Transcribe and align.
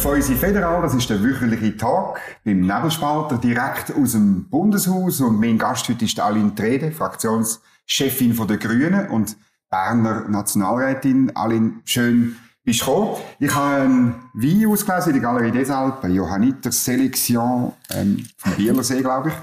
Feusi 0.00 0.34
Federal, 0.34 0.80
das 0.80 0.94
ist 0.94 1.10
der 1.10 1.22
wöchentliche 1.22 1.76
Tag 1.76 2.20
beim 2.42 2.60
Nebelspalter 2.60 3.36
direkt 3.36 3.92
aus 3.94 4.12
dem 4.12 4.48
Bundeshaus 4.48 5.20
und 5.20 5.38
mein 5.38 5.58
Gast 5.58 5.88
heute 5.90 6.06
ist 6.06 6.18
Aline 6.18 6.54
Trede, 6.54 6.90
Fraktionschefin 6.90 8.34
der 8.48 8.56
Grünen 8.56 9.08
und 9.08 9.36
Berner 9.68 10.26
Nationalrätin. 10.26 11.36
Aline, 11.36 11.80
schön 11.84 12.36
bist 12.64 12.80
du 12.80 12.86
gekommen. 12.86 13.16
Ich 13.40 13.54
habe 13.54 13.82
einen 13.82 14.14
Wein 14.32 14.66
ausgelesen 14.70 15.14
in 15.14 15.20
der 15.20 15.30
Galerie 15.32 15.50
des 15.50 15.70
Alpes, 15.70 16.00
bei 16.00 16.08
Johanniter 16.08 16.72
Selection 16.72 17.72
ähm, 17.90 18.26
vom 18.38 18.52
Bielersee, 18.54 19.02
glaube 19.02 19.28
ich. 19.28 19.34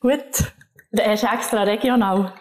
Gut, 0.00 0.52
der 0.92 1.14
ist 1.14 1.24
extra 1.24 1.64
regional. 1.64 2.32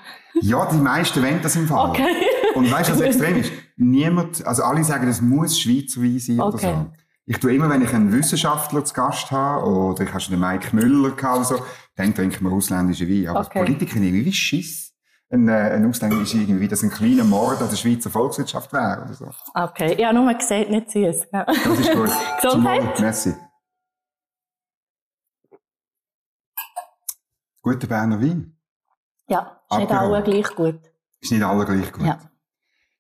Ja, 0.42 0.68
die 0.72 0.78
meisten 0.78 1.24
wollen 1.24 1.40
das 1.42 1.56
im 1.56 1.66
Fall. 1.68 1.90
Okay. 1.90 2.06
Und 2.54 2.72
weißt 2.72 2.90
du, 2.90 2.94
was 2.94 3.02
extrem 3.02 3.38
ist? 3.38 3.52
Niemand, 3.78 4.46
also 4.46 4.62
alle 4.62 4.84
sagen, 4.84 5.08
es 5.08 5.22
muss 5.22 5.60
Schweizer 5.60 6.04
Wein 6.04 6.20
sein 6.20 6.40
oder 6.40 6.54
Okay. 6.54 6.76
so. 6.76 6.92
Ich 7.30 7.40
tue 7.40 7.54
immer, 7.54 7.70
wenn 7.70 7.82
ich 7.82 7.94
einen 7.94 8.14
Wissenschaftler 8.14 8.86
zu 8.86 8.94
Gast 8.94 9.32
habe, 9.32 9.66
oder 9.66 10.02
ich 10.04 10.10
habe 10.10 10.22
schon 10.22 10.32
den 10.32 10.40
Mike 10.40 10.74
Müller 10.74 11.12
gehabt 11.12 11.36
oder 11.36 11.44
so, 11.44 11.66
dann 11.96 12.16
trinken 12.16 12.46
wir 12.46 12.54
ausländischen 12.54 13.10
Wein. 13.10 13.28
Aber 13.28 13.42
Okay. 13.42 13.60
Politiker 13.60 14.00
nehmen 14.00 14.24
wie 14.24 14.32
Schiss. 14.32 14.94
Ein, 15.30 15.50
ein 15.50 15.86
ausländischer 15.90 16.38
irgendwie, 16.38 16.62
wie 16.62 16.68
das 16.70 16.84
ein 16.84 16.90
kleiner 16.90 17.26
Mord 17.26 17.62
an 17.62 17.70
der 17.70 17.76
Schweizer 17.76 18.10
Volkswirtschaft 18.10 18.72
wäre 18.72 19.02
oder 19.04 19.14
so. 19.14 19.30
Okay, 19.54 19.96
ich 19.98 20.06
habe 20.06 20.16
nur 20.18 20.34
gesagt, 20.34 20.70
nicht 20.70 20.90
süß. 20.90 21.28
Ja. 21.34 21.44
Das 21.44 21.58
ist 21.80 21.92
gut. 21.92 22.10
Gesundheit. 22.42 22.98
Merci. 23.02 23.36
Guter 27.62 27.88
Berner 27.88 28.22
Wein. 28.22 28.58
Ja, 29.28 29.62
ist 29.70 29.78
nicht 29.80 29.92
alle 29.92 30.24
gleich 30.24 30.56
gut. 30.56 30.80
Ist 31.20 31.32
nicht 31.34 31.44
alle 31.44 31.66
gleich 31.66 31.92
gut. 31.92 32.06
Ja. 32.06 32.20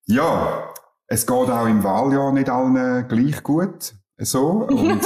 Ja, 0.05 0.73
es 1.07 1.25
geht 1.25 1.49
auch 1.49 1.65
im 1.65 1.81
Wahljahr 1.81 2.33
nicht 2.33 2.49
allen 2.49 3.07
gleich 3.07 3.41
gut. 3.41 3.93
So. 4.19 4.47
Und, 4.67 5.01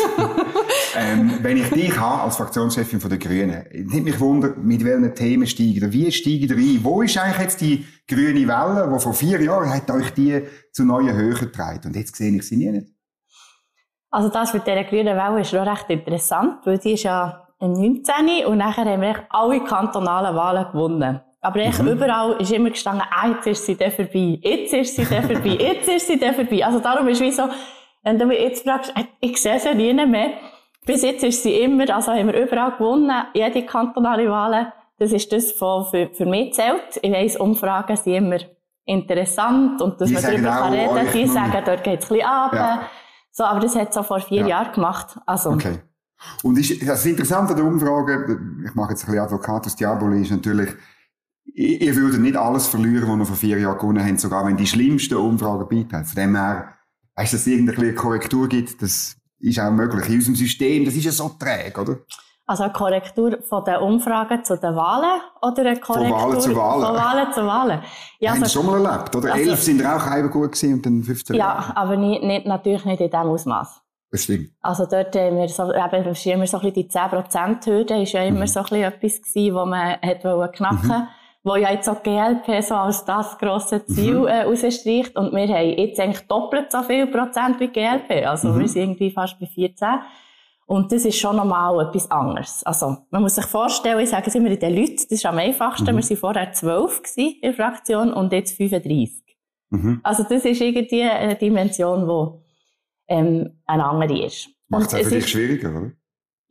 ähm, 0.96 1.40
wenn 1.42 1.58
ich 1.58 1.70
dich 1.70 2.00
habe, 2.00 2.22
als 2.24 2.38
Fraktionschefin 2.38 3.00
von 3.02 3.10
der 3.10 3.20
Grünen, 3.20 3.66
nimmt 3.72 4.06
mich 4.06 4.20
wunder, 4.20 4.54
mit 4.56 4.84
welchen 4.86 5.14
Themen 5.16 5.48
steigen 5.48 5.76
ihr? 5.76 5.92
Wie 5.94 6.12
steigen 6.12 6.50
ihr 6.50 6.56
ein? 6.58 6.84
Wo 6.84 7.02
ist 7.02 7.18
eigentlich 7.18 7.42
jetzt 7.42 7.62
die 7.62 7.86
grüne 8.08 8.48
Welle, 8.48 8.90
die 8.94 9.00
vor 9.00 9.14
vier 9.14 9.42
Jahren 9.42 9.74
hat 9.74 9.90
euch 9.92 10.12
die 10.14 10.44
zu 10.72 10.86
neuen 10.86 11.14
Höhen 11.14 11.36
getragen? 11.36 11.82
Und 11.88 11.96
jetzt 11.96 12.16
sehe 12.16 12.32
ich 12.36 12.48
sie 12.48 12.56
nie 12.58 12.72
nicht. 12.72 12.88
Also 14.10 14.30
das 14.30 14.54
mit 14.54 14.66
dieser 14.66 14.84
grünen 14.86 15.18
Welle 15.18 15.42
ist 15.42 15.50
schon 15.50 15.68
recht 15.68 15.90
interessant, 15.90 16.60
weil 16.66 16.78
die 16.78 16.94
ist 16.94 17.04
ja 17.04 17.48
im 17.60 17.74
19. 17.74 18.46
und 18.48 18.58
nachher 18.58 18.86
haben 18.86 19.02
wir 19.02 19.26
alle 19.30 19.64
kantonalen 19.64 20.36
Wahlen 20.36 20.66
gewonnen. 20.72 21.22
Aber 21.42 21.60
echt 21.60 21.82
Mhm. 21.82 21.88
überall 21.90 22.34
ist 22.40 22.52
immer 22.52 22.70
gestanden, 22.70 23.04
ah, 23.10 23.28
jetzt 23.30 23.48
ist 23.48 23.66
sie 23.66 23.76
dann 23.76 23.92
vorbei, 23.92 24.40
jetzt 24.42 24.74
ist 24.74 24.96
sie 24.96 25.06
dann 25.06 25.24
vorbei, 25.24 25.58
jetzt 25.60 25.88
ist 25.90 26.08
sie 26.08 26.20
dann 26.20 26.36
vorbei. 26.36 26.66
Also 26.66 26.80
darum 26.80 27.08
ist 27.08 27.22
wie 27.22 27.32
so, 27.32 27.44
wenn 28.04 28.18
du 28.20 28.26
mich 28.26 28.40
jetzt 28.40 28.64
fragst, 28.64 28.92
äh, 28.96 29.04
ich 29.20 29.42
sehe 29.42 29.60
sie 29.60 29.74
nie 29.76 29.94
mehr. 29.94 30.32
Bis 30.86 31.04
jetzt 31.04 31.24
ist 31.24 31.44
sie 31.44 31.54
immer, 31.56 31.90
also 31.96 32.12
haben 32.12 32.28
wir 32.28 32.44
überall 32.46 32.72
gewonnen, 32.72 33.12
jede 33.34 33.66
kantonale 33.66 34.30
Wahl. 34.30 34.74
Das 34.98 35.12
ist 35.12 35.32
das, 35.32 35.54
was 35.60 35.90
für, 35.90 36.10
für 36.14 36.26
mich 36.26 36.54
zählt. 36.54 37.00
Ich 37.02 37.12
weiss, 37.12 37.36
Umfragen 37.38 37.96
sind 37.96 38.14
immer 38.14 38.38
interessant 38.86 39.82
und 39.82 40.00
dass 40.02 40.08
Die 40.10 40.14
man 40.16 40.24
darüber 40.24 40.50
kann 40.50 40.74
reden 40.74 40.98
euch- 40.98 41.12
Die 41.12 41.28
sagen, 41.28 41.62
dort 41.66 41.84
geht's 41.84 42.06
ein 42.06 42.16
bisschen 42.18 42.28
ab. 42.28 42.54
Ja. 42.54 42.82
So, 43.32 43.44
aber 43.46 43.60
das 43.62 43.76
hat 43.76 43.94
so 43.94 44.04
vor 44.04 44.20
vier 44.20 44.42
Ja. 44.42 44.48
Jahren 44.48 44.74
gemacht. 44.74 45.18
Also, 45.26 45.52
Okay. 45.52 45.80
Und 46.44 46.58
ist, 46.60 46.88
das 46.88 47.04
Interessante 47.06 47.52
an 47.54 47.58
der 47.58 47.66
Umfrage, 47.66 48.38
ich 48.64 48.76
mache 48.76 48.92
jetzt 48.92 49.04
ein 49.04 49.08
bisschen 49.08 49.24
Advocatus 49.24 49.76
Diaboli, 49.76 50.22
ist 50.22 50.30
natürlich, 50.32 50.70
ihr 51.46 51.96
würdet 51.96 52.20
nicht 52.22 52.36
alles 52.38 52.68
verlieren, 52.68 53.08
was 53.10 53.18
ihr 53.20 53.26
vor 53.26 53.36
vier 53.36 53.60
Jahren 53.60 53.78
gewonnen 53.80 54.06
habt, 54.06 54.20
sogar 54.20 54.46
wenn 54.46 54.56
die 54.58 54.68
schlimmsten 54.68 55.16
Umfragen 55.16 55.68
beitreten. 55.68 56.06
Von 56.06 56.16
dem 56.16 56.36
her, 56.36 56.74
weißt 57.16 57.34
du, 57.34 57.38
dass 57.38 57.42
es 57.42 57.48
irgendeine 57.48 57.94
Korrektur 57.94 58.48
gibt, 58.48 58.82
das 58.82 59.16
ist 59.40 59.60
auch 59.60 59.72
möglich. 59.72 60.08
In 60.10 60.16
unserem 60.16 60.36
System, 60.36 60.86
das 60.86 60.96
ist 60.96 61.06
ja 61.06 61.12
so 61.12 61.30
träge, 61.40 61.82
oder? 61.82 61.98
also 62.52 62.64
eine 62.64 62.74
Korrektur 62.74 63.42
von 63.48 63.64
den 63.64 63.78
Umfragen 63.78 64.44
zu 64.44 64.58
den 64.58 64.76
Wahlen 64.76 65.22
oder 65.42 65.62
eine 65.62 65.80
Korrektur 65.80 66.18
Wahlen 66.18 66.42
zu 66.42 66.56
Wahlen. 66.56 66.86
von 66.86 66.96
Wahlen 66.96 67.34
zu 67.34 67.48
Wahlen? 67.48 67.82
Ja, 68.20 68.34
also, 68.34 68.46
schon 68.46 68.66
mal 68.66 68.86
erlebt, 68.86 69.16
oder? 69.16 69.34
also- 69.34 69.50
Elf 69.52 69.64
sind 69.64 69.86
auch 69.86 70.06
halb 70.06 70.32
gut 70.32 70.52
gewesen 70.52 70.74
und 70.74 70.86
dann 70.86 71.04
15. 71.04 71.36
ja 71.36 71.72
aber 71.76 71.96
nicht, 71.96 72.24
nicht, 72.24 72.46
natürlich 72.46 72.84
nicht 72.84 73.00
in 73.00 73.10
diesem 73.10 73.28
Ausmaß. 73.28 73.82
Das 74.12 74.24
stimmt. 74.24 74.50
Also 74.60 74.86
dort 74.86 75.16
haben 75.16 75.38
wir 75.38 75.48
so, 75.48 75.74
eben, 75.74 76.06
ist 76.12 76.26
immer 76.26 76.46
so 76.46 76.58
ein 76.58 76.74
bisschen 76.74 76.74
die 76.74 76.90
10%-Hürde, 76.90 78.02
ist 78.02 78.12
ja 78.12 78.24
immer 78.24 78.46
so 78.46 78.60
ein 78.60 78.66
bisschen 78.66 78.84
etwas 78.84 79.22
gewesen, 79.22 79.56
wo 79.56 79.66
man 79.66 79.96
hat 80.02 80.54
knacken 80.54 81.08
wo 81.44 81.56
ja 81.56 81.72
jetzt 81.72 81.90
auch 81.90 82.04
GLP 82.04 82.64
so 82.64 82.76
als 82.76 83.04
das 83.06 83.38
grosse 83.38 83.86
Ziel 83.86 84.28
äh, 84.28 84.44
rausstreicht. 84.44 85.16
Und 85.16 85.34
wir 85.34 85.48
haben 85.48 85.78
jetzt 85.78 86.00
eigentlich 86.00 86.28
doppelt 86.28 86.72
so 86.72 86.84
viel 86.84 87.08
Prozent 87.08 87.60
wie 87.60 87.68
GLP. 87.68 88.28
Also 88.28 88.58
wir 88.58 88.68
sind 88.68 88.84
irgendwie 88.84 89.12
fast 89.12 89.40
bei 89.40 89.48
14. 89.48 89.88
Und 90.68 90.92
das 90.92 91.04
ist 91.04 91.18
schon 91.18 91.36
nochmal 91.36 91.86
etwas 91.86 92.10
anderes. 92.10 92.64
Also, 92.64 92.96
man 93.10 93.24
muss 93.24 93.36
sich 93.36 93.46
vorstellen, 93.46 94.00
ich 94.00 94.10
sage 94.10 94.28
es 94.28 94.36
immer 94.36 94.56
den 94.56 94.74
Leuten, 94.74 94.96
das 94.96 95.04
ist 95.06 95.26
am 95.26 95.38
einfachsten, 95.38 95.88
wir 95.88 95.96
waren 95.96 96.18
vorher 96.18 96.54
12 96.54 97.04
gewesen 97.04 97.36
in 97.42 97.42
der 97.42 97.54
Fraktion 97.54 98.14
und 98.14 98.32
jetzt 98.32 98.56
35. 98.56 99.22
Mhm. 99.72 100.00
Also 100.04 100.24
das 100.24 100.46
ist 100.46 100.62
irgendwie 100.62 101.04
eine 101.04 101.36
Dimension, 101.36 102.08
die 102.08 103.14
ähm, 103.14 103.62
eine 103.66 103.86
andere 103.86 104.26
ist. 104.26 104.50
Macht 104.70 104.94
es 104.94 104.96
auch 104.96 105.04
für 105.04 105.16
dich 105.16 105.28
schwieriger, 105.28 105.72
oder? 105.72 105.92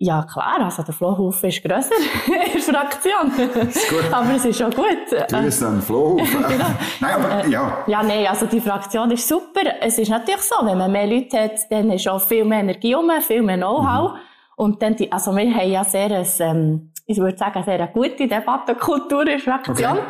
Ja 0.03 0.23
klar, 0.23 0.59
also 0.63 0.83
der 0.83 0.95
Flohhaufen 0.95 1.51
ist 1.51 1.63
grösser 1.63 1.95
in 2.27 2.53
der 2.55 2.61
Fraktion. 2.63 3.69
Ist 3.69 3.91
gut. 3.91 4.11
aber 4.11 4.35
es 4.35 4.47
ist 4.47 4.57
schon 4.57 4.71
gut. 4.71 4.87
Du 5.29 5.43
bist 5.43 5.61
dann 5.61 5.83
Flohhofen. 5.83 6.41
Nein, 7.01 7.15
aber, 7.15 7.47
ja. 7.47 7.85
Ja, 7.87 8.03
nein, 8.03 8.27
also 8.27 8.47
die 8.47 8.63
Fraktion 8.63 9.11
ist 9.11 9.29
super. 9.29 9.61
Es 9.79 9.99
ist 9.99 10.09
natürlich 10.09 10.41
so, 10.41 10.65
wenn 10.65 10.79
man 10.79 10.91
mehr 10.91 11.07
Leute 11.07 11.39
hat, 11.39 11.71
dann 11.71 11.91
ist 11.91 12.09
auch 12.09 12.23
viel 12.23 12.47
mehr 12.47 12.61
Energie 12.61 12.95
um, 12.95 13.11
viel 13.21 13.43
mehr 13.43 13.59
Know-how. 13.59 14.13
Und 14.57 14.81
dann 14.81 14.97
die, 14.97 15.13
also 15.13 15.37
wir 15.37 15.55
haben 15.55 15.71
ja 15.71 15.85
sehr, 15.85 16.11
ein, 16.11 16.27
ähm, 16.39 16.93
ich 17.05 17.19
würde 17.19 17.37
sagen, 17.37 17.63
sehr 17.63 17.75
eine 17.75 17.93
gute 17.93 18.27
Debattenkultur 18.27 19.21
in 19.21 19.27
der 19.27 19.39
Fraktion. 19.39 19.99
Okay. 19.99 20.01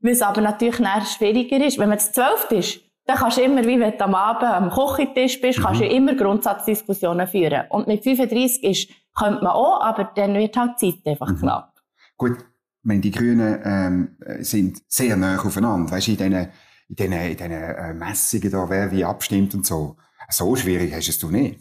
Weil 0.00 0.12
es 0.12 0.22
aber 0.22 0.40
natürlich 0.40 0.80
nachher 0.80 1.06
schwieriger 1.06 1.64
ist. 1.64 1.78
Wenn 1.78 1.90
man 1.90 2.00
zu 2.00 2.10
zwölf 2.10 2.50
ist, 2.50 2.80
dann 3.04 3.16
kannst 3.16 3.38
du 3.38 3.42
immer, 3.42 3.64
wie 3.64 3.78
wenn 3.78 3.96
du 3.96 4.04
am 4.04 4.16
Abend 4.16 4.42
am 4.42 4.70
Küchentisch 4.70 5.40
bist, 5.40 5.62
kannst 5.62 5.80
du 5.80 5.86
immer 5.86 6.14
Grundsatzdiskussionen 6.14 7.28
führen. 7.28 7.66
Und 7.68 7.86
mit 7.86 8.02
35 8.02 8.64
ist, 8.64 8.90
könnte 9.16 9.42
man 9.42 9.52
auch, 9.52 9.80
aber 9.80 10.04
dann 10.14 10.34
wird 10.34 10.56
halt 10.56 10.72
die 10.80 10.92
Zeit 10.94 11.06
einfach 11.06 11.38
knapp. 11.38 11.72
Gut, 12.16 12.38
ich 12.38 12.44
meine, 12.82 13.00
die 13.00 13.10
Grünen 13.10 13.60
ähm, 13.64 14.16
äh, 14.24 14.42
sind 14.42 14.80
sehr 14.88 15.16
nah 15.16 15.40
aufeinander. 15.40 15.90
Weißt 15.90 16.06
du, 16.06 16.12
in 16.12 16.16
diesen, 16.18 16.32
in 16.88 16.96
diesen, 16.96 17.12
in 17.12 17.36
diesen 17.36 17.52
äh, 17.52 17.94
Messungen 17.94 18.50
da, 18.50 18.68
wer 18.70 18.90
wie 18.92 19.04
abstimmt 19.04 19.54
und 19.54 19.66
so. 19.66 19.96
So 20.30 20.54
schwierig 20.56 20.94
hast 20.94 21.08
es 21.08 21.18
du 21.18 21.30
nicht. 21.30 21.60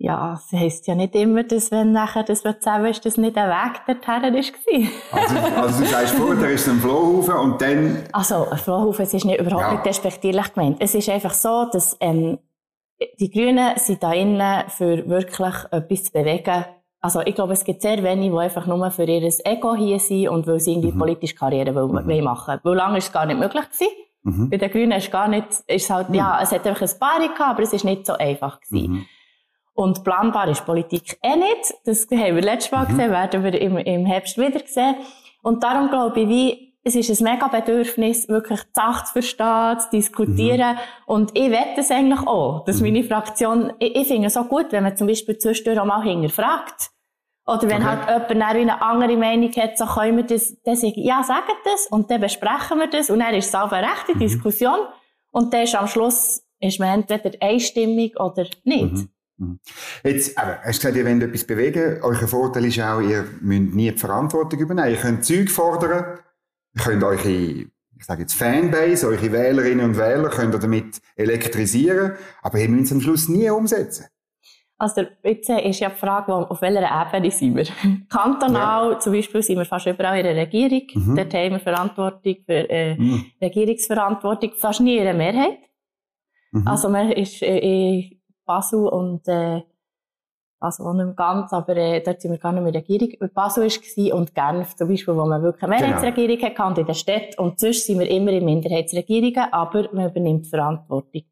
Ja, 0.00 0.34
es 0.34 0.52
heisst 0.56 0.86
ja 0.86 0.94
nicht 0.94 1.16
immer, 1.16 1.42
dass 1.42 1.72
wenn 1.72 1.90
nachher 1.90 2.22
das 2.22 2.42
sagen, 2.42 2.84
ist 2.84 3.04
das 3.04 3.16
nicht 3.16 3.36
ein 3.36 3.48
Weg 3.50 3.80
dorthin 3.84 4.32
war. 4.32 5.20
Also, 5.20 5.36
also 5.60 5.82
du 5.82 5.90
sagst 5.90 6.14
da 6.40 6.46
ist 6.46 6.68
ein 6.68 6.78
Flohhaufen 6.78 7.34
und 7.34 7.60
dann, 7.60 8.04
Also, 8.12 8.48
ein 8.48 8.58
Flohhaufen, 8.58 9.02
es 9.04 9.12
ist 9.14 9.24
nicht, 9.24 9.40
überhaupt 9.40 9.60
Ja. 9.62 9.72
nicht 9.72 9.86
despektierlich 9.86 10.52
gemeint. 10.54 10.76
Es 10.78 10.94
ist 10.94 11.08
einfach 11.08 11.34
so, 11.34 11.66
dass, 11.72 11.96
ähm, 11.98 12.38
die 13.18 13.30
Grünen 13.30 13.76
sind 13.76 14.02
da 14.02 14.12
innen 14.12 14.68
für 14.68 15.08
wirklich 15.08 15.54
etwas 15.70 16.04
zu 16.04 16.12
bewegen. 16.12 16.64
Also, 17.00 17.20
ich 17.20 17.34
glaube, 17.34 17.52
es 17.52 17.64
gibt 17.64 17.82
sehr 17.82 18.02
wenige, 18.02 18.34
die 18.34 18.40
einfach 18.40 18.66
nur 18.66 18.90
für 18.90 19.04
ihr 19.04 19.22
Ego 19.44 19.74
hier 19.76 20.00
sind 20.00 20.28
und 20.28 20.46
weil 20.46 20.58
sie 20.58 20.72
irgendwie 20.72 20.92
politische 20.92 21.36
Karriere 21.36 21.74
wollen, 21.74 22.06
wollen 22.06 22.24
machen. 22.24 22.58
Weil 22.62 22.74
lange 22.74 22.98
ist 22.98 23.06
es 23.06 23.12
gar 23.12 23.24
nicht 23.24 23.38
möglich 23.38 23.64
gewesen. 23.70 23.92
Mhm. 24.24 24.50
Bei 24.50 24.56
den 24.56 24.70
Grünen 24.70 24.92
ist 24.92 25.10
gar 25.10 25.28
nicht, 25.28 25.46
ist 25.68 25.90
halt, 25.90 26.08
ja, 26.10 26.40
es 26.42 26.50
hat 26.50 26.66
einfach 26.66 26.82
ein 26.82 26.98
paar 26.98 27.18
gehabt, 27.20 27.40
aber 27.40 27.62
es 27.62 27.72
ist 27.72 27.84
nicht 27.84 28.04
so 28.04 28.14
einfach 28.14 28.60
gewesen. 28.60 28.92
Mhm. 28.92 29.06
Und 29.74 30.02
planbar 30.02 30.48
ist 30.48 30.66
Politik 30.66 31.18
eh 31.22 31.36
nicht. 31.36 31.72
Das 31.84 32.08
haben 32.10 32.34
wir 32.34 32.42
letztes 32.42 32.72
Mal 32.72 32.86
gesehen, 32.86 33.12
werden 33.12 33.44
wir 33.44 33.60
im, 33.60 33.78
im 33.78 34.06
Herbst 34.06 34.36
wieder 34.36 34.60
sehen. 34.66 34.96
Und 35.42 35.62
darum 35.62 35.88
glaube 35.88 36.20
ich, 36.20 36.28
wie, 36.28 36.67
es 36.84 36.94
ist 36.94 37.20
ein 37.20 37.24
mega 37.24 37.48
Bedürfnis, 37.48 38.28
wirklich 38.28 38.62
die 38.62 38.70
Sache 38.74 39.04
zu 39.06 39.12
verstehen, 39.12 39.80
zu 39.80 39.90
diskutieren. 39.92 40.78
Und 41.06 41.32
ich 41.34 41.50
wette 41.50 41.80
es 41.80 41.90
eigentlich 41.90 42.26
auch, 42.26 42.64
dass 42.64 42.80
meine 42.80 43.04
Fraktion, 43.04 43.72
ich, 43.78 43.94
ich 43.96 44.08
finde 44.08 44.28
es 44.28 44.34
so 44.34 44.44
gut, 44.44 44.66
wenn 44.70 44.84
man 44.84 44.96
zum 44.96 45.06
Beispiel 45.06 45.36
zwischendurch 45.38 45.78
auch 45.80 45.84
mal 45.84 46.02
hinterfragt. 46.02 46.90
Oder 47.46 47.62
wenn 47.62 47.82
Okay. 47.82 47.84
halt 47.84 48.30
jemand 48.30 48.56
eine 48.56 48.82
andere 48.82 49.16
Meinung 49.16 49.50
hat, 49.56 49.78
so 49.78 49.86
können 49.86 50.18
wir 50.18 50.24
das, 50.24 50.54
dann 50.62 50.76
sagen, 50.76 51.00
ja, 51.00 51.22
sagen 51.22 51.46
das, 51.64 51.86
und 51.86 52.10
dann 52.10 52.20
besprechen 52.20 52.78
wir 52.78 52.88
das, 52.88 53.08
und 53.10 53.20
dann 53.20 53.34
ist 53.34 53.48
es 53.48 53.54
auch 53.54 53.72
eine 53.72 53.86
rechte 53.86 54.16
Diskussion. 54.18 54.78
Und 55.30 55.52
dann 55.54 55.62
ist 55.62 55.74
am 55.74 55.88
Schluss, 55.88 56.42
ist 56.60 56.78
man 56.78 57.00
entweder 57.00 57.30
einstimmig 57.40 58.18
oder 58.20 58.46
nicht. 58.64 59.08
Jetzt, 60.04 60.36
aber, 60.36 60.58
hast 60.62 60.82
du 60.82 60.88
gesagt, 60.88 60.96
ihr 60.96 61.06
wollt 61.06 61.22
etwas 61.22 61.44
bewegen. 61.44 62.00
Euer 62.02 62.26
Vorteil 62.28 62.64
ist 62.66 62.80
auch, 62.80 63.00
ihr 63.00 63.24
müsst 63.40 63.74
nie 63.74 63.92
die 63.92 63.98
Verantwortung 63.98 64.58
übernehmen. 64.58 64.90
Ihr 64.90 64.96
könnt 64.96 65.24
Zeug 65.24 65.48
fordern. 65.48 66.18
Ihr 66.78 66.84
könnt 66.84 67.02
eure, 67.02 67.28
ich 67.28 68.04
sage 68.04 68.22
jetzt 68.22 68.34
Fanbase, 68.34 69.06
eure 69.08 69.32
Wählerinnen 69.32 69.84
und 69.84 69.98
Wähler, 69.98 70.28
könnt 70.28 70.54
ihr 70.54 70.60
damit 70.60 71.00
elektrisieren. 71.16 72.12
Aber 72.42 72.58
ihr 72.58 72.68
müsst 72.68 72.86
es 72.86 72.92
am 72.92 73.00
Schluss 73.00 73.28
nie 73.28 73.50
umsetzen. 73.50 74.06
Also, 74.80 75.02
jetzt 75.24 75.50
ist 75.50 75.80
ja 75.80 75.88
die 75.88 75.96
Frage, 75.96 76.32
auf 76.32 76.62
welcher 76.62 76.82
Ebene 77.16 77.32
sind 77.32 77.56
wir? 77.56 77.64
Kantonal, 78.08 79.00
zum 79.00 79.12
Beispiel, 79.12 79.42
sind 79.42 79.58
wir 79.58 79.64
fast 79.64 79.86
überall 79.88 80.18
in 80.18 80.24
der 80.24 80.36
Regierung. 80.36 80.82
Mhm. 80.94 81.16
Dort 81.16 81.34
haben 81.34 81.50
wir 81.50 81.58
Verantwortung 81.60 82.36
für, 82.46 82.70
äh, 82.70 82.94
Mhm. 82.96 83.24
Regierungsverantwortung, 83.42 84.52
fast 84.56 84.80
nie 84.80 84.98
in 84.98 85.04
der 85.04 85.14
Mehrheit. 85.14 85.58
Mhm. 86.52 86.68
Also, 86.68 86.88
man 86.90 87.10
ist, 87.10 87.42
äh, 87.42 87.58
in 87.58 88.20
Basel 88.46 88.86
und 88.86 89.26
äh, 89.26 89.62
Basel 90.58 90.86
auch 90.86 90.92
nicht 90.92 91.16
ganz, 91.16 91.52
aber 91.52 91.76
äh, 91.76 92.02
dort 92.02 92.20
sind 92.20 92.32
wir 92.32 92.38
gar 92.38 92.52
nicht 92.52 92.64
mehr 92.64 92.74
Regierung. 92.74 93.30
Basel 93.32 93.64
war 93.64 94.14
und 94.18 94.34
Genf 94.34 94.74
zum 94.74 94.88
Beispiel, 94.88 95.16
wo 95.16 95.24
man 95.24 95.42
wirklich 95.42 95.62
eine 95.62 95.76
genau. 95.76 95.88
Mehrheitsregierung 95.88 96.38
genau. 96.38 96.58
hatte 96.58 96.80
in 96.80 96.86
der 96.86 96.94
Stadt. 96.94 97.38
Und 97.38 97.60
sonst 97.60 97.86
sind 97.86 97.98
wir 98.00 98.10
immer 98.10 98.32
in 98.32 98.44
Minderheitsregierungen, 98.44 99.52
aber 99.52 99.88
man 99.92 100.10
übernimmt 100.10 100.46
Verantwortung. 100.46 101.22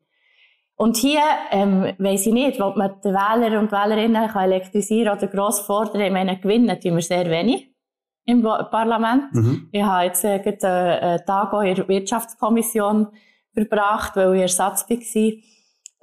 Und 0.76 0.96
hier, 0.98 1.22
ähm, 1.50 1.94
weiss 1.98 2.26
ich 2.26 2.32
nicht, 2.34 2.60
ob 2.60 2.76
man 2.76 3.00
die 3.02 3.08
Wähler 3.08 3.58
und 3.58 3.72
Wählerinnen 3.72 4.28
kann 4.28 4.44
elektrisieren 4.44 5.16
oder 5.16 5.26
gross 5.26 5.60
fordern. 5.60 6.02
Ich 6.02 6.12
meine, 6.12 6.38
gewinnen 6.38 6.78
tun 6.78 6.94
wir 6.94 7.02
sehr 7.02 7.28
wenig 7.30 7.70
im 8.26 8.42
Parlament. 8.42 9.32
Mhm. 9.32 9.68
Ich 9.72 9.82
habe 9.82 10.04
jetzt 10.04 10.24
äh, 10.24 10.38
gerade 10.38 10.66
einen 10.68 11.26
Tag 11.26 11.52
auch 11.54 11.62
in 11.62 11.76
der 11.76 11.88
Wirtschaftskommission 11.88 13.08
verbracht, 13.54 14.16
weil 14.16 14.34
ich 14.34 14.42
Ersatz 14.42 14.88
war. 14.88 15.32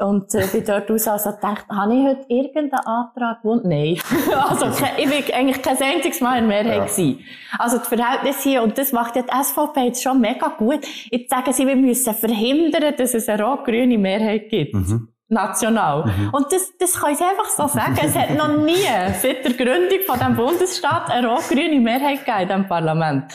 Und 0.04 0.36
äh, 0.36 0.46
bin 0.48 0.66
dort 0.66 0.92
raus 0.92 1.08
also 1.08 1.32
gedacht, 1.32 1.66
habe 1.70 1.94
ich 1.94 2.06
heute 2.06 2.26
irgendeinen 2.28 2.86
Antrag 2.86 3.42
gewonnen? 3.42 3.62
Nein. 3.66 4.00
also 4.50 4.66
ich 4.98 5.10
war 5.10 5.38
eigentlich 5.38 5.62
kein 5.62 5.78
einziges 5.82 6.20
Mal 6.20 6.40
in 6.40 6.48
Mehrheit 6.48 6.78
ja. 6.78 6.86
gewesen. 6.86 7.20
Also 7.58 7.78
das 7.78 7.88
Verhältnis 7.88 8.44
hier, 8.44 8.64
und 8.64 8.78
das 8.78 8.92
macht 8.92 9.16
ja 9.16 9.22
die 9.22 9.44
SVP 9.44 9.80
jetzt 9.86 10.04
schon 10.04 10.20
mega 10.20 10.50
gut. 10.50 10.80
Jetzt 11.10 11.30
sagen 11.30 11.54
sie, 11.54 11.66
wir 11.66 11.78
müssen 11.78 12.14
verhindern, 12.14 12.94
dass 12.98 13.14
es 13.14 13.30
eine 13.30 13.44
rot-grüne 13.44 13.98
Mehrheit 13.98 14.50
gibt. 14.50 14.74
Mhm. 14.74 15.08
National. 15.30 16.06
Mhm. 16.06 16.30
Und 16.34 16.52
das, 16.52 16.72
das 16.78 16.94
kann 16.94 17.14
ich 17.14 17.22
einfach 17.22 17.50
so 17.50 17.68
sagen. 17.68 17.98
es 18.04 18.14
hat 18.16 18.32
noch 18.32 18.58
nie 18.58 18.86
seit 19.22 19.46
der 19.46 19.54
Gründung 19.54 20.00
von 20.06 20.20
dem 20.20 20.36
Bundesstaat 20.36 21.10
eine 21.10 21.28
rot-grüne 21.28 21.80
Mehrheit 21.80 22.26
gegeben 22.26 22.42
in 22.42 22.48
diesem 22.48 22.68
Parlament. 22.68 23.34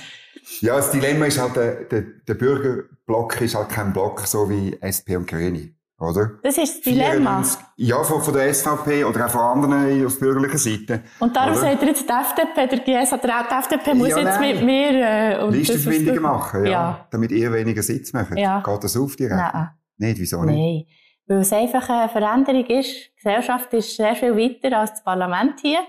Ja, 0.61 0.77
das 0.77 0.91
Dilemma 0.91 1.27
ist 1.27 1.41
halt, 1.41 1.57
der, 1.57 1.85
der, 1.85 2.03
der 2.27 2.35
Bürgerblock 2.35 3.41
ist 3.41 3.55
halt 3.55 3.71
kein 3.71 3.93
Block 3.93 4.21
so 4.21 4.49
wie 4.51 4.79
SP 4.81 5.17
und 5.17 5.27
Grüne. 5.27 5.78
Oder? 6.01 6.31
Das 6.45 6.57
ist 6.57 6.77
das 6.77 6.81
Dilemma. 6.83 7.43
Ja, 7.77 8.05
von, 8.05 8.23
von 8.23 8.33
der 8.33 8.55
SVP 8.55 9.05
oder 9.05 9.27
auch 9.27 9.31
von 9.31 9.41
anderen 9.41 10.07
auf 10.07 10.19
bürgerlicher 10.21 10.59
Seite. 10.59 11.03
Und 11.19 11.35
darum 11.35 11.53
oder? 11.53 11.61
sagt 11.61 11.83
er 11.83 11.89
jetzt 11.89 12.09
die 12.09 12.13
FDP, 12.13 12.67
der 12.69 13.03
GS 13.03 13.13
hat 13.13 13.25
auch 13.25 13.49
die 13.49 13.55
FDP 13.75 13.95
muss 13.95 14.09
ja, 14.11 14.19
jetzt 14.19 14.41
mit 14.41 14.63
mir... 14.63 14.91
Äh, 14.91 15.51
Listenverbindungen 15.51 16.23
machen, 16.23 16.65
ja, 16.67 16.71
ja, 16.71 17.07
Damit 17.11 17.33
ihr 17.33 17.53
weniger 17.53 17.83
Sitz 17.83 18.13
macht. 18.13 18.39
Ja. 18.39 18.61
Geht 18.61 18.85
das 18.85 18.97
auf 18.97 19.17
direkt? 19.17 19.37
Nein. 19.37 19.71
Nicht, 19.97 20.21
wieso 20.21 20.45
nicht? 20.45 20.57
Nein. 20.57 20.85
Weil 21.27 21.41
es 21.41 21.53
einfach 21.53 21.89
eine 21.89 22.09
Veränderung 22.09 22.67
ist. 22.67 22.91
Die 22.91 23.17
Gesellschaft 23.17 23.75
ist 23.75 23.97
sehr 23.97 24.15
viel 24.15 24.37
weiter 24.37 24.79
als 24.79 24.93
das 24.93 25.03
Parlament 25.03 25.61
hier. 25.61 25.81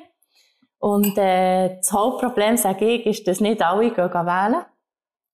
Und 0.80 1.18
äh, 1.20 1.78
das 1.78 1.92
Hauptproblem, 1.92 2.58
sage 2.58 2.86
ich, 2.86 3.06
ist, 3.06 3.28
dass 3.28 3.42
nicht 3.42 3.62
alle 3.62 3.92
gehen 3.92 4.12
wählen. 4.12 4.66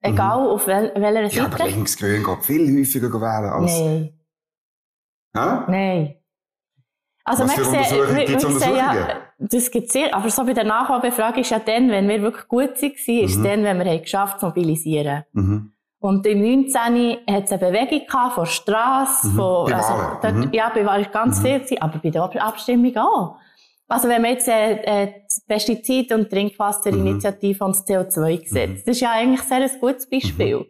Egal 0.01 0.41
mhm. 0.41 0.47
auf 0.47 0.67
wel 0.67 0.91
welcher 0.95 1.29
Seite. 1.29 1.35
Ja, 1.37 1.45
aber 1.45 1.65
linksgrün 1.65 2.23
geht 2.23 2.43
viel 2.43 2.77
häufiger 2.77 3.09
wählen 3.09 3.49
als... 3.51 3.79
Nein. 3.79 4.14
Ja? 5.35 5.65
Nein. 5.67 6.15
Also 7.23 7.43
Was 7.43 7.57
man 7.57 7.65
sieht, 7.65 8.27
gibt's 8.27 8.45
Untersuchungen? 8.45 8.77
Ja, 8.77 9.07
das 9.39 9.71
gibt's 9.71 9.93
sehr, 9.93 10.13
aber 10.13 10.29
so 10.29 10.45
bei 10.45 10.53
der 10.53 10.63
Nachwahlbefragung 10.63 11.41
ist 11.41 11.49
ja 11.49 11.59
dann, 11.59 11.89
wenn 11.89 12.07
wir 12.07 12.21
wirklich 12.21 12.47
gut 12.47 12.81
waren, 12.81 13.19
ist 13.23 13.37
mhm. 13.37 13.43
dann, 13.43 13.63
wenn 13.63 13.79
wir 13.79 13.87
es 13.87 14.01
geschafft 14.03 14.39
zu 14.39 14.45
mobilisieren. 14.45 15.23
Mhm. 15.33 15.71
Und 15.99 16.27
im 16.27 16.39
19. 16.39 17.17
hat 17.27 17.45
es 17.45 17.51
eine 17.51 17.71
Bewegung 17.71 18.05
gehabt, 18.05 18.35
von 18.35 18.45
Strasse, 18.45 19.27
mhm. 19.27 19.35
von, 19.35 19.73
also, 19.73 19.93
dort, 20.21 20.35
mhm. 20.35 20.49
ja, 20.53 20.69
bei 20.69 20.85
Wahlen 20.85 21.07
ganz 21.11 21.39
mhm. 21.41 21.61
viel 21.63 21.79
aber 21.79 21.97
bei 21.97 22.11
der 22.11 22.45
Abstimmung 22.45 22.95
auch. 22.95 23.37
Also 23.87 24.07
wenn 24.07 24.21
man 24.21 24.31
jetzt 24.31 24.47
äh, 24.47 25.03
äh, 25.03 25.13
Pestizid- 25.47 26.13
und 26.13 26.29
Trinkwasserinitiative 26.29 27.63
mhm. 27.63 27.67
und 27.67 27.75
das 27.75 27.87
CO2-Gesetz, 27.87 28.69
mhm. 28.69 28.75
das 28.85 28.95
ist 28.95 29.01
ja 29.01 29.11
eigentlich 29.11 29.41
sehr 29.41 29.57
ein 29.57 29.79
gutes 29.79 30.07
Beispiel. 30.07 30.65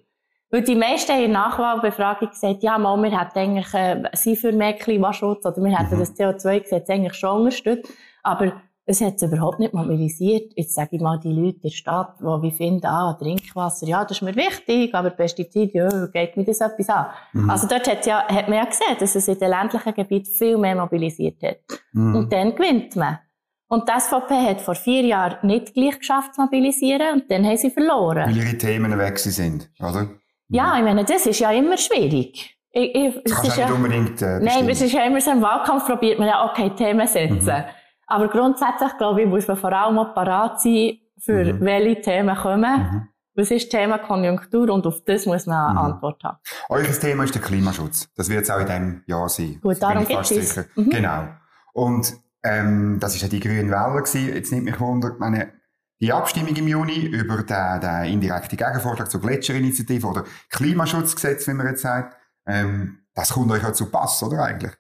Weil 0.56 0.64
die 0.64 0.76
meisten 0.76 1.12
in 1.12 1.34
der 1.34 1.42
Nachwahlbefragung 1.42 2.30
gesagt, 2.30 2.64
ja, 2.64 2.78
mal, 2.78 2.96
wir 3.04 3.20
hätten 3.20 3.38
eigentlich, 3.38 3.74
äh, 3.74 4.04
sie 4.14 4.38
für 4.38 4.54
mehr 4.54 4.72
Klimaschutz 4.72 5.46
oder 5.46 5.58
wir 5.58 5.78
hätten 5.78 5.98
mhm. 5.98 6.00
das 6.00 6.16
CO2-Gesetz 6.16 6.90
eigentlich 6.90 7.16
schon 7.16 7.40
unterstützt. 7.42 7.92
Aber 8.24 8.54
es 8.86 9.02
hat 9.02 9.22
überhaupt 9.22 9.60
nicht 9.60 9.74
mobilisiert. 9.74 10.54
Jetzt 10.56 10.74
sage 10.74 10.92
ich 10.94 11.02
mal, 11.02 11.20
die 11.20 11.34
Leute 11.34 11.58
in 11.58 11.62
der 11.64 11.70
Stadt, 11.72 12.22
die 12.22 12.24
wie 12.24 12.52
finden, 12.52 12.86
ah, 12.86 13.18
Trinkwasser, 13.20 13.86
ja, 13.86 14.06
das 14.06 14.16
ist 14.16 14.22
mir 14.22 14.34
wichtig, 14.34 14.96
aber 14.96 15.10
Pestizide, 15.10 15.72
ja, 15.74 16.06
geht 16.08 16.38
mir 16.38 16.46
das 16.46 16.62
etwas 16.62 16.88
an. 16.88 17.08
Mhm. 17.34 17.50
Also 17.50 17.68
dort 17.68 17.90
hat, 17.90 18.06
ja, 18.06 18.26
hat 18.26 18.48
man 18.48 18.60
ja 18.60 18.64
gesehen, 18.64 18.96
dass 18.98 19.14
es 19.14 19.28
in 19.28 19.38
den 19.38 19.50
ländlichen 19.50 19.94
Gebieten 19.94 20.32
viel 20.32 20.58
mehr 20.58 20.78
mobilisiert 20.78 21.44
hat. 21.44 21.82
Mhm. 21.92 22.16
Und 22.16 22.32
dann 22.32 22.56
gewinnt 22.56 22.96
man. 22.96 23.20
Und 23.68 23.90
die 23.90 24.00
SVP 24.00 24.34
hat 24.34 24.62
vor 24.62 24.76
vier 24.76 25.02
Jahren 25.02 25.46
nicht 25.46 25.74
gleich 25.74 26.00
geschafft 26.00 26.36
zu 26.36 26.44
mobilisieren 26.44 27.16
und 27.16 27.30
dann 27.30 27.46
haben 27.46 27.58
sie 27.58 27.72
verloren. 27.72 28.30
Weil 28.30 28.38
ihre 28.38 28.58
Themen 28.58 28.98
weg 28.98 29.20
sind, 29.20 29.70
oder? 29.82 30.08
Ja, 30.50 30.78
ich 30.78 30.84
meine, 30.84 31.04
das 31.04 31.26
ist 31.26 31.40
ja 31.40 31.52
immer 31.52 31.78
schwierig. 31.78 32.56
Ich, 32.72 32.96
ich, 32.96 33.24
das 33.24 33.36
kannst 33.36 33.58
du 33.58 33.62
ja, 33.62 33.68
nicht 33.68 33.76
unbedingt 33.76 34.22
äh, 34.22 34.40
Nein, 34.42 34.70
es 34.70 34.82
ist 34.82 34.92
ja 34.92 35.06
immer 35.06 35.22
so 35.22 35.32
im 35.32 35.42
Wahlkampf 35.42 35.86
probiert 35.86 36.20
man 36.20 36.28
ja, 36.28 36.50
okay, 36.50 36.72
Themen 36.76 37.08
setzen. 37.08 37.46
Mhm. 37.46 37.64
Aber 38.08 38.28
grundsätzlich, 38.28 38.98
glaube 38.98 39.22
ich, 39.22 39.28
muss 39.28 39.48
man 39.48 39.58
vor 39.58 39.72
allem 39.72 39.98
auch 39.98 40.14
parat 40.14 40.62
sein, 40.62 41.00
für 41.20 41.54
mhm. 41.54 41.62
welche 41.62 42.02
Themen 42.02 42.36
kommen. 42.36 42.80
Mhm. 42.80 43.08
Was 43.38 43.52
ist 43.52 43.70
Thema 43.70 43.98
Konjunktur 43.98 44.70
und 44.70 44.86
auf 44.88 45.04
das 45.06 45.26
muss 45.26 45.46
man 45.46 45.58
eine 45.58 45.80
mhm. 45.80 45.86
Antwort 45.94 46.24
haben. 46.24 46.38
Euer 46.70 46.84
Thema 46.84 47.26
ist 47.26 47.36
der 47.36 47.42
Klimaschutz. 47.42 48.10
Das 48.16 48.30
wird 48.30 48.44
es 48.44 48.50
auch 48.50 48.60
in 48.60 48.66
diesem 48.66 49.04
Jahr 49.08 49.28
sein. 49.28 49.60
Gut, 49.62 49.82
darum 49.82 50.08
geht 50.08 50.32
es. 50.32 50.58
Mhm. 50.76 50.90
Genau. 50.90 51.28
Und 51.74 52.14
ähm, 52.44 52.98
das 53.00 53.16
war 53.16 53.24
ja 53.24 53.28
die 53.28 53.42
grünen 53.42 53.70
Welle 53.70 54.02
gewesen. 54.02 54.34
Jetzt 54.34 54.52
nimmt 54.52 54.66
mich 54.66 54.80
wunder, 54.80 55.16
meine, 55.20 55.52
die 56.00 56.12
Abstimmung 56.12 56.56
im 56.56 56.68
Juni 56.68 57.06
über 57.06 57.44
den, 57.44 57.82
den 57.82 58.14
indirekten 58.14 58.58
Gegenvorschlag 58.58 59.10
zur 59.10 59.22
Gletscherinitiative 59.22 60.08
oder 60.08 60.26
Klimaschutzgesetz, 60.50 61.48
wie 61.48 61.54
man 61.54 61.68
jetzt 61.68 61.82
sagt, 61.82 62.16
ähm, 62.46 63.06
das 63.14 63.32
kommt 63.32 63.52
euch 63.52 63.64
ja 63.64 63.74
zu 63.74 63.90
Pass, 63.90 64.22
oder 64.24 64.44
eigentlich? 64.44 64.74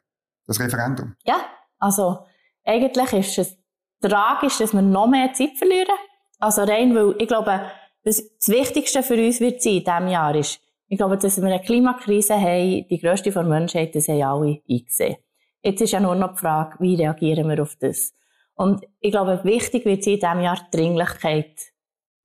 Das 0.46 0.60
Referendum. 0.60 1.16
Ja, 1.24 1.38
also 1.80 2.26
eigentlich 2.64 3.14
ist 3.14 3.38
es 3.38 3.58
tragisch, 4.02 4.58
dass 4.58 4.74
wir 4.74 4.82
noch 4.82 5.08
mehr 5.08 5.34
Zeit 5.34 5.58
verlieren. 5.58 5.96
Also 6.40 6.64
rein, 6.64 6.94
weil 6.96 7.16
ich 7.18 7.28
glaube, 7.28 7.72
das, 8.04 8.22
Wichtigste 8.48 9.02
für 9.02 9.16
uns 9.16 9.40
wird 9.40 9.62
sein 9.62 9.78
in 9.78 9.84
diesem 9.84 10.08
Jahr 10.10 10.36
ist, 10.36 10.60
ich 10.88 10.98
glaube, 10.98 11.18
dass 11.18 11.42
wir 11.42 11.48
eine 11.48 11.62
Klimakrise 11.62 12.36
haben, 12.36 12.86
die 12.88 13.00
grösste 13.00 13.32
der 13.32 13.44
Menschheit, 13.44 13.96
das 13.96 14.08
haben 14.08 14.22
alle 14.22 14.62
eingesehen. 14.70 15.16
Jetzt 15.64 15.82
ist 15.82 15.94
ja 15.94 16.00
nur 16.00 16.14
noch 16.14 16.34
die 16.34 16.40
Frage, 16.40 16.76
wie 16.80 16.96
reagieren 16.96 17.50
wir 17.50 17.60
auf 17.64 17.76
das? 17.78 18.14
Und 18.56 18.86
ich 19.00 19.12
glaube, 19.12 19.42
wichtig 19.44 19.86
wird 19.86 20.06
in 20.08 20.20
diesem 20.20 20.40
Jahr 20.40 20.58
die 20.72 20.78
Dringlichkeit. 20.78 21.56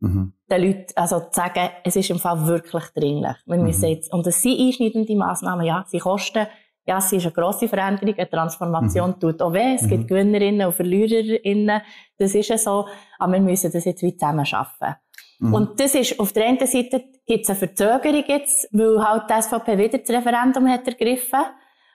Mhm. 0.00 0.32
Den 0.50 0.62
Leuten, 0.62 0.86
also 0.96 1.20
zu 1.20 1.28
sagen, 1.32 1.68
es 1.84 1.96
ist 1.96 2.10
im 2.10 2.18
Fall 2.18 2.46
wirklich 2.46 2.84
dringlich. 2.94 3.36
Wir 3.46 3.58
mhm. 3.58 3.64
müssen 3.64 3.88
jetzt, 3.88 4.12
und 4.12 4.26
es 4.26 4.40
sind 4.40 4.58
einschneidende 4.58 5.16
Massnahmen, 5.16 5.66
ja, 5.66 5.84
sie 5.88 5.98
kosten, 5.98 6.46
ja, 6.86 6.98
es 6.98 7.12
ist 7.12 7.24
eine 7.24 7.32
grosse 7.32 7.68
Veränderung, 7.68 8.14
eine 8.14 8.30
Transformation 8.30 9.10
mhm. 9.10 9.20
tut 9.20 9.42
auch 9.42 9.52
weh, 9.52 9.74
es 9.74 9.86
gibt 9.86 10.04
mhm. 10.04 10.06
Gewinnerinnen 10.06 10.66
und 10.66 10.72
Verliererinnen, 10.72 11.82
das 12.16 12.34
ist 12.34 12.48
ja 12.48 12.56
so, 12.56 12.86
aber 13.18 13.34
wir 13.34 13.40
müssen 13.40 13.70
das 13.70 13.84
jetzt 13.84 14.02
wie 14.02 14.16
zusammen 14.16 14.46
schaffen. 14.46 14.96
Mhm. 15.40 15.54
Und 15.54 15.80
das 15.80 15.94
ist, 15.94 16.18
auf 16.18 16.32
der 16.32 16.46
einen 16.46 16.66
Seite 16.66 17.04
gibt 17.26 17.44
es 17.44 17.50
eine 17.50 17.58
Verzögerung 17.58 18.24
jetzt, 18.26 18.68
weil 18.72 19.02
halt 19.04 19.24
die 19.28 19.42
SVP 19.42 19.78
wieder 19.78 19.98
das 19.98 20.10
Referendum 20.10 20.68
hat 20.68 20.86
ergriffen. 20.86 21.40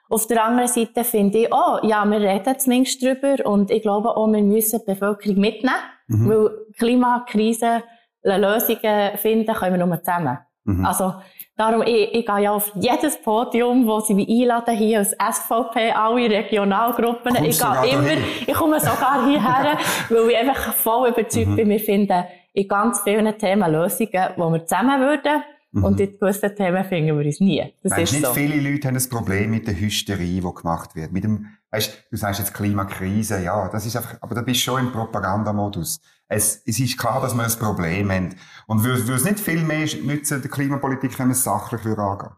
Auf 0.09 0.27
der 0.27 0.43
anderen 0.43 0.67
Seite 0.67 1.03
finde 1.03 1.39
ich 1.39 1.53
auch, 1.53 1.83
ja, 1.83 2.05
wir 2.05 2.19
reden 2.19 2.59
zumindest 2.59 3.01
drüber 3.01 3.45
und 3.45 3.71
ich 3.71 3.81
glaube 3.81 4.15
auch, 4.15 4.27
wir 4.27 4.41
müssen 4.41 4.79
die 4.79 4.85
Bevölkerung 4.85 5.39
mitnehmen, 5.39 5.75
mhm. 6.07 6.29
weil 6.29 6.49
Klimakrise 6.77 7.83
Lösungen 8.23 9.17
finden 9.17 9.53
können 9.53 9.79
wir 9.79 9.85
nur 9.85 10.03
zusammen. 10.03 10.39
Mhm. 10.63 10.85
Also, 10.85 11.13
darum, 11.55 11.83
ich, 11.83 12.13
ich 12.13 12.25
gehe 12.25 12.39
ja 12.39 12.51
auf 12.51 12.71
jedes 12.75 13.21
Podium, 13.21 13.87
wo 13.87 13.99
sie 13.99 14.13
mich 14.13 14.29
einladen, 14.29 14.75
hier 14.75 14.99
als 14.99 15.11
SVP, 15.11 15.91
alle 15.91 16.29
Regionalgruppen. 16.29 17.35
Kommst 17.35 17.41
ich 17.41 17.59
gehe 17.59 17.91
immer, 17.91 18.21
ich 18.47 18.53
komme 18.53 18.79
sogar 18.79 19.27
hierher, 19.27 19.77
weil 20.09 20.29
ich 20.29 20.37
einfach 20.37 20.73
voll 20.73 21.09
überzeugt 21.09 21.49
mhm. 21.49 21.55
bin, 21.55 21.69
wir 21.69 21.79
finden 21.79 22.23
in 22.53 22.67
ganz 22.67 23.01
vielen 23.01 23.37
Themen 23.37 23.71
Lösungen, 23.71 24.09
die 24.11 24.39
wir 24.39 24.65
zusammen 24.65 25.01
würden 25.01 25.43
Mhm. 25.75 25.83
Und 25.83 25.99
in 25.99 26.17
gewissen 26.17 26.55
Themen 26.55 26.85
finden 26.85 27.17
wir 27.19 27.25
uns 27.25 27.41
nie. 27.41 27.73
Das 27.83 27.91
weißt, 27.91 28.03
ist 28.03 28.11
nicht 28.13 28.25
so. 28.25 28.33
viele 28.33 28.61
Leute 28.61 28.87
haben 28.87 28.95
ein 28.95 29.09
Problem 29.09 29.51
mit 29.51 29.67
der 29.67 29.77
Hysterie, 29.77 30.39
die 30.39 30.53
gemacht 30.53 30.95
wird. 30.95 31.11
Mit 31.11 31.25
dem, 31.25 31.47
weißt, 31.71 32.05
du 32.09 32.15
sagst 32.15 32.39
jetzt 32.39 32.53
Klimakrise, 32.53 33.43
ja, 33.43 33.67
das 33.67 33.85
ist 33.85 33.97
einfach, 33.97 34.15
aber 34.21 34.35
da 34.35 34.41
bist 34.41 34.61
du 34.61 34.71
schon 34.71 34.85
im 34.85 34.91
Propagandamodus. 34.93 35.99
Es, 36.29 36.63
es 36.65 36.79
ist 36.79 36.97
klar, 36.97 37.21
dass 37.21 37.35
wir 37.35 37.43
ein 37.43 37.59
Problem 37.59 38.09
haben. 38.09 38.35
Und 38.67 38.85
würde 38.85 39.13
es 39.13 39.25
nicht 39.25 39.41
viel 39.41 39.63
mehr 39.63 39.85
nützen, 40.01 40.41
der 40.41 40.49
Klimapolitik, 40.49 41.19
wenn 41.19 41.27
man 41.27 41.33
es 41.33 41.43
sachlich 41.43 41.85
angehen 41.85 42.31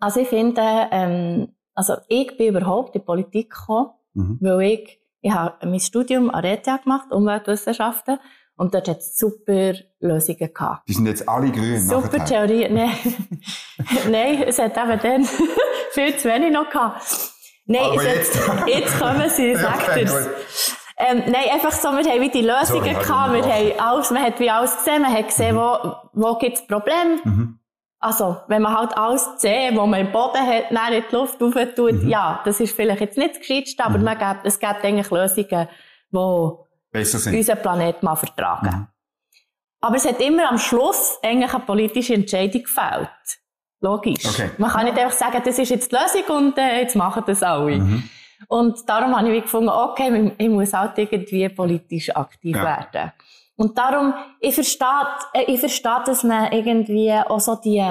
Also 0.00 0.20
ich 0.20 0.28
finde, 0.28 0.62
ähm, 0.90 1.48
also 1.74 1.96
ich 2.08 2.38
bin 2.38 2.56
überhaupt 2.56 2.94
in 2.94 3.02
die 3.02 3.04
Politik 3.04 3.50
gekommen, 3.50 3.90
mhm. 4.14 4.38
weil 4.40 4.62
ich, 4.62 4.98
ich 5.20 5.30
habe 5.30 5.66
mein 5.66 5.78
Studium 5.78 6.30
an 6.30 6.44
ETH 6.44 6.64
gemacht, 6.64 7.12
Umweltwissenschaften, 7.12 8.18
und 8.56 8.74
dort 8.74 8.88
hat 8.88 8.98
es 8.98 9.16
super 9.16 9.74
Lösungen 10.00 10.52
gehabt. 10.52 10.88
Die 10.88 10.92
sind 10.92 11.06
jetzt 11.06 11.28
alle 11.28 11.50
grün. 11.50 11.80
Super 11.80 12.18
nachher. 12.18 12.46
Theorie. 12.46 12.68
Nein. 12.68 12.92
Nein, 14.10 14.42
es 14.42 14.58
hat 14.58 14.76
eben 14.76 15.00
dann 15.00 15.24
viel 15.92 16.16
zu 16.16 16.28
wenig 16.28 16.52
noch 16.52 16.68
gehabt. 16.68 17.02
Nein, 17.66 17.82
Aber 17.82 18.02
jetzt, 18.02 18.48
hat, 18.48 18.68
jetzt 18.68 18.98
kommen 18.98 19.30
sie, 19.30 19.54
sagt 19.54 19.88
okay, 19.88 20.06
ähm, 20.98 21.22
nein, 21.26 21.48
einfach 21.52 21.72
so, 21.72 21.88
wir 21.88 22.04
haben 22.04 22.20
wie 22.20 22.30
die 22.30 22.42
Lösungen 22.42 22.84
Sorry, 22.84 22.94
gehabt, 22.94 23.32
wir 23.32 23.44
haben 23.44 23.80
alles, 23.80 24.10
man 24.10 24.22
hat 24.22 24.38
wie 24.38 24.50
alles 24.50 24.76
gesehen, 24.76 25.02
man 25.02 25.12
hat 25.12 25.26
gesehen, 25.26 25.56
mhm. 25.56 25.60
wo, 25.60 25.94
wo 26.12 26.38
gibt's 26.38 26.66
Probleme. 26.66 27.18
Mhm. 27.24 27.58
Also, 27.98 28.36
wenn 28.48 28.62
man 28.62 28.76
halt 28.76 28.96
alles 28.96 29.28
sehen, 29.38 29.76
wo 29.76 29.86
man 29.86 30.00
im 30.00 30.12
Boden 30.12 30.44
hat, 30.44 30.64
dann 30.70 30.92
in 30.92 31.02
die 31.08 31.14
Luft 31.14 31.40
rauf 31.40 31.54
tut, 31.74 32.02
mhm. 32.02 32.08
ja, 32.08 32.40
das 32.44 32.60
ist 32.60 32.76
vielleicht 32.76 33.00
jetzt 33.00 33.16
nicht 33.16 33.30
das 33.30 33.38
Gescheiteste, 33.38 33.84
aber 33.84 33.98
mhm. 33.98 34.04
man 34.04 34.18
gibt, 34.18 34.44
es 34.44 34.58
gibt 34.58 34.84
eigentlich 34.84 35.10
Lösungen, 35.10 35.68
die 36.92 36.98
unseren 36.98 37.62
Planet 37.62 38.02
mal 38.02 38.16
vertragen. 38.16 38.70
Mhm. 38.70 38.86
Aber 39.80 39.96
es 39.96 40.06
hat 40.06 40.20
immer 40.20 40.48
am 40.48 40.58
Schluss 40.58 41.18
eigentlich 41.22 41.52
eine 41.52 41.64
politische 41.64 42.14
Entscheidung 42.14 42.62
gefällt. 42.62 43.08
Logisch. 43.80 44.24
Okay. 44.24 44.50
Man 44.58 44.70
kann 44.70 44.84
nicht 44.84 44.96
einfach 44.96 45.16
sagen, 45.16 45.42
das 45.44 45.58
ist 45.58 45.70
jetzt 45.70 45.90
die 45.90 45.96
Lösung 45.96 46.36
und 46.36 46.58
äh, 46.58 46.82
jetzt 46.82 46.94
machen 46.94 47.24
das 47.26 47.42
alle. 47.42 47.78
Mhm. 47.78 48.08
Und 48.48 48.88
darum 48.88 49.16
habe 49.16 49.34
ich 49.34 49.42
gefunden, 49.42 49.70
okay, 49.70 50.32
ich 50.38 50.48
muss 50.48 50.72
halt 50.72 50.96
irgendwie 50.98 51.48
politisch 51.48 52.14
aktiv 52.14 52.56
ja. 52.56 52.64
werden. 52.64 53.12
Und 53.56 53.76
darum, 53.76 54.14
ich 54.40 54.54
verstehe, 54.54 55.06
äh, 55.34 55.44
ich 55.52 55.58
verstehe, 55.58 56.02
dass 56.06 56.22
man 56.22 56.52
irgendwie 56.52 57.12
auch 57.12 57.40
so 57.40 57.56
die 57.56 57.84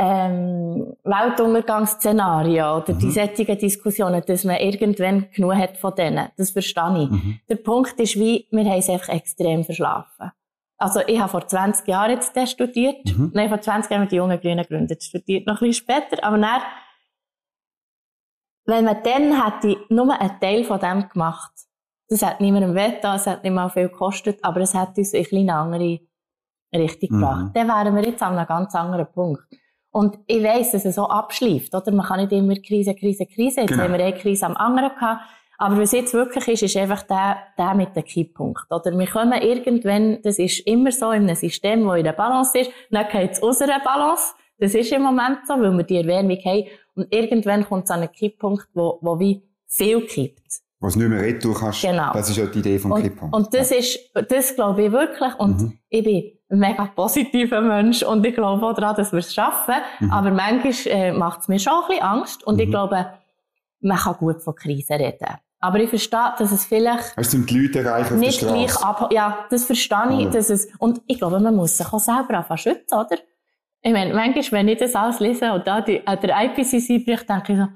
ähm, 0.00 0.96
Weltuntergangsszenarien 1.02 2.64
oder 2.64 2.94
mhm. 2.94 2.98
die 3.00 3.10
sättigen 3.10 3.58
Diskussionen, 3.58 4.22
dass 4.24 4.44
man 4.44 4.56
irgendwann 4.56 5.28
genug 5.32 5.56
hat 5.56 5.76
von 5.76 5.94
denen. 5.96 6.28
Das 6.36 6.52
verstehe 6.52 7.02
ich. 7.02 7.10
Mhm. 7.10 7.40
Der 7.48 7.56
Punkt 7.56 7.98
ist 7.98 8.14
wie, 8.14 8.46
wir 8.52 8.64
haben 8.64 8.78
es 8.78 8.88
einfach 8.88 9.08
extrem 9.08 9.64
verschlafen. 9.64 10.30
Also 10.78 11.00
ich 11.04 11.18
habe 11.18 11.28
vor 11.28 11.46
20 11.46 11.88
Jahren 11.88 12.12
jetzt 12.12 12.48
studiert. 12.48 13.04
Mhm. 13.06 13.32
Nein, 13.34 13.48
vor 13.48 13.60
20 13.60 13.90
Jahren 13.90 14.02
mit 14.02 14.12
die 14.12 14.16
jungen 14.16 14.40
Grünen 14.40 14.62
gegründet. 14.62 15.02
Studiert 15.02 15.48
noch 15.48 15.60
ein 15.60 15.66
bisschen 15.68 15.84
später, 15.84 16.22
aber 16.22 16.38
dann, 16.38 16.60
wenn 18.66 18.84
man 18.84 19.02
dann 19.02 19.44
hätte 19.44 19.76
nur 19.88 20.18
einen 20.20 20.40
Teil 20.40 20.62
von 20.62 20.78
dem 20.78 21.08
gemacht, 21.08 21.50
das 22.08 22.22
hat 22.22 22.40
niemandem 22.40 22.76
wehgetan, 22.76 23.16
es 23.16 23.26
hat 23.26 23.42
nicht 23.42 23.52
mal 23.52 23.68
viel 23.68 23.88
gekostet, 23.88 24.38
aber 24.42 24.60
es 24.60 24.74
hat 24.74 24.96
uns 24.96 25.12
in 25.12 25.50
eine 25.50 25.54
andere 25.54 25.98
Richtung 26.72 27.08
mhm. 27.10 27.20
gebracht. 27.20 27.50
Dann 27.54 27.66
wären 27.66 27.96
wir 27.96 28.04
jetzt 28.04 28.22
an 28.22 28.38
einem 28.38 28.46
ganz 28.46 28.72
anderen 28.76 29.10
Punkt. 29.12 29.42
Und 29.90 30.18
ich 30.26 30.42
weiss, 30.42 30.72
dass 30.72 30.84
es 30.84 30.96
so 30.96 31.08
abschleift, 31.08 31.74
oder? 31.74 31.90
Man 31.92 32.06
kann 32.06 32.20
nicht 32.20 32.32
immer 32.32 32.54
Krise, 32.56 32.94
Krise, 32.94 33.26
Krise. 33.26 33.62
Jetzt 33.62 33.70
genau. 33.70 33.84
haben 33.84 33.92
wir 33.92 34.04
eine 34.04 34.16
Krise 34.16 34.46
am 34.46 34.56
anderen 34.56 34.90
gehabt. 34.90 35.22
Aber 35.60 35.76
was 35.78 35.90
jetzt 35.90 36.14
wirklich 36.14 36.46
ist, 36.46 36.62
ist 36.62 36.76
einfach 36.76 37.02
der, 37.02 37.38
der 37.58 37.74
mit 37.74 37.96
dem 37.96 38.04
Kipppunkt. 38.04 38.70
Oder 38.70 38.96
wir 38.96 39.06
kommen 39.06 39.42
irgendwann, 39.42 40.22
das 40.22 40.38
ist 40.38 40.60
immer 40.60 40.92
so 40.92 41.10
in 41.10 41.24
einem 41.24 41.34
System, 41.34 41.84
wo 41.84 41.94
in 41.94 42.04
der 42.04 42.12
Balance 42.12 42.56
ist, 42.58 42.70
dann 42.90 43.08
geht 43.08 43.32
es 43.32 43.42
aus 43.42 43.60
einer 43.60 43.80
Balance. 43.80 44.34
Das 44.58 44.74
ist 44.74 44.92
im 44.92 45.02
Moment 45.02 45.38
so, 45.48 45.54
weil 45.54 45.76
wir 45.76 45.84
die 45.84 45.96
Erwärmung 45.96 46.38
haben. 46.44 46.64
Und 46.94 47.12
irgendwann 47.12 47.64
kommt 47.64 47.84
es 47.84 47.90
an 47.90 48.00
einen 48.00 48.12
Kipppunkt, 48.12 48.68
wo, 48.74 48.98
wo 49.00 49.18
wie 49.18 49.42
viel 49.66 50.00
kippt. 50.02 50.60
Was 50.80 50.94
nicht 50.94 51.08
mehr 51.08 51.22
retour 51.22 51.56
kannst. 51.58 51.82
Genau. 51.82 52.12
Das 52.12 52.30
ist 52.30 52.36
ja 52.36 52.46
die 52.46 52.60
Idee 52.60 52.78
vom 52.78 52.92
und, 52.92 53.02
Kipppunkt. 53.02 53.34
Und 53.34 53.52
das 53.52 53.70
ja. 53.70 53.78
ist, 53.78 53.98
das 54.28 54.54
glaube 54.54 54.84
ich 54.84 54.92
wirklich. 54.92 55.34
Und 55.40 55.60
mhm. 55.60 55.78
ich 55.88 56.04
bin 56.04 56.37
mega 56.48 56.86
positiver 56.86 57.60
Mensch 57.60 58.02
und 58.02 58.24
ich 58.24 58.34
glaube 58.34 58.64
auch 58.66 58.74
daran, 58.74 58.96
dass 58.96 59.12
wir 59.12 59.18
es 59.18 59.34
schaffen. 59.34 59.74
Mhm. 60.00 60.10
Aber 60.10 60.30
manchmal 60.30 60.74
äh, 60.86 61.12
macht 61.12 61.40
es 61.40 61.48
mir 61.48 61.58
schon 61.58 61.74
ein 61.74 61.88
bisschen 61.88 62.02
Angst 62.02 62.46
und 62.46 62.54
mhm. 62.56 62.60
ich 62.60 62.70
glaube, 62.70 63.06
man 63.80 63.96
kann 63.96 64.16
gut 64.16 64.42
von 64.42 64.54
Krisen 64.54 64.96
reden. 64.96 65.38
Aber 65.60 65.80
ich 65.80 65.90
verstehe, 65.90 66.34
dass 66.38 66.52
es 66.52 66.66
vielleicht 66.66 67.18
also 67.18 67.38
die 67.38 67.58
Leute 67.58 67.80
erreichen 67.80 68.18
nicht 68.18 68.40
gleich 68.40 68.76
ab. 68.76 69.10
Ja, 69.12 69.46
das 69.50 69.64
verstehe 69.64 70.20
ich. 70.20 70.28
Dass 70.28 70.50
es, 70.50 70.68
und 70.78 71.00
ich 71.06 71.18
glaube, 71.18 71.40
man 71.40 71.56
muss 71.56 71.76
sich 71.76 71.92
auch 71.92 71.98
selber 71.98 72.38
anfangen 72.38 72.58
schützen, 72.58 72.94
oder? 72.94 73.18
Ich 73.80 73.92
meine, 73.92 74.14
manchmal, 74.14 74.60
wenn 74.60 74.68
ich 74.68 74.78
das 74.78 74.94
alles 74.94 75.18
lese 75.20 75.52
und 75.52 75.66
da 75.66 75.80
die, 75.80 76.00
der 76.04 76.44
IPCC-Bericht, 76.44 77.28
denke 77.28 77.52
ich 77.52 77.58
so, 77.58 77.66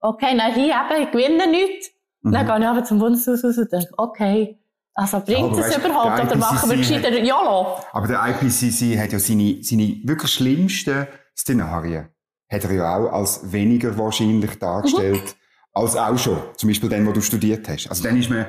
okay, 0.00 0.34
na 0.36 0.46
hier 0.46 0.74
eben, 0.74 1.02
ich 1.02 1.10
gewinne 1.10 1.50
nichts. 1.50 1.90
Mhm. 2.22 2.32
Dann 2.32 2.46
gehe 2.46 2.58
ich 2.58 2.66
aber 2.66 2.84
zum 2.84 2.98
Bundeshaus 2.98 3.44
raus 3.44 3.58
und 3.58 3.72
denke, 3.72 3.92
okay, 3.96 4.58
also 4.94 5.20
bringt 5.20 5.56
es 5.58 5.76
überhaupt 5.76 6.22
oder 6.24 6.36
machen 6.36 6.70
wir 6.70 6.76
gescheiter 6.76 7.10
YOLO? 7.10 7.78
Aber 7.92 8.06
der 8.06 8.20
IPCC 8.28 8.98
hat 8.98 9.12
ja 9.12 9.18
seine, 9.18 9.58
seine 9.62 10.00
wirklich 10.04 10.32
schlimmsten 10.32 11.06
Szenarien, 11.36 12.08
hat 12.50 12.64
er 12.64 12.72
ja 12.72 12.96
auch 12.96 13.12
als 13.12 13.52
weniger 13.52 13.96
wahrscheinlich 13.96 14.58
dargestellt, 14.58 15.22
mhm 15.22 15.42
als 15.72 15.96
auch 15.96 16.18
schon. 16.18 16.38
Zum 16.56 16.68
Beispiel 16.68 16.88
den, 16.88 17.06
wo 17.06 17.12
du 17.12 17.20
studiert 17.20 17.68
hast. 17.68 17.88
Also 17.88 18.02
dann 18.02 18.16
ist 18.16 18.30
mir, 18.30 18.48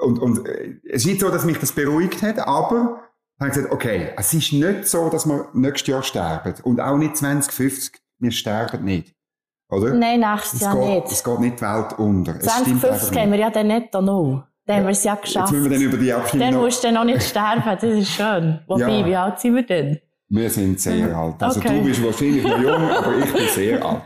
und, 0.00 0.18
und 0.18 0.46
äh, 0.46 0.76
es 0.84 1.02
ist 1.02 1.06
nicht 1.06 1.20
so, 1.20 1.30
dass 1.30 1.44
mich 1.44 1.58
das 1.58 1.72
beruhigt 1.72 2.22
hat, 2.22 2.38
aber 2.38 3.02
dann 3.38 3.48
habe 3.48 3.50
ich 3.50 3.54
gesagt, 3.54 3.72
okay, 3.72 4.12
es 4.16 4.32
ist 4.32 4.52
nicht 4.52 4.88
so, 4.88 5.10
dass 5.10 5.26
wir 5.26 5.48
nächstes 5.52 5.88
Jahr 5.88 6.02
sterben. 6.02 6.54
Und 6.62 6.80
auch 6.80 6.96
nicht 6.96 7.16
2050. 7.16 8.00
Wir 8.18 8.30
sterben 8.30 8.84
nicht. 8.84 9.14
Oder? 9.68 9.94
Nein, 9.94 10.20
nächstes 10.20 10.60
Jahr 10.60 10.74
geht, 10.74 11.04
nicht. 11.04 11.12
Es 11.12 11.24
geht 11.24 11.40
nicht 11.40 11.60
die 11.60 11.62
Welt 11.62 11.98
unter. 11.98 12.40
2050 12.40 13.18
haben 13.18 13.32
wir 13.32 13.38
ja 13.38 13.50
dann 13.50 13.66
nicht 13.66 13.92
noch. 13.92 14.46
Dann 14.66 14.78
haben 14.78 14.84
wir 14.84 14.90
es 14.90 15.04
ja 15.04 15.14
geschafft. 15.14 15.52
Jetzt 15.52 15.52
müssen 15.52 15.70
wir 15.70 15.78
dann 15.78 15.86
über 15.86 15.96
die 15.96 16.12
Abstimmung 16.12 16.50
Dann 16.50 16.60
musst 16.60 16.82
du 16.82 16.88
dann 16.88 16.94
noch 16.94 17.04
nicht 17.04 17.22
sterben. 17.22 17.62
Das 17.64 17.82
ist 17.82 18.10
schön. 18.10 18.58
Wobei, 18.66 18.98
ja. 18.98 19.06
wie 19.06 19.16
alt 19.16 19.38
sind 19.38 19.54
wir 19.54 19.62
denn? 19.62 19.98
Wir 20.28 20.50
sind 20.50 20.80
sehr 20.80 21.16
alt. 21.16 21.40
Also 21.40 21.60
okay. 21.60 21.78
du 21.78 21.84
bist 21.84 22.04
wahrscheinlich 22.04 22.42
noch 22.42 22.60
jung, 22.60 22.90
aber 22.90 23.16
ich 23.16 23.32
bin 23.32 23.46
sehr 23.54 23.84
alt. 23.84 24.02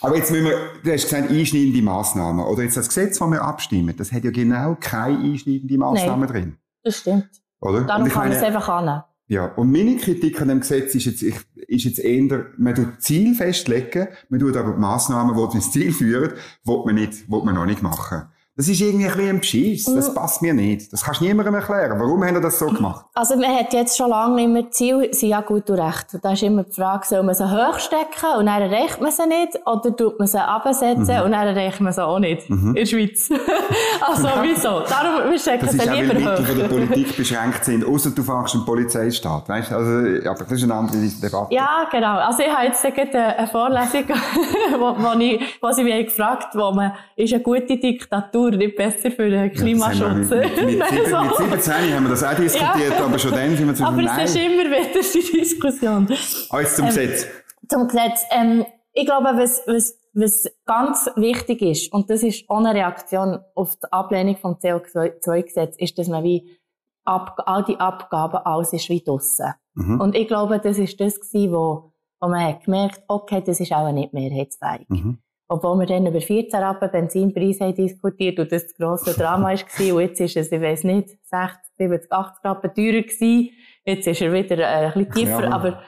Aber 0.00 0.16
jetzt 0.16 0.30
müssen 0.30 0.44
wir, 0.44 0.56
du 0.84 0.92
hast 0.92 1.04
gesagt, 1.04 1.30
einschneidende 1.30 1.82
Massnahmen. 1.82 2.44
Oder 2.44 2.62
jetzt 2.62 2.76
das 2.76 2.88
Gesetz, 2.88 3.18
das 3.18 3.28
wir 3.28 3.42
abstimmen, 3.42 3.94
das 3.96 4.12
hat 4.12 4.22
ja 4.22 4.30
genau 4.30 4.76
keine 4.78 5.18
einschneidende 5.18 5.78
Massnahmen 5.78 6.28
drin. 6.28 6.58
Das 6.84 6.98
stimmt. 6.98 7.28
Oder? 7.60 7.80
Darum 7.82 8.08
kann 8.08 8.28
man 8.28 8.32
es 8.36 8.42
einfach 8.42 8.68
annehmen. 8.68 9.02
Ja, 9.26 9.46
und 9.46 9.72
meine 9.72 9.96
Kritik 9.96 10.40
an 10.42 10.48
dem 10.48 10.60
Gesetz 10.60 10.94
ist 10.94 11.06
jetzt, 11.06 11.22
ich, 11.22 11.36
ist 11.66 11.84
jetzt 11.84 11.98
eher, 11.98 12.46
man 12.58 12.74
tut 12.74 13.00
Ziel 13.00 13.34
festlegen, 13.34 14.08
man 14.28 14.38
tut 14.38 14.56
aber 14.56 14.72
die 14.72 14.80
Massnahmen, 14.80 15.34
die 15.34 15.56
ins 15.56 15.72
Ziel 15.72 15.92
führen, 15.92 16.34
will 16.64 16.82
man 16.84 16.94
nicht, 16.94 17.30
will 17.30 17.42
man 17.42 17.54
noch 17.54 17.64
nicht 17.64 17.82
machen. 17.82 18.24
Das 18.56 18.68
ist 18.68 18.80
irgendwie 18.80 19.06
ein 19.06 19.10
bisschen 19.10 19.28
ein 19.30 19.40
Beschiss. 19.40 19.84
Das 19.84 20.12
mm. 20.12 20.14
passt 20.14 20.40
mir 20.40 20.54
nicht. 20.54 20.92
Das 20.92 21.02
kannst 21.02 21.20
du 21.20 21.24
niemandem 21.24 21.56
erklären. 21.56 21.98
Warum 21.98 22.22
haben 22.22 22.34
wir 22.34 22.40
das 22.40 22.56
so 22.56 22.66
gemacht? 22.66 23.04
Also, 23.12 23.34
man 23.34 23.52
hat 23.52 23.72
jetzt 23.72 23.96
schon 23.96 24.10
lange 24.10 24.44
immer 24.44 24.70
Ziel, 24.70 25.12
sind 25.12 25.30
ja 25.30 25.40
gut 25.40 25.68
und 25.70 25.80
recht. 25.80 26.16
Da 26.22 26.32
ist 26.32 26.42
immer 26.44 26.62
die 26.62 26.72
Frage, 26.72 27.04
soll 27.04 27.24
man 27.24 27.34
sie 27.34 27.44
hochstecken 27.44 28.38
und 28.38 28.46
dann 28.46 28.62
erreicht 28.62 29.00
man 29.00 29.10
sie 29.10 29.26
nicht? 29.26 29.58
Oder 29.66 29.96
tut 29.96 30.20
man 30.20 30.28
sie 30.28 30.40
absetzen 30.40 31.16
mhm. 31.16 31.22
und 31.24 31.32
dann 31.32 31.48
erreicht 31.48 31.80
man 31.80 31.92
sie 31.92 32.06
auch 32.06 32.20
nicht? 32.20 32.48
Mhm. 32.48 32.68
In 32.68 32.74
der 32.74 32.86
Schweiz. 32.86 33.28
also, 34.06 34.28
wieso? 34.42 34.82
Darum, 34.88 35.32
wir 35.32 35.38
stecken 35.38 35.68
sie 35.70 35.78
lieber 35.78 36.14
hoch. 36.14 36.36
Das 36.36 36.40
ist 36.40 36.46
auch, 36.46 36.48
weil 36.48 36.56
der 36.56 36.68
Politik 36.68 37.16
beschränkt 37.16 37.64
sind, 37.64 37.84
außer 37.84 38.10
du 38.10 38.22
fängst 38.22 38.54
einen 38.54 38.64
Polizeistaat. 38.64 39.48
Weißt 39.48 39.72
du? 39.72 39.74
Also, 39.74 40.30
aber 40.30 40.44
das 40.44 40.52
ist 40.52 40.62
eine 40.62 40.74
andere 40.74 40.98
Debatte. 40.98 41.52
Ja, 41.52 41.88
genau. 41.90 42.18
Also, 42.18 42.44
ich 42.44 42.54
habe 42.54 42.66
jetzt 42.66 42.84
eine 42.84 43.48
Vorlesung, 43.48 44.04
wo, 44.78 44.94
wo, 44.96 45.18
ich, 45.18 45.42
wo 45.60 45.72
sie 45.72 45.82
mich 45.82 46.06
gefragt 46.06 46.54
wo 46.54 46.70
man, 46.70 46.92
ist 47.16 47.34
eine 47.34 47.42
gute 47.42 47.76
Diktatur 47.76 48.43
Natur 48.44 48.58
nicht 48.58 48.76
besser 48.76 49.10
für 49.10 49.28
den 49.28 49.52
Klimaschutz. 49.52 50.30
Ja, 50.30 50.36
mit, 50.36 50.56
mit, 50.56 50.66
mit, 50.66 51.50
mit 51.50 51.62
17 51.62 51.94
haben 51.94 52.04
wir 52.04 52.10
das 52.10 52.22
auch 52.22 52.34
diskutiert, 52.34 52.98
ja. 52.98 53.04
aber 53.04 53.18
schon 53.18 53.32
dann 53.32 53.56
sind 53.56 53.66
wir 53.66 53.74
zu 53.74 53.84
Aber 53.84 54.02
es 54.02 54.30
ist 54.30 54.36
immer 54.36 54.64
wieder 54.64 55.02
die 55.02 55.38
Diskussion. 55.38 56.08
Ah, 56.50 56.60
jetzt 56.60 56.76
zum 56.76 56.84
ähm, 56.84 56.90
Gesetz. 56.90 57.26
Zum 57.68 57.88
Gesetz. 57.88 58.24
Ähm, 58.30 58.64
ich 58.92 59.06
glaube, 59.06 59.30
was, 59.34 59.62
was, 59.66 59.98
was 60.12 60.44
ganz 60.66 61.08
wichtig 61.16 61.62
ist, 61.62 61.92
und 61.92 62.10
das 62.10 62.22
ist 62.22 62.44
ohne 62.48 62.74
Reaktion 62.74 63.40
auf 63.54 63.76
die 63.76 63.92
Ablehnung 63.92 64.36
vom 64.36 64.54
CO2-Gesetz, 64.54 65.76
ist, 65.78 65.98
dass 65.98 66.08
man 66.08 66.22
wie 66.22 66.58
ab, 67.04 67.42
all 67.46 67.64
die 67.64 67.78
Abgaben, 67.78 68.38
alles 68.38 68.72
ist 68.72 68.88
wie 68.88 69.02
draussen. 69.02 69.54
Mhm. 69.74 70.00
Und 70.00 70.14
ich 70.14 70.28
glaube, 70.28 70.60
das 70.60 70.78
ist 70.78 71.00
das 71.00 71.20
gewesen, 71.20 71.52
wo, 71.52 71.92
wo 72.20 72.28
man 72.28 72.44
hat 72.44 72.64
gemerkt, 72.64 73.02
okay, 73.08 73.42
das 73.44 73.60
ist 73.60 73.72
auch 73.72 73.90
nicht 73.90 74.12
mehrheitsfähig. 74.12 74.88
Mhm. 74.88 75.18
Obwohl 75.48 75.80
wir 75.80 75.86
dann 75.86 76.06
über 76.06 76.20
14 76.20 76.58
Rappen 76.58 76.90
Benzinpreise 76.90 77.64
haben 77.64 77.74
diskutiert 77.74 78.38
und 78.38 78.50
das 78.50 78.64
das 78.66 78.74
grosse 78.74 79.14
Drama 79.18 79.48
war. 79.48 79.94
Und 79.94 80.00
jetzt 80.00 80.20
ist 80.20 80.36
es, 80.36 80.50
ich 80.50 80.60
weiss 80.60 80.84
nicht, 80.84 81.10
60, 81.22 81.60
70, 81.76 82.12
80 82.12 82.44
Rappen 82.44 82.74
teurer 82.74 83.02
gewesen. 83.02 83.50
Jetzt 83.84 84.06
ist 84.06 84.22
er 84.22 84.32
wieder 84.32 84.58
äh, 84.58 84.64
ein 84.64 84.92
bisschen 84.92 85.12
tiefer. 85.12 85.44
Ja. 85.44 85.50
Aber 85.50 85.82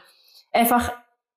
einfach, 0.53 0.93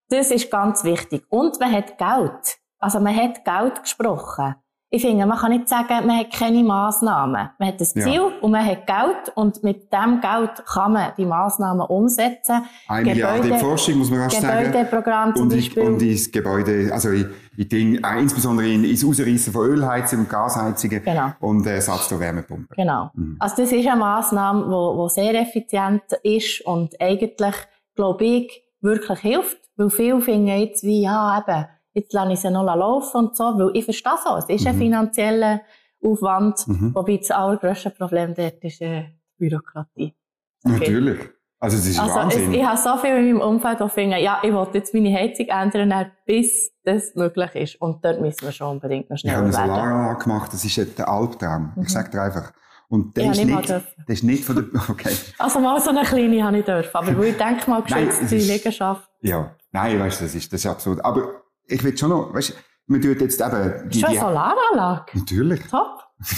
das 0.09 0.31
ist 0.31 0.51
ganz 0.51 0.83
wichtig. 0.83 1.23
Und 1.29 1.59
man 1.59 1.71
hat 1.71 1.97
Geld. 1.97 2.57
Also 2.79 2.99
man 2.99 3.15
hat 3.15 3.45
Geld 3.45 3.81
gesprochen. 3.81 4.55
Ich 4.91 5.03
finde, 5.03 5.27
man 5.27 5.37
kann 5.37 5.51
nicht 5.51 5.69
sagen, 5.69 6.07
man 6.07 6.17
hat 6.17 6.33
keine 6.33 6.63
Massnahmen. 6.63 7.49
Man 7.59 7.67
hat 7.67 7.79
das 7.79 7.93
Ziel 7.93 8.05
ja. 8.05 8.31
und 8.41 8.49
man 8.49 8.65
hat 8.65 8.87
Geld 8.87 9.31
und 9.35 9.63
mit 9.63 9.93
dem 9.93 10.19
Geld 10.19 10.65
kann 10.65 10.93
man 10.93 11.11
die 11.15 11.27
Massnahmen 11.27 11.81
umsetzen. 11.81 12.63
Ein 12.87 13.03
Milliarde 13.03 13.53
Forschung, 13.59 13.99
muss 13.99 14.09
man 14.09 14.21
rasch 14.21 14.33
sagen. 14.33 14.71
Gebäudeprogramm 14.71 15.35
zum 15.35 15.43
und 15.43 15.53
Beispiel. 15.53 15.83
Und 15.83 16.01
ins 16.01 16.31
Gebäude, 16.31 16.89
also 16.91 17.09
in, 17.09 17.29
in 17.55 17.69
Ding, 17.69 18.03
äh, 18.03 18.19
insbesondere 18.19 18.67
in, 18.67 18.83
ins 18.83 19.05
Ausreißen 19.05 19.53
von 19.53 19.67
Ölheizungen 19.67 20.25
und 20.25 20.31
Gasheizungen 20.31 21.03
genau. 21.03 21.33
und 21.39 21.67
äh, 21.67 21.79
Satz 21.81 22.07
der 22.07 22.19
Wärmepumpe. 22.19 22.73
Genau. 22.75 23.11
Mhm. 23.13 23.35
Also 23.37 23.57
das 23.57 23.71
ist 23.71 23.85
eine 23.85 23.99
Massnahme, 23.99 24.63
die 24.63 24.71
wo, 24.71 24.97
wo 24.97 25.07
sehr 25.07 25.39
effizient 25.39 26.01
ist 26.23 26.61
und 26.61 26.99
eigentlich, 26.99 27.55
glaube 27.95 28.25
ich, 28.25 28.63
wirklich 28.81 29.19
hilft. 29.19 29.59
Weil 29.77 29.91
viele 29.91 30.19
finden 30.21 30.47
jetzt 30.47 30.83
wie, 30.83 31.03
ja, 31.03 31.37
eben, 31.39 31.65
jetzt 31.93 32.13
lasse 32.13 32.33
ich 32.33 32.39
sie 32.39 32.51
noch 32.51 32.63
laufen 32.63 33.17
und 33.17 33.35
so, 33.35 33.43
weil 33.43 33.71
ich 33.73 33.85
verstehe 33.85 34.17
so, 34.23 34.35
es 34.37 34.49
ist 34.49 34.61
mhm. 34.61 34.67
ein 34.67 34.77
finanzieller 34.77 35.61
Aufwand, 36.03 36.67
mhm. 36.67 36.95
wobei 36.95 37.17
das 37.17 37.31
allergrößte 37.31 37.89
Problem 37.91 38.33
dort 38.33 38.63
ist 38.63 38.81
äh, 38.81 39.03
die 39.03 39.49
Bürokratie. 39.49 40.15
Okay. 40.63 40.79
Natürlich. 40.79 41.19
Also, 41.61 41.75
das 41.75 41.87
ist 41.87 41.99
also 41.99 42.15
Wahnsinn. 42.15 42.51
Es, 42.51 42.57
ich 42.57 42.65
habe 42.65 42.77
so 42.77 42.97
viel 42.97 43.17
in 43.17 43.33
meinem 43.33 43.41
Umfeld, 43.41 43.81
die 43.81 43.89
finden, 43.89 44.17
ja, 44.19 44.39
ich 44.41 44.53
will 44.53 44.67
jetzt 44.73 44.93
meine 44.93 45.13
Heizung 45.13 45.47
ändern, 45.47 46.11
bis 46.25 46.71
das 46.83 47.15
möglich 47.15 47.53
ist. 47.55 47.81
Und 47.81 48.03
dort 48.03 48.21
müssen 48.21 48.43
wir 48.43 48.53
schon 48.53 48.67
unbedingt 48.67 49.09
noch 49.09 49.17
schnell 49.17 49.33
werden. 49.33 49.49
Ich 49.49 49.57
habe 49.57 49.71
eine 49.71 49.75
Solaranlage 49.75 50.23
gemacht, 50.23 50.53
das 50.53 50.63
ist 50.63 50.97
der 50.97 51.09
Albtraum. 51.09 51.73
Mhm. 51.75 51.83
Ich 51.83 51.89
sage 51.89 52.11
dir 52.11 52.21
einfach. 52.21 52.53
Und 52.87 53.15
der 53.15 53.25
Ja, 53.25 53.31
ist 53.31 53.45
nicht 53.45 53.69
der 53.69 53.83
ist 54.07 54.23
nicht 54.23 54.45
von 54.45 54.55
der, 54.55 54.81
okay. 54.89 55.15
Also 55.37 55.59
mal 55.59 55.79
so 55.81 55.89
eine 55.89 56.03
kleine 56.03 56.43
habe 56.43 56.59
ich 56.59 56.65
dürfen. 56.65 56.95
Aber 56.95 57.23
ich 57.23 57.37
denke 57.37 57.69
mal, 57.69 57.83
geschützte 57.83 58.35
es 58.35 58.47
Liegenschaft. 58.47 59.09
Ja. 59.21 59.55
Nein, 59.71 59.99
weißt 59.99 60.21
du, 60.21 60.25
das 60.25 60.35
ist, 60.35 60.51
das 60.51 60.61
ist 60.61 60.65
absurd. 60.65 61.03
Aber 61.05 61.43
ich 61.69 61.83
will 61.83 61.97
schon 61.97 62.09
noch, 62.09 62.33
weißt 62.33 62.49
du, 62.49 62.53
man 62.87 63.01
tut 63.01 63.21
jetzt 63.21 63.39
eben, 63.39 63.89
Ist 63.89 63.99
schon 63.99 64.09
eine 64.09 64.19
Solaranlage. 64.19 65.05
natürlich. 65.17 65.61
Top. 65.67 66.03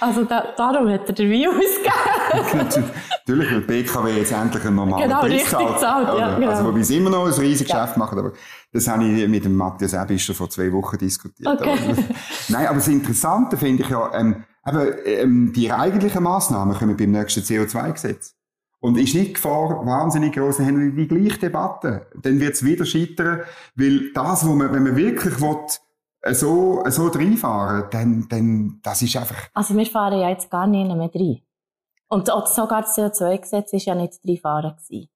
also 0.00 0.24
da, 0.24 0.54
darum 0.56 0.88
hat 0.88 1.06
er 1.08 1.12
den 1.14 1.30
Wein 1.30 1.46
ausgegeben. 1.48 2.92
Natürlich, 3.26 3.52
weil 3.52 3.60
die 3.60 3.66
BKW 3.66 4.16
jetzt 4.16 4.32
endlich 4.32 4.64
einen 4.64 4.76
normalen 4.76 5.02
Genau, 5.04 5.20
Preis 5.20 5.32
richtig 5.32 5.50
zahlt. 5.50 5.80
zahlt, 5.80 6.08
ja, 6.08 6.14
Oder? 6.14 6.36
genau. 6.40 6.50
Also, 6.50 6.64
wobei 6.64 6.82
sie 6.82 6.96
immer 6.96 7.10
noch 7.10 7.26
ein 7.26 7.32
riesiges 7.32 7.70
Geschäft 7.70 7.98
machen, 7.98 8.18
aber 8.18 8.32
das 8.72 8.88
habe 8.88 9.04
ich 9.04 9.28
mit 9.28 9.44
dem 9.44 9.56
Matthias 9.56 9.92
Ebischer 9.92 10.32
vor 10.32 10.48
zwei 10.48 10.72
Wochen 10.72 10.96
diskutiert. 10.96 11.46
Okay. 11.46 11.68
Aber- 11.70 12.02
Nein, 12.48 12.66
aber 12.66 12.76
das 12.76 12.88
Interessante 12.88 13.58
finde 13.58 13.82
ich 13.82 13.90
ja, 13.90 14.10
ähm, 14.14 14.44
eben, 14.66 14.92
ähm, 15.04 15.52
die 15.54 15.70
eigentlichen 15.70 16.22
Massnahmen 16.22 16.74
kommen 16.74 16.96
beim 16.96 17.10
nächsten 17.10 17.40
CO2-Gesetz. 17.42 18.34
Und 18.84 18.98
ist 18.98 19.14
nicht 19.14 19.28
die 19.28 19.32
Gefahr 19.32 19.86
wahnsinnig 19.86 20.34
groß, 20.34 20.58
dann 20.58 20.66
haben 20.66 20.94
wir 20.94 21.06
die 21.06 21.08
gleiche 21.08 21.38
Debatte. 21.38 22.06
Dann 22.20 22.38
wird 22.38 22.52
es 22.52 22.62
wieder 22.62 22.84
scheitern, 22.84 23.40
weil 23.76 24.12
das, 24.12 24.46
wo 24.46 24.52
man, 24.52 24.74
wenn 24.74 24.82
man 24.82 24.94
wirklich 24.94 25.40
will, 25.40 25.56
äh, 26.20 26.34
so, 26.34 26.84
äh, 26.84 26.90
so 26.90 27.06
reinfahren, 27.06 27.84
dann, 27.90 28.26
dann, 28.28 28.80
das 28.82 29.00
ist 29.00 29.16
einfach, 29.16 29.48
Also 29.54 29.74
wir 29.74 29.86
fahren 29.86 30.20
ja 30.20 30.28
jetzt 30.28 30.50
gar 30.50 30.66
nicht 30.66 30.86
mehr 30.86 31.10
rein. 31.14 31.40
Und 32.08 32.30
auch 32.30 32.46
sogar 32.46 32.82
das 32.82 32.94
CO2-Gesetz 32.98 33.72
war 33.72 33.80
ja 33.80 33.94
nicht 33.94 34.20
reinfahren. 34.22 34.76
gewesen. 34.76 35.08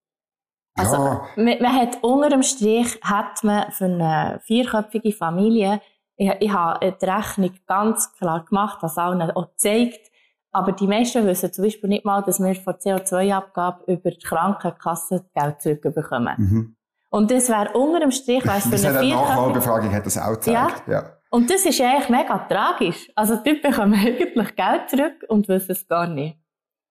Also, 0.75 0.97
ja, 0.97 1.27
man, 1.37 1.61
man 1.61 1.75
hat 1.75 1.99
unter 2.01 2.31
dem 2.31 2.43
Strich 2.43 2.99
hat 3.03 3.45
man 3.45 3.71
für 3.73 3.85
eine 3.85 4.41
vierköpfige 4.45 5.13
Familie, 5.13 5.83
ich, 6.17 6.31
ich 6.41 6.51
habe 6.51 6.97
die 6.99 7.05
Rechnung 7.05 7.51
ganz 7.67 8.15
klar 8.15 8.47
gemacht, 8.47 8.79
was 8.81 8.97
allen 8.97 9.21
auch 9.21 9.49
zeigt, 9.57 10.11
aber 10.53 10.73
die 10.73 10.87
meisten 10.87 11.27
wissen 11.27 11.53
zum 11.53 11.65
Beispiel 11.65 11.89
nicht 11.89 12.05
mal, 12.05 12.23
dass 12.23 12.41
wir 12.41 12.55
von 12.55 12.75
CO2-Abgabe 12.75 13.93
über 13.93 14.11
die 14.11 14.19
Krankenkasse 14.19 15.25
Geld 15.35 15.61
zurückbekommen. 15.61 16.35
mhm. 16.37 16.75
Und 17.11 17.31
das 17.31 17.49
wäre 17.49 17.73
unter 17.73 18.01
dem 18.01 18.11
Strich, 18.11 18.47
weil 18.47 18.59
es 18.59 18.65
für 18.65 18.71
Das 18.73 18.85
hat 18.85 18.97
eine. 18.97 19.15
Nachwahlbefragung 19.15 19.93
hat 19.93 20.05
das 20.05 20.19
auch 20.19 20.33
gezeigt. 20.33 20.83
Ja. 20.87 21.19
Und 21.31 21.51
das 21.51 21.65
ist 21.65 21.81
eigentlich 21.81 22.09
mega 22.11 22.39
tragisch. 22.39 23.11
Also 23.15 23.37
die 23.37 23.51
Leute 23.51 23.69
bekommen 23.69 23.95
eigentlich 23.99 24.57
Geld 24.57 24.91
zurück 24.91 25.25
und 25.29 25.49
wissen 25.49 25.73
es 25.73 25.87
gar 25.87 26.07
nicht. 26.07 26.39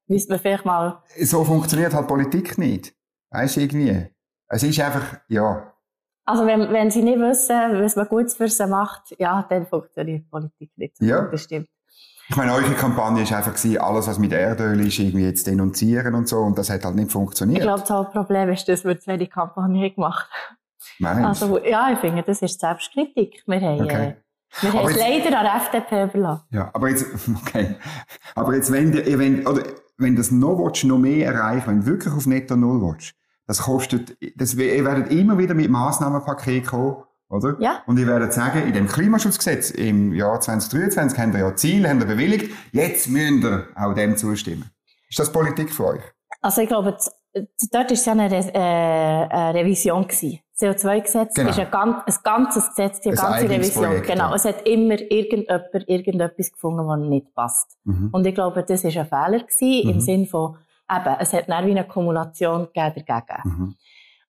Müsste 0.08 0.32
man 0.32 0.40
vielleicht 0.40 0.66
mal... 0.66 1.04
So 1.22 1.44
funktioniert 1.44 1.94
halt 1.94 2.08
Politik 2.08 2.58
nicht. 2.58 2.96
Weißt 3.30 3.58
du, 3.58 3.62
irgendwie. 3.62 4.08
Es 4.48 4.64
ist 4.64 4.80
einfach, 4.80 5.20
ja. 5.28 5.74
Also 6.26 6.46
wenn, 6.46 6.72
wenn 6.72 6.90
sie 6.90 7.04
nicht 7.04 7.20
wissen, 7.20 7.82
was 7.82 7.96
man 7.96 8.08
Gutes 8.08 8.36
für 8.36 8.48
sie 8.48 8.68
macht, 8.68 9.16
ja, 9.20 9.46
dann 9.50 9.66
funktioniert 9.68 10.30
Politik 10.30 10.72
nicht. 10.78 10.98
so 10.98 11.06
Ja. 11.06 11.22
gut, 11.22 11.34
Das 11.34 11.44
stimmt. 11.44 11.68
Ich 12.30 12.36
meine, 12.36 12.54
eure 12.54 12.74
Kampagne 12.74 13.24
ist 13.24 13.32
einfach 13.32 13.54
gewesen, 13.56 13.78
alles, 13.80 14.08
was 14.08 14.20
mit 14.20 14.34
Erdöl 14.34 14.86
ist, 14.86 15.00
irgendwie 15.00 15.24
jetzt 15.26 15.48
denunzieren 15.48 16.14
und 16.14 16.28
so. 16.28 16.40
Und 16.40 16.58
das 16.58 16.70
hat 16.70 16.84
halt 16.84 16.96
nicht 16.96 17.12
funktioniert. 17.12 17.60
Ich 17.60 17.64
glaube, 17.64 17.82
das 17.82 17.90
Hauptproblem 17.90 18.50
ist, 18.50 18.68
dass 18.68 18.84
wir 18.84 19.00
zu 19.00 19.08
wenig 19.12 19.30
Kampagne 19.32 19.92
gemacht 19.92 20.30
haben. 20.30 20.58
Meinst? 21.22 21.44
Also, 21.44 21.64
ja, 21.64 21.92
ich 21.94 22.00
finde, 22.00 22.24
das 22.24 22.42
ist 22.42 22.60
Selbstkritik. 22.60 23.44
Wir 23.46 23.62
haben, 23.62 23.82
Okay. 23.82 24.08
äh, 24.10 24.16
wir 24.62 24.70
Aber 24.72 24.80
haben 24.80 24.90
es 24.90 24.96
jetzt- 24.98 25.26
leider 25.26 25.40
an 25.40 25.46
der 25.46 25.56
FDP 25.56 26.04
überlassen. 26.04 26.44
Ja, 26.52 26.70
aber 26.74 26.90
jetzt, 26.90 27.06
okay. 27.42 27.76
Aber 28.36 28.56
jetzt, 28.56 28.72
wenn 28.72 28.94
wenn, 28.94 29.48
oder, 29.48 29.64
wenn 29.98 30.16
das 30.16 30.32
noch 30.32 30.58
willst, 30.58 30.84
noch 30.84 30.98
mehr 30.98 31.28
erreichen, 31.28 31.64
wenn 31.68 31.80
du 31.82 31.86
wirklich 31.86 32.14
auf 32.14 32.26
Netto 32.26 32.56
Null 32.56 32.82
willst, 32.82 33.14
das 33.46 33.60
kostet, 33.62 34.18
das, 34.36 34.54
ihr 34.56 34.84
werdet 34.84 35.12
immer 35.12 35.38
wieder 35.38 35.54
mit 35.54 35.70
Massnahmenpaket 35.70 36.68
kommen, 36.68 36.98
oder? 37.30 37.56
Ja. 37.60 37.84
Und 37.88 37.98
ihr 38.00 38.08
werdet 38.08 38.34
sagen, 38.34 38.64
in 38.68 38.74
dem 38.74 38.88
Klimaschutzgesetz 38.88 39.72
im 39.72 40.14
Jahr 40.14 40.40
2023 40.40 41.18
haben 41.20 41.34
wir 41.34 41.42
ja 41.42 41.56
Ziele, 41.56 41.90
haben 41.90 42.00
wir 42.00 42.08
bewilligt, 42.08 42.52
jetzt 42.72 43.08
müsst 43.10 43.44
ihr 43.44 43.68
auch 43.76 43.94
dem 43.94 44.16
zustimmen. 44.18 44.70
Ist 45.10 45.20
das 45.20 45.32
Politik 45.32 45.72
für 45.74 45.86
euch? 45.88 46.02
Also 46.42 46.62
ich 46.62 46.68
glaube, 46.68 46.98
dort 47.72 47.74
war 47.74 47.92
es 47.92 48.06
ja 48.06 48.12
eine, 48.14 48.30
Re 48.32 48.52
äh, 48.54 48.58
eine 48.58 49.60
Revision. 49.60 50.04
gewesen. 50.08 50.40
CO2-Gesetz 50.60 51.36
Genau. 51.36 51.50
ist 51.52 51.60
ein, 51.60 51.70
ganz, 51.70 51.98
ein 52.08 52.16
ganzes 52.24 52.68
Gesetz, 52.70 53.00
die 53.02 53.12
ganze 53.12 53.48
Revision. 53.48 53.86
Projekt, 53.86 54.08
genau. 54.08 54.30
ja. 54.32 54.36
Es 54.36 54.44
hat 54.46 54.68
immer 54.68 55.00
irgendjemand 55.00 55.66
irgendetwas 55.88 56.52
gefunden, 56.52 56.88
was 56.88 57.00
nicht 57.00 57.34
passt. 57.36 57.78
Mhm. 57.84 58.10
Und 58.12 58.26
ich 58.26 58.34
glaube, 58.34 58.64
das 58.64 58.84
war 58.84 58.90
ein 58.90 59.08
Fehler 59.08 59.44
gewesen, 59.44 59.88
Mhm. 59.88 59.94
im 59.94 60.02
Sinn 60.02 60.26
von, 60.26 60.58
eben, 60.92 61.16
es 61.20 61.32
hat 61.34 61.48
dann 61.48 61.68
wie 61.68 61.72
eine 61.72 61.86
Kumulation 61.88 62.68
gegeben 62.74 63.04
dagegen. 63.08 63.42
Mhm. 63.44 63.76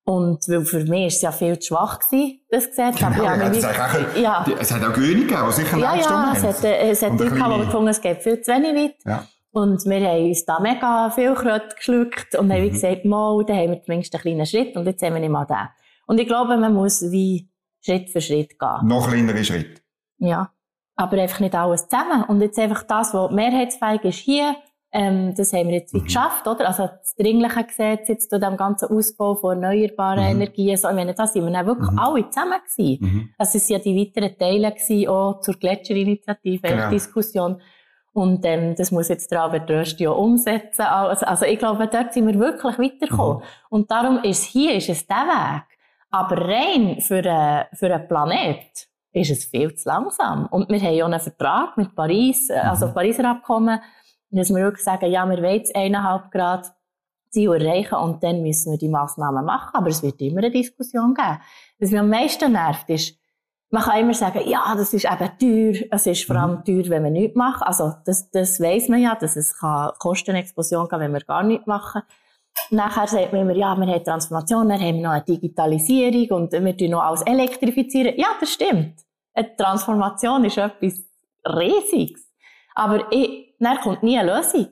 Und 0.09 0.47
weil 0.49 0.65
für 0.65 0.79
mich 0.79 0.89
war 0.89 1.07
es 1.07 1.21
ja 1.21 1.31
viel 1.31 1.59
zu 1.59 1.67
schwach 1.67 1.99
gewesen, 1.99 2.39
das 2.49 2.67
Gesetz. 2.69 2.97
Genau, 2.97 3.09
Aber 3.09 3.23
ja, 3.23 3.53
wie- 3.53 3.63
hat 3.63 3.79
auch, 3.79 4.17
ja. 4.17 4.45
es 4.59 4.71
hat 4.73 4.83
auch 4.83 4.93
Grüne 4.93 5.21
gegeben, 5.21 5.43
die 5.47 5.51
sicher 5.53 5.77
Ja, 5.77 5.95
ja, 5.95 6.33
es 6.35 6.43
hat, 6.43 6.63
äh, 6.63 6.89
es 6.89 7.01
hat 7.03 7.11
Leute 7.19 7.29
gehabt, 7.35 7.55
die 7.61 7.65
gefunden, 7.65 7.87
es 7.89 8.01
geht 8.01 8.23
viel 8.23 8.41
zu 8.41 8.51
wenig 8.51 8.75
weit. 8.75 8.95
Ja. 9.05 9.23
Und 9.51 9.85
wir 9.85 9.99
haben 10.07 10.25
uns 10.27 10.45
da 10.45 10.59
mega 10.59 11.09
viel 11.11 11.33
Kröte 11.35 11.75
geschluckt 11.75 12.35
und 12.35 12.51
haben 12.51 12.63
Mhm. 12.65 12.69
gesagt, 12.71 13.05
mal, 13.05 13.43
dann 13.45 13.57
haben 13.57 13.69
wir 13.71 13.81
zumindest 13.83 14.13
einen 14.15 14.21
kleinen 14.21 14.45
Schritt 14.45 14.75
und 14.75 14.85
jetzt 14.87 15.01
haben 15.03 15.13
wir 15.13 15.19
nicht 15.19 15.29
mal 15.31 15.45
den. 15.45 15.67
Und 16.07 16.19
ich 16.19 16.27
glaube, 16.27 16.57
man 16.57 16.73
muss 16.73 17.01
wie 17.11 17.49
Schritt 17.81 18.09
für 18.09 18.21
Schritt 18.21 18.57
gehen. 18.59 18.79
Noch 18.87 19.07
kleinere 19.09 19.43
Schritt. 19.43 19.81
Ja. 20.17 20.49
Aber 20.95 21.17
einfach 21.21 21.39
nicht 21.39 21.55
alles 21.55 21.87
zusammen. 21.87 22.23
Und 22.23 22.41
jetzt 22.41 22.57
einfach 22.59 22.83
das, 22.83 23.13
was 23.13 23.31
mehrheitsfähig 23.31 24.03
ist 24.03 24.17
hier, 24.17 24.55
ähm, 24.91 25.33
das 25.35 25.53
haben 25.53 25.67
wir 25.67 25.75
jetzt 25.75 25.93
wie 25.93 25.99
Mhm. 25.99 26.05
geschafft, 26.05 26.47
oder? 26.47 26.67
Also 26.67 26.87
das 26.87 27.15
dringliche 27.15 27.63
Gesetz 27.63 28.07
jetzt 28.07 28.29
zu 28.29 28.39
dem 28.39 28.57
ganzen 28.57 28.89
Ausbau 28.89 29.35
von 29.35 29.61
erneuerbaren 29.61 30.23
Mhm. 30.23 30.41
Energien, 30.41 30.77
so, 30.77 30.89
ich 30.89 30.95
meine, 30.95 31.13
da 31.13 31.27
sind 31.27 31.45
wir 31.45 31.51
dann 31.51 31.65
wirklich 31.65 31.91
Mhm. 31.91 31.99
alle 31.99 32.29
zusammen 32.29 32.59
gewesen. 32.63 32.97
Mhm. 33.05 33.29
Also 33.37 33.57
es 33.57 33.67
sind 33.67 33.77
ja 33.77 33.83
die 33.83 33.95
weiteren 33.99 34.37
Teile 34.37 34.71
gewesen, 34.71 35.07
auch 35.07 35.41
zur 35.41 35.55
Gletscherinitiative, 35.55 36.67
Genau. 36.67 36.89
Diskussion. 36.89 37.61
Und 38.13 38.43
ähm, 38.45 38.73
das 38.75 38.91
muss 38.91 39.07
jetzt 39.09 39.31
der 39.31 39.43
Albert 39.43 39.69
Rösti 39.69 40.07
auch 40.07 40.17
umsetzen. 40.17 40.81
Also, 40.81 41.25
also 41.25 41.45
ich 41.45 41.59
glaube, 41.59 41.87
dort 41.87 42.11
sind 42.13 42.25
wir 42.27 42.39
wirklich 42.39 42.79
weitergekommen. 42.79 43.37
Mhm. 43.37 43.43
Und 43.69 43.91
darum 43.91 44.23
ist 44.23 44.43
hier 44.45 44.73
ist 44.75 44.89
es 44.89 45.05
der 45.05 45.17
Weg. 45.17 45.63
Aber 46.11 46.35
rein 46.41 46.99
für, 47.01 47.23
äh, 47.23 47.65
für 47.73 47.93
einen 47.93 48.07
Planet 48.07 48.87
ist 49.11 49.29
es 49.31 49.45
viel 49.45 49.73
zu 49.75 49.87
langsam. 49.87 50.47
Und 50.47 50.69
wir 50.69 50.81
haben 50.81 50.93
ja 50.95 51.05
einen 51.05 51.19
Vertrag 51.19 51.77
mit 51.77 51.95
Paris, 51.95 52.49
äh, 52.49 52.55
also 52.55 52.87
Mhm. 52.87 52.93
Pariser 52.95 53.29
Abkommen, 53.29 53.79
dass 54.31 54.49
wir 54.49 54.63
wirklich 54.63 54.83
sagen, 54.83 55.09
ja, 55.11 55.27
wir 55.29 55.37
wollen 55.37 55.55
jetzt 55.55 55.75
eineinhalb 55.75 56.31
Grad 56.31 56.71
Ziel 57.29 57.51
erreichen 57.51 57.95
und 57.95 58.23
dann 58.23 58.41
müssen 58.41 58.71
wir 58.71 58.77
die 58.77 58.89
Massnahmen 58.89 59.45
machen. 59.45 59.71
Aber 59.73 59.87
es 59.87 60.01
wird 60.01 60.19
immer 60.21 60.39
eine 60.39 60.51
Diskussion 60.51 61.13
geben. 61.13 61.39
Was 61.79 61.91
mich 61.91 61.99
am 61.99 62.09
meisten 62.09 62.51
nervt, 62.51 62.89
ist, 62.89 63.15
man 63.71 63.83
kann 63.83 63.99
immer 63.99 64.13
sagen, 64.15 64.41
ja, 64.47 64.73
das 64.75 64.93
ist 64.93 65.05
eben 65.05 65.29
teuer. 65.39 65.85
Es 65.91 66.07
ist 66.07 66.25
vor 66.25 66.35
allem 66.37 66.63
teuer, 66.63 66.89
wenn 66.89 67.03
man 67.03 67.13
nichts 67.13 67.35
macht. 67.35 67.61
Also, 67.61 67.93
das, 68.05 68.31
das 68.31 68.59
weiss 68.59 68.89
man 68.89 68.99
ja, 68.99 69.15
dass 69.15 69.35
es 69.35 69.57
kann 69.57 69.91
Kostenexplosion 69.99 70.87
geben, 70.87 71.01
wenn 71.01 71.13
wir 71.13 71.21
gar 71.21 71.43
nichts 71.43 71.67
machen. 71.67 72.01
Nachher 72.71 73.07
sagt 73.07 73.31
man 73.31 73.43
immer, 73.43 73.55
ja, 73.55 73.75
wir 73.75 73.85
haben 73.85 74.03
Transformation, 74.03 74.69
dann 74.69 74.81
haben 74.81 74.95
wir 74.95 75.03
noch 75.03 75.11
eine 75.11 75.23
Digitalisierung 75.23 76.41
und 76.41 76.51
wir 76.51 76.75
tun 76.75 76.89
noch 76.89 77.03
alles 77.03 77.21
elektrifizieren. 77.21 78.15
Ja, 78.17 78.29
das 78.39 78.53
stimmt. 78.53 78.95
Eine 79.33 79.55
Transformation 79.55 80.43
ist 80.45 80.57
etwas 80.57 80.99
Riesiges. 81.45 82.27
Aber 82.73 83.11
ich, 83.11 83.48
dann 83.65 83.77
kommt 83.79 84.03
nie 84.03 84.17
eine 84.17 84.35
Lösung. 84.35 84.67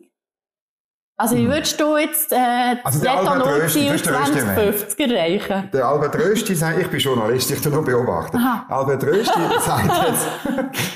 Also, 1.19 1.36
wie 1.36 1.47
würdest 1.47 1.80
du 1.80 1.97
jetzt, 1.97 2.32
äh, 2.32 2.36
Also 2.84 3.00
das 3.00 3.02
der 3.02 3.15
Netto 3.15 3.32
Albert 3.32 3.47
Null 3.47 3.62
Rösti, 3.62 3.80
Ziel 3.80 3.88
das 3.88 3.95
ist 3.95 4.06
der 4.06 4.19
Rösti 4.19 4.38
erwähnt. 4.38 4.56
2050 4.56 5.00
erreichen? 5.00 5.69
Der 5.73 5.88
Albert 5.88 6.15
Rösti 6.15 6.56
sagt, 6.56 6.80
ich 6.80 6.88
bin 6.89 7.00
Journalist, 7.00 7.50
ich 7.52 7.60
tu 7.62 7.69
nur 7.71 7.84
beobachten. 7.84 8.38
Aha. 8.38 8.65
Albert 8.69 9.04
Rösti 9.04 9.39
sagt 9.62 10.08
jetzt, 10.08 10.28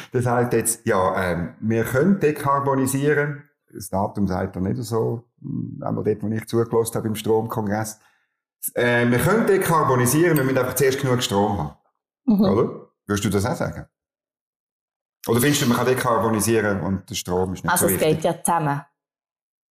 der 0.13 0.21
sagt 0.21 0.53
jetzt, 0.53 0.85
ja, 0.85 1.31
ähm, 1.31 1.55
wir 1.59 1.83
können 1.85 2.19
dekarbonisieren. 2.19 3.49
Das 3.73 3.89
Datum 3.89 4.27
sagt 4.27 4.55
er 4.55 4.61
nicht 4.61 4.83
so, 4.83 5.23
hm, 5.41 5.81
einmal 5.83 6.03
dort, 6.03 6.21
wo 6.21 6.27
ich 6.27 6.45
zugelassen 6.45 6.95
habe 6.95 7.07
im 7.07 7.15
Stromkongress. 7.15 7.99
Äh, 8.75 9.09
wir 9.09 9.17
können 9.17 9.47
dekarbonisieren, 9.47 10.37
wir 10.37 10.43
müssen 10.43 10.59
einfach 10.59 10.75
zuerst 10.75 11.01
genug 11.01 11.23
Strom 11.23 11.57
haben. 11.57 11.75
Mhm. 12.25 12.41
Oder? 12.41 12.69
Würdest 13.07 13.25
du 13.25 13.29
das 13.29 13.45
auch 13.47 13.55
sagen? 13.55 13.87
Oder 15.27 15.39
findest 15.39 15.61
du, 15.61 15.67
man 15.67 15.77
kann 15.77 15.85
dekarbonisieren 15.85 16.81
und 16.81 17.09
der 17.09 17.15
Strom 17.15 17.53
ist 17.53 17.63
nicht 17.63 17.71
Also 17.71 17.87
so 17.87 17.93
es 17.93 17.99
wichtig? 18.01 18.15
geht 18.21 18.23
ja 18.25 18.43
zusammen. 18.43 18.81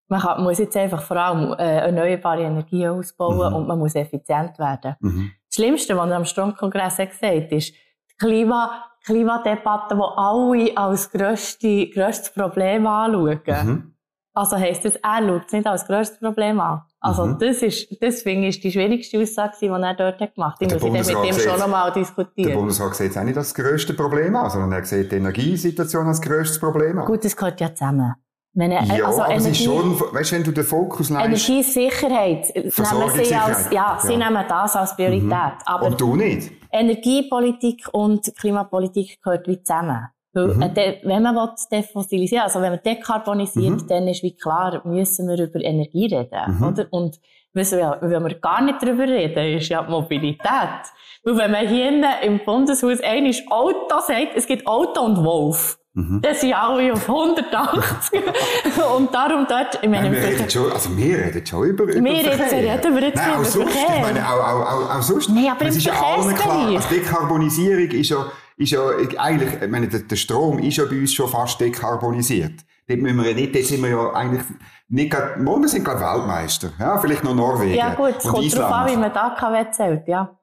Man 0.08 0.20
kann, 0.20 0.42
muss 0.42 0.58
jetzt 0.58 0.76
einfach 0.76 1.02
vor 1.02 1.16
allem 1.16 1.52
äh, 1.58 1.78
erneuerbare 1.86 2.42
Energien 2.42 2.90
ausbauen 2.90 3.48
Mhm. 3.50 3.56
und 3.56 3.68
man 3.68 3.78
muss 3.78 3.94
effizient 3.94 4.58
werden. 4.58 4.96
Mhm. 5.00 5.32
Das 5.48 5.54
Schlimmste, 5.56 5.96
was 5.96 6.10
er 6.10 6.16
am 6.16 6.24
Stromkongress 6.24 6.98
hat 6.98 7.10
gesagt 7.10 7.52
ist, 7.52 7.72
die 7.74 8.16
Klima, 8.18 8.84
Klimadebatte, 9.04 9.94
die 9.96 10.02
alle 10.02 10.76
als 10.76 11.10
grösste, 11.10 11.88
grösstes 11.90 12.30
Problem 12.32 12.86
anschauen. 12.86 13.40
Mhm. 13.46 13.94
Also 14.34 14.56
heisst 14.56 14.84
das, 14.84 14.96
er 14.96 15.26
schaut 15.26 15.46
es 15.46 15.52
nicht 15.52 15.66
als 15.66 15.86
grösstes 15.86 16.18
Problem 16.20 16.60
an. 16.60 16.82
Also 17.02 17.24
Mhm. 17.24 17.38
das 17.38 17.62
ist, 17.62 17.90
ich, 17.90 18.02
ist 18.02 18.62
die 18.62 18.70
schwierigste 18.72 19.18
Aussage, 19.20 19.54
die 19.60 19.66
er 19.66 19.94
dort 19.94 20.20
hat 20.20 20.34
gemacht. 20.34 20.60
Der 20.60 20.68
muss 20.78 20.82
ich 21.08 21.14
dann 21.14 21.22
mit 21.22 21.34
ihm 21.34 21.40
schon 21.40 21.58
nochmal 21.58 21.90
Der 21.92 22.02
diskutieren. 22.02 22.52
Bundesrat 22.54 22.94
sieht 22.94 23.06
jetzt 23.06 23.18
auch 23.18 23.22
nicht 23.24 23.36
das 23.36 23.54
grösste 23.54 23.94
Problem 23.94 24.36
an, 24.36 24.50
sondern 24.50 24.72
er 24.72 24.84
sieht 24.84 25.10
die 25.10 25.16
Energiesituation 25.16 26.06
als 26.06 26.20
grösstes 26.20 26.60
Problem 26.60 26.98
an. 26.98 27.06
Gut, 27.06 27.24
das 27.24 27.34
gehört 27.36 27.58
ja 27.60 27.74
zusammen. 27.74 28.14
Wenn, 28.52 28.72
er- 28.72 28.82
Ja, 28.84 29.06
also 29.06 29.22
aber 29.22 29.34
es 29.34 29.46
ist 29.46 29.60
Energie- 29.60 29.64
schon, 29.64 30.00
weißt 30.14 30.32
wenn 30.32 30.42
du 30.44 30.50
den 30.52 30.64
Fokus 30.64 31.08
leist, 31.08 31.24
Energiesicherheit 31.26 32.52
nehmen 32.54 33.24
sie 33.24 33.34
als, 33.34 33.70
ja, 33.70 33.98
sie 34.02 34.12
Ja. 34.12 34.16
Mhm. 34.16 34.18
nehmen 34.34 34.44
das 34.48 34.76
als 34.76 34.96
Priorität. 34.96 35.52
Aber 35.64 35.86
und 35.86 36.00
du 36.00 36.16
nicht. 36.16 36.50
Energiepolitik 36.72 37.88
und 37.92 38.30
Klimapolitik 38.36 39.22
gehört 39.22 39.46
wie 39.48 39.62
zusammen. 39.62 40.08
Weil, 40.32 40.48
mhm. 40.48 40.62
äh, 40.62 41.00
wenn 41.02 41.22
man 41.22 41.50
defossilisieren 41.72 42.44
also 42.44 42.60
wenn 42.60 42.70
man 42.70 42.80
dekarbonisiert, 42.84 43.82
mhm. 43.82 43.86
dann 43.88 44.08
ist 44.08 44.22
wie 44.22 44.36
klar, 44.36 44.82
müssen 44.84 45.28
wir 45.28 45.42
über 45.42 45.60
Energie 45.60 46.06
reden, 46.06 46.58
mhm. 46.58 46.66
oder? 46.68 46.86
Und 46.90 47.18
wenn 47.52 48.22
wir 48.24 48.34
gar 48.40 48.62
nicht 48.62 48.80
darüber 48.80 49.04
reden, 49.04 49.58
ist 49.58 49.68
ja 49.68 49.82
die 49.82 49.90
Mobilität. 49.90 50.82
Weil 51.24 51.36
wenn 51.36 51.50
man 51.50 51.66
hier 51.66 52.22
im 52.22 52.38
Bundeshaus 52.44 53.00
einmal 53.00 53.34
Auto 53.50 54.00
sagt, 54.06 54.36
es 54.36 54.46
gibt 54.46 54.66
Auto 54.66 55.00
und 55.00 55.24
Wolf. 55.24 55.80
Mhm. 55.92 56.20
Das 56.22 56.40
sind 56.40 56.54
alle 56.54 56.92
auf 56.92 57.08
180. 57.08 58.20
und 58.96 59.12
darum 59.12 59.44
dort, 59.48 59.80
ich 59.82 59.88
meine, 59.88 60.12
wir 60.12 60.22
reden 60.22 60.48
schon, 60.48 60.70
also 60.70 60.96
wir 60.96 61.18
reden 61.18 61.44
schon 61.44 61.66
über, 61.66 61.82
über 61.82 61.94
wir 61.94 62.32
Verkehr. 62.32 62.74
Reden, 62.74 62.94
wir 62.94 63.02
jetzt 63.02 63.16
Nein, 63.16 63.30
über 63.30 63.40
auch 63.40 63.44
sonst, 63.44 63.72
Verkehr. 63.72 63.96
ich 63.96 64.02
meine, 64.02 64.28
auch, 64.28 64.38
auch, 64.38 64.72
auch, 64.72 64.96
auch 64.96 65.02
sonst. 65.02 65.30
Nein, 65.30 65.48
aber 65.50 65.66
es 65.66 65.76
ist 65.76 65.86
ja 65.86 65.92
allen 65.94 66.34
klar, 66.36 66.68
also 66.68 66.88
Dekarbonisierung 66.88 67.90
ist 67.90 68.08
ja, 68.08 68.24
ist 68.60 68.72
ja 68.72 68.80
eigentlich, 69.18 69.62
ich 69.62 69.70
meine, 69.70 69.88
der, 69.88 70.00
der 70.00 70.16
Strom 70.16 70.58
ist 70.58 70.76
ja 70.76 70.84
bei 70.84 70.98
uns 71.00 71.14
schon 71.14 71.28
fast 71.28 71.60
dekarbonisiert. 71.60 72.60
Dort 72.86 73.00
müssen 73.00 73.24
wir 73.24 73.34
nicht, 73.34 73.54
dort 73.54 73.64
sind 73.64 73.82
wir 73.82 73.90
ja 73.90 74.12
eigentlich 74.12 74.42
nicht 74.88 75.10
gerade, 75.10 75.40
wir 75.40 75.68
sind 75.68 75.84
gerade 75.84 76.00
Weltmeister. 76.00 76.70
Ja, 76.78 76.98
vielleicht 76.98 77.24
noch 77.24 77.34
Norwegen. 77.34 77.74
Ja 77.74 77.94
gut, 77.94 78.16
es 78.18 78.24
kommt 78.24 78.44
Island. 78.44 78.70
darauf 78.70 78.86
an, 78.86 78.92
wie 78.92 78.96
man 78.96 79.12
da 79.12 79.72
zählt, 79.72 80.06
ja. 80.08 80.36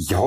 Ja. 0.00 0.18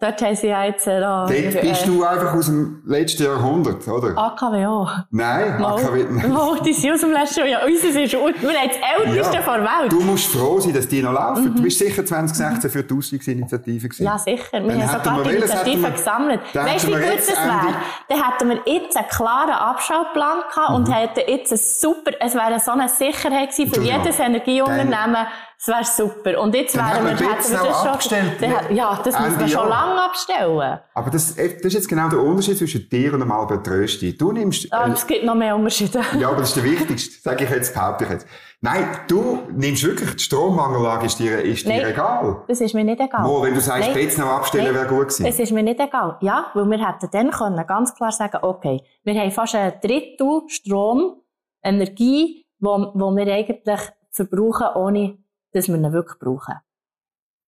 Dort 0.00 0.20
haben 0.20 0.34
sie 0.34 0.48
ja 0.48 0.64
jetzt, 0.64 0.84
äh, 0.88 1.00
Dort 1.00 1.28
bist 1.28 1.86
du 1.86 2.02
einfach 2.02 2.34
aus 2.34 2.46
dem 2.46 2.82
letzten 2.84 3.22
Jahrhundert, 3.22 3.86
oder? 3.86 4.18
AKW 4.18 4.66
auch. 4.66 4.90
Nein, 5.12 5.60
Mal, 5.60 5.74
AKW 5.74 6.04
nicht. 6.10 6.28
Mal, 6.28 6.60
die 6.60 6.72
sind 6.72 6.94
aus 6.94 7.00
dem 7.02 7.12
letzten 7.12 7.46
Jahr. 7.46 7.64
Unseres 7.64 7.94
ist, 7.94 8.12
wir 8.14 8.20
haben 8.20 8.34
das 8.40 9.06
älteste 9.06 9.36
ja. 9.36 9.42
der 9.42 9.62
Welt. 9.62 9.92
Du 9.92 10.00
musst 10.00 10.26
froh 10.26 10.58
sein, 10.58 10.74
dass 10.74 10.88
die 10.88 11.02
noch 11.02 11.12
laufen. 11.12 11.44
Mhm. 11.44 11.54
Du 11.54 11.62
bist 11.62 11.78
sicher 11.78 12.04
2016 12.04 12.68
für 12.68 12.82
die 12.82 12.94
Ausstiegsinitiative 12.94 13.88
gewesen. 13.88 14.02
Ja, 14.02 14.18
sicher. 14.18 14.60
Wir 14.60 14.60
Dann 14.62 14.90
haben 14.90 15.04
sogar 15.04 15.22
die 15.22 15.36
Initiative 15.36 15.90
gesammelt. 15.92 16.40
Weißt 16.52 16.84
du, 16.84 16.88
wie 16.88 16.92
gut 16.94 17.18
das 17.18 17.28
wäre? 17.28 17.74
Dann 18.08 18.24
hätten 18.24 18.48
wir 18.48 18.74
jetzt 18.74 18.96
einen 18.96 19.08
klaren 19.08 19.50
Abschaltplan 19.50 20.38
gehabt 20.50 20.70
mhm. 20.70 20.74
und 20.74 20.92
hätten 20.92 21.20
jetzt 21.28 21.52
ein 21.52 21.58
super, 21.58 22.10
es 22.18 22.34
wäre 22.34 22.58
so 22.58 22.72
eine 22.72 22.88
Sicherheit 22.88 23.52
gewesen 23.52 23.72
für 23.72 23.82
jedes 23.82 24.18
Energieunternehmen, 24.18 25.28
das 25.64 25.68
wäre 25.68 26.08
super. 26.08 26.40
Und 26.40 26.54
jetzt 26.56 26.74
wären 26.76 27.04
wir, 27.04 27.10
hätten 27.12 27.22
wir 27.22 27.36
das 27.36 27.48
schon, 27.48 27.88
abgestellt. 27.88 28.32
Dann, 28.40 28.74
ja, 28.74 29.00
das 29.04 29.18
müssen 29.20 29.38
wir 29.38 29.48
schon 29.48 29.68
lange 29.68 30.02
abstellen. 30.02 30.80
Aber 30.92 31.10
das, 31.10 31.36
das 31.36 31.44
ist 31.62 31.72
jetzt 31.72 31.88
genau 31.88 32.08
der 32.08 32.18
Unterschied 32.18 32.58
zwischen 32.58 32.88
dir 32.88 33.14
und 33.14 33.22
einem 33.22 33.30
Albert 33.30 33.68
Rösti. 33.68 34.16
Du 34.16 34.32
nimmst... 34.32 34.72
Ah, 34.72 34.90
es 34.92 35.06
gibt 35.06 35.24
noch 35.24 35.36
mehr 35.36 35.54
Unterschiede. 35.54 36.00
ja, 36.18 36.28
aber 36.30 36.38
das 36.38 36.48
ist 36.48 36.56
der 36.56 36.64
wichtigste, 36.64 37.22
sage 37.22 37.44
ich 37.44 37.50
jetzt, 37.50 37.74
behaupte 37.74 38.04
ich 38.04 38.10
jetzt. 38.10 38.26
Nein, 38.60 38.88
du 39.06 39.42
nimmst 39.52 39.84
wirklich, 39.84 40.10
die 40.16 40.22
Strommangellage 40.24 41.06
ist 41.06 41.20
dir, 41.20 41.40
ist 41.42 41.64
dir 41.64 41.76
Nein, 41.80 41.92
egal. 41.92 42.42
das 42.48 42.60
ist 42.60 42.74
mir 42.74 42.84
nicht 42.84 43.00
egal. 43.00 43.22
Mo, 43.22 43.42
wenn 43.42 43.54
du 43.54 43.60
sagst, 43.60 43.90
Nein. 43.90 43.98
jetzt 43.98 44.18
noch 44.18 44.26
abstellen, 44.26 44.74
wäre 44.74 44.86
gut 44.86 45.08
gewesen. 45.08 45.26
Es 45.26 45.38
ist 45.38 45.52
mir 45.52 45.62
nicht 45.62 45.78
egal. 45.78 46.16
Ja, 46.22 46.46
weil 46.54 46.64
wir 46.66 46.84
hätten 46.84 47.08
dann 47.12 47.30
können 47.30 47.66
ganz 47.68 47.94
klar 47.94 48.10
sagen, 48.10 48.38
okay, 48.42 48.82
wir 49.04 49.14
haben 49.14 49.30
fast 49.30 49.54
ein 49.54 49.74
Drittel 49.80 50.42
Strom, 50.48 51.22
Energie, 51.62 52.46
wo, 52.58 52.90
wo 52.94 53.14
wir 53.14 53.32
eigentlich 53.32 53.80
verbrauchen, 54.10 54.66
ohne 54.74 55.21
dass 55.52 55.68
wir 55.68 55.76
ihn 55.76 55.92
wirklich 55.92 56.18
brauchen. 56.18 56.54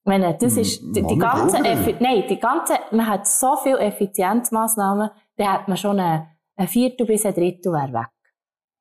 Wenn, 0.04 0.22
das 0.38 0.56
ist, 0.56 0.82
die, 0.82 1.02
die 1.02 1.18
ganze, 1.18 1.62
nein, 1.62 2.24
die 2.28 2.38
ganze, 2.38 2.74
man 2.90 3.06
hat 3.06 3.26
so 3.26 3.56
viele 3.56 3.78
Effizienzmaßnahmen, 3.78 5.10
da 5.36 5.52
hat 5.52 5.66
man 5.66 5.78
schon 5.78 5.98
ein, 5.98 6.28
ein 6.56 6.68
Viertel 6.68 7.06
bis 7.06 7.24
ein 7.24 7.34
Drittel 7.34 7.72
wäre 7.72 7.92
weg. 7.92 8.08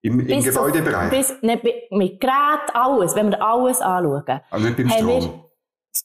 Im, 0.01 0.19
im 0.19 0.27
bis 0.27 0.45
Gebäudebereich? 0.45 1.09
bis, 1.09 1.41
nicht, 1.41 1.63
mit 1.91 2.19
Gerät, 2.19 2.73
alles, 2.73 3.15
wenn 3.15 3.29
wir 3.29 3.41
alles 3.41 3.79
anschauen. 3.79 4.41
Also 4.49 4.65
nicht 4.65 4.75
beim 4.75 4.89
Strom? 4.89 5.07
Wir, 5.07 5.43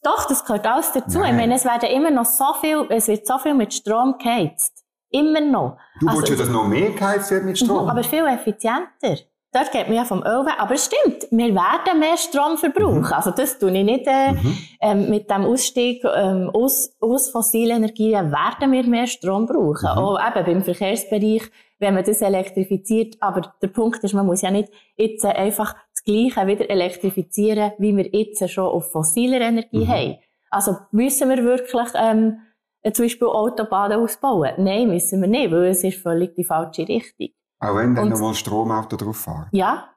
doch, 0.03 0.29
das 0.29 0.45
gehört 0.45 0.67
alles 0.67 0.93
dazu. 0.93 1.19
Nein. 1.19 1.35
Ich 1.35 1.41
meine, 1.41 1.55
es 1.57 1.65
werden 1.65 1.89
immer 1.91 2.13
noch 2.13 2.27
so 2.27 2.53
viel, 2.61 2.87
es 2.91 3.09
wird 3.09 3.27
so 3.27 3.39
viel 3.39 3.55
mit 3.55 3.75
Strom 3.75 4.17
geheizt. 4.19 4.85
Immer 5.11 5.41
noch. 5.41 5.79
Du 5.99 6.07
also, 6.07 6.21
willst 6.21 6.33
ja, 6.33 6.37
dass 6.37 6.49
noch 6.49 6.69
mehr 6.69 6.91
geheizt 6.91 7.31
wird 7.31 7.45
mit 7.45 7.59
Strom? 7.59 7.89
Aber 7.89 8.05
viel 8.05 8.27
effizienter. 8.27 9.17
Dort 9.53 9.73
geht 9.73 9.89
man 9.89 9.97
ja 9.97 10.05
vom 10.05 10.23
Öl 10.23 10.45
weg. 10.45 10.57
Aber 10.59 10.75
es 10.75 10.85
stimmt, 10.85 11.27
wir 11.31 11.55
werden 11.55 11.99
mehr 11.99 12.19
Strom 12.19 12.59
verbrauchen. 12.59 13.01
Mhm. 13.01 13.13
Also 13.13 13.31
das 13.31 13.59
tue 13.59 13.71
ich 13.71 13.85
nicht 13.85 14.07
äh, 14.07 14.33
mhm. 14.33 14.59
ähm, 14.81 15.11
mit 15.11 15.31
dem 15.31 15.45
Ausstieg 15.45 16.05
ähm, 16.05 16.51
aus, 16.53 16.95
aus 17.01 17.31
fossilen 17.31 17.79
Energien 17.79 18.31
werden 18.31 18.73
wir 18.73 18.87
mehr 18.87 19.07
Strom 19.07 19.47
brauchen. 19.47 19.91
Mhm. 19.91 19.99
Auch 19.99 20.19
eben 20.21 20.45
beim 20.45 20.63
Verkehrsbereich, 20.63 21.51
wenn 21.79 21.95
man 21.95 22.05
das 22.05 22.21
elektrifiziert. 22.21 23.17
Aber 23.21 23.53
der 23.63 23.69
Punkt 23.69 24.05
ist, 24.05 24.13
man 24.13 24.27
muss 24.27 24.43
ja 24.43 24.51
nicht 24.51 24.71
jetzt 24.97 25.25
einfach 25.25 25.75
das 25.95 26.05
Gleiche 26.05 26.47
wieder 26.47 26.69
elektrifizieren, 26.69 27.73
wie 27.79 27.97
wir 27.97 28.07
jetzt 28.13 28.51
schon 28.51 28.67
auf 28.67 28.93
fossiler 28.93 29.41
Energie 29.41 29.85
mhm. 29.85 29.89
haben. 29.89 30.19
Also 30.51 30.77
müssen 30.93 31.29
wir 31.31 31.43
wirklich 31.43 31.89
ähm, 31.95 32.41
zum 32.93 33.05
Beispiel 33.07 33.29
Autobahnen 33.29 34.01
ausbauen? 34.01 34.53
Nein, 34.59 34.89
müssen 34.89 35.23
wir 35.23 35.29
nicht, 35.29 35.51
weil 35.51 35.65
es 35.65 35.85
ist 35.85 36.03
völlig 36.03 36.35
die 36.35 36.45
falsche 36.45 36.87
Richtung. 36.87 37.29
Auch 37.61 37.77
wenn 37.77 37.95
dann 37.95 38.09
nochmal 38.09 38.35
Stromauto 38.35 38.97
drauf 38.97 39.17
fahren. 39.17 39.49
Ja. 39.53 39.91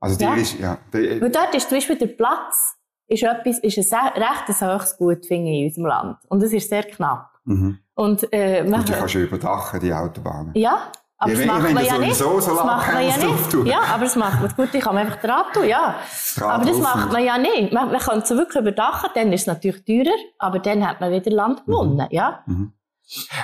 Also 0.00 0.18
die 0.18 0.24
ja. 0.24 0.34
ist, 0.34 0.58
ja. 0.58 0.78
Die, 0.92 1.20
Weil 1.20 1.30
dort 1.30 1.54
ist 1.54 1.68
zum 1.68 1.78
Beispiel 1.78 1.96
der 1.96 2.08
Platz, 2.08 2.76
ist 3.08 3.22
etwas, 3.22 3.58
ist 3.60 3.92
ein 3.92 4.08
recht 4.14 4.48
ein 4.48 4.68
hohes 4.68 4.96
Gut, 4.96 5.26
finde 5.26 5.50
ich, 5.50 5.60
in 5.60 5.66
unserem 5.68 5.86
Land. 5.86 6.18
Und 6.28 6.42
es 6.42 6.52
ist 6.52 6.68
sehr 6.68 6.82
knapp. 6.82 7.30
Mhm. 7.44 7.78
Und, 7.94 8.28
äh, 8.32 8.64
man, 8.64 8.80
Und 8.80 8.88
die 8.88 8.92
kannst 8.92 9.14
du 9.14 9.20
überdachen, 9.20 9.80
die 9.80 9.92
Autobahnen. 9.92 10.52
Ja. 10.54 10.90
Aber 11.18 11.32
ja, 11.32 11.38
das 11.38 11.46
macht 11.46 11.72
man 11.72 11.84
ja 11.84 11.98
nicht. 11.98 12.14
So 12.16 12.36
das 12.36 12.46
macht 12.46 12.92
man 12.92 13.02
ja 13.02 13.16
nicht. 13.16 13.66
Ja, 13.66 13.80
aber 13.94 14.04
das 14.04 14.16
macht 14.16 14.40
man. 14.42 14.54
Gut, 14.54 14.74
ich 14.74 14.82
kann 14.82 14.98
einfach 14.98 15.16
Draht 15.16 15.54
tun, 15.54 15.66
ja. 15.66 15.94
Draht 16.36 16.50
aber 16.50 16.64
das 16.66 16.78
macht 16.78 17.10
man 17.10 17.24
ja 17.24 17.38
nicht. 17.38 17.72
Man, 17.72 17.90
man 17.90 18.00
kann 18.00 18.18
es 18.18 18.28
wirklich 18.30 18.60
überdachen, 18.60 19.08
dann 19.14 19.32
ist 19.32 19.42
es 19.42 19.46
natürlich 19.46 19.82
teurer, 19.84 20.16
aber 20.38 20.58
dann 20.58 20.86
hat 20.86 21.00
man 21.00 21.10
wieder 21.12 21.30
Land 21.30 21.64
gewonnen, 21.64 21.94
mhm. 21.94 22.06
ja. 22.10 22.42
Mhm. 22.44 22.72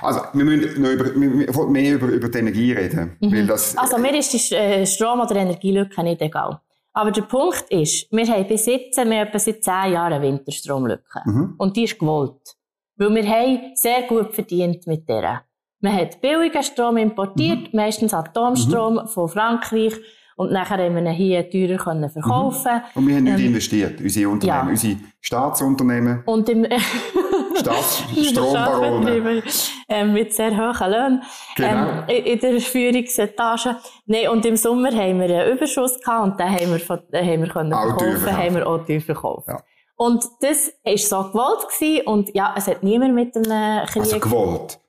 Also, 0.01 0.21
wir 0.33 0.45
müssen 0.45 0.83
noch 0.83 0.91
über, 0.91 1.67
mehr 1.69 1.95
über, 1.95 2.09
über 2.09 2.29
die 2.29 2.39
Energie 2.39 2.73
reden. 2.73 3.17
Mhm. 3.21 3.33
Weil 3.33 3.47
das, 3.47 3.77
also, 3.77 3.99
mir 3.99 4.17
ist 4.19 4.33
die 4.33 4.55
äh, 4.55 4.85
Strom- 4.87 5.21
oder 5.21 5.37
Energielücke 5.37 6.03
nicht 6.03 6.21
egal. 6.21 6.61
Aber 6.93 7.11
der 7.11 7.23
Punkt 7.23 7.65
ist, 7.71 8.11
wir 8.11 8.27
haben 8.27 8.47
bis 8.47 8.67
jetzt, 8.67 8.97
wir 8.97 9.21
haben 9.21 9.39
seit 9.39 9.65
zehn 9.65 9.93
Jahren 9.93 10.13
eine 10.13 10.23
Winterstromlücke. 10.23 11.21
Mhm. 11.25 11.55
Und 11.59 11.77
die 11.77 11.85
ist 11.85 11.99
gewollt. 11.99 12.57
Weil 12.97 13.15
wir 13.15 13.27
haben 13.27 13.73
sehr 13.75 14.03
gut 14.03 14.35
verdient 14.35 14.87
mit 14.87 15.09
der. 15.09 15.43
Man 15.81 15.97
hat 15.97 16.21
billigen 16.21 16.63
Strom 16.63 16.97
importiert, 16.97 17.73
mhm. 17.73 17.77
meistens 17.77 18.13
Atomstrom 18.15 18.95
mhm. 18.95 19.09
von 19.09 19.29
Frankreich. 19.29 19.95
Und 20.43 20.53
nachher 20.53 20.79
haben 20.79 20.97
wir 20.97 21.03
ihn 21.03 21.13
hier 21.13 21.49
teurer 21.49 21.77
können 21.77 22.11
verkaufen. 22.11 22.73
Mhm. 22.73 22.81
Und 22.95 23.07
wir 23.07 23.17
haben 23.17 23.25
nicht 23.25 23.39
ähm, 23.39 23.47
investiert, 23.47 24.01
unsere 24.01 24.29
Unternehmen, 24.29 24.67
ja. 24.67 24.71
unsere 24.71 24.97
Staatsunternehmen. 25.21 26.23
Und 26.27 26.49
im 26.49 26.67
Staatsstrombarone. 27.55 29.43
ähm, 29.89 30.13
mit 30.13 30.35
sehr 30.35 30.51
hohen 30.51 30.91
Löhnen. 30.91 31.23
Genau. 31.55 32.03
Ähm, 32.09 32.25
in 32.25 32.41
der 32.41 32.61
Führungsetage. 32.61 33.77
Nee, 34.07 34.27
und 34.27 34.45
im 34.45 34.57
Sommer 34.57 34.91
haben 34.91 35.21
wir 35.21 35.43
einen 35.43 35.57
Überschuss 35.57 36.01
gehabt 36.01 36.25
und 36.25 36.41
den 36.41 36.51
haben 36.51 36.73
wir, 36.73 36.81
von, 36.81 36.99
den 37.13 37.25
haben 37.25 37.43
wir 37.43 37.49
können 37.49 37.73
auch 37.73 37.99
verkaufen, 37.99 38.37
haben 38.37 38.55
wir 38.57 38.67
auch 38.67 38.85
teuer 38.85 39.01
verkauft. 39.01 39.47
Ja. 39.47 39.63
Und 39.95 40.25
das 40.41 40.73
war 40.83 40.99
so 40.99 41.31
gewollt 41.31 41.69
gewesen 41.69 42.07
und 42.07 42.35
ja, 42.35 42.53
es 42.57 42.67
hat 42.67 42.83
niemand 42.83 43.15
mit 43.15 43.37
einem 43.37 43.87
Krieg... 43.87 44.03
Also 44.03 44.19
gewollt? 44.19 44.81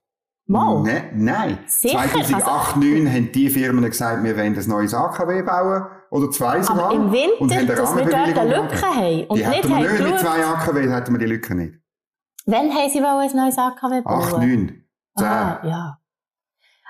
Mal? 0.45 0.81
Ne, 0.83 1.09
nein. 1.13 1.59
Sicher? 1.67 1.99
2008, 1.99 2.33
also, 2.33 2.45
2009 2.45 3.13
haben 3.13 3.31
die 3.31 3.49
Firmen 3.49 3.85
gesagt, 3.85 4.23
wir 4.23 4.37
wollen 4.37 4.57
ein 4.57 4.67
neues 4.67 4.93
AKW 4.93 5.41
bauen. 5.41 5.85
Oder 6.11 6.29
zwei 6.31 6.61
sogar. 6.61 6.91
Aber 6.91 6.95
im 6.95 7.11
Winter, 7.11 7.75
dass 7.75 7.95
wir 7.95 8.05
dort 8.05 8.15
eine 8.15 8.55
Lücke 8.55 8.81
haben. 8.81 9.25
Und 9.27 9.39
die 9.39 9.45
nicht 9.45 9.55
hätten 9.55 9.69
wir 9.69 9.89
nicht. 9.89 10.03
Mit 10.03 10.19
zwei 10.19 10.45
AKW 10.45 10.89
hätten 10.89 11.13
wir 11.13 11.19
die 11.19 11.25
Lücke 11.25 11.55
nicht. 11.55 11.73
Wann 12.45 12.69
haben 12.71 12.89
sie 12.89 12.99
wohl 12.99 13.07
ein 13.07 13.35
neues 13.35 13.57
AKW 13.57 14.01
bauen? 14.01 14.21
8, 14.21 14.37
9, 14.37 14.85
10. 15.17 15.27
Ah, 15.27 15.61
ja. 15.63 15.99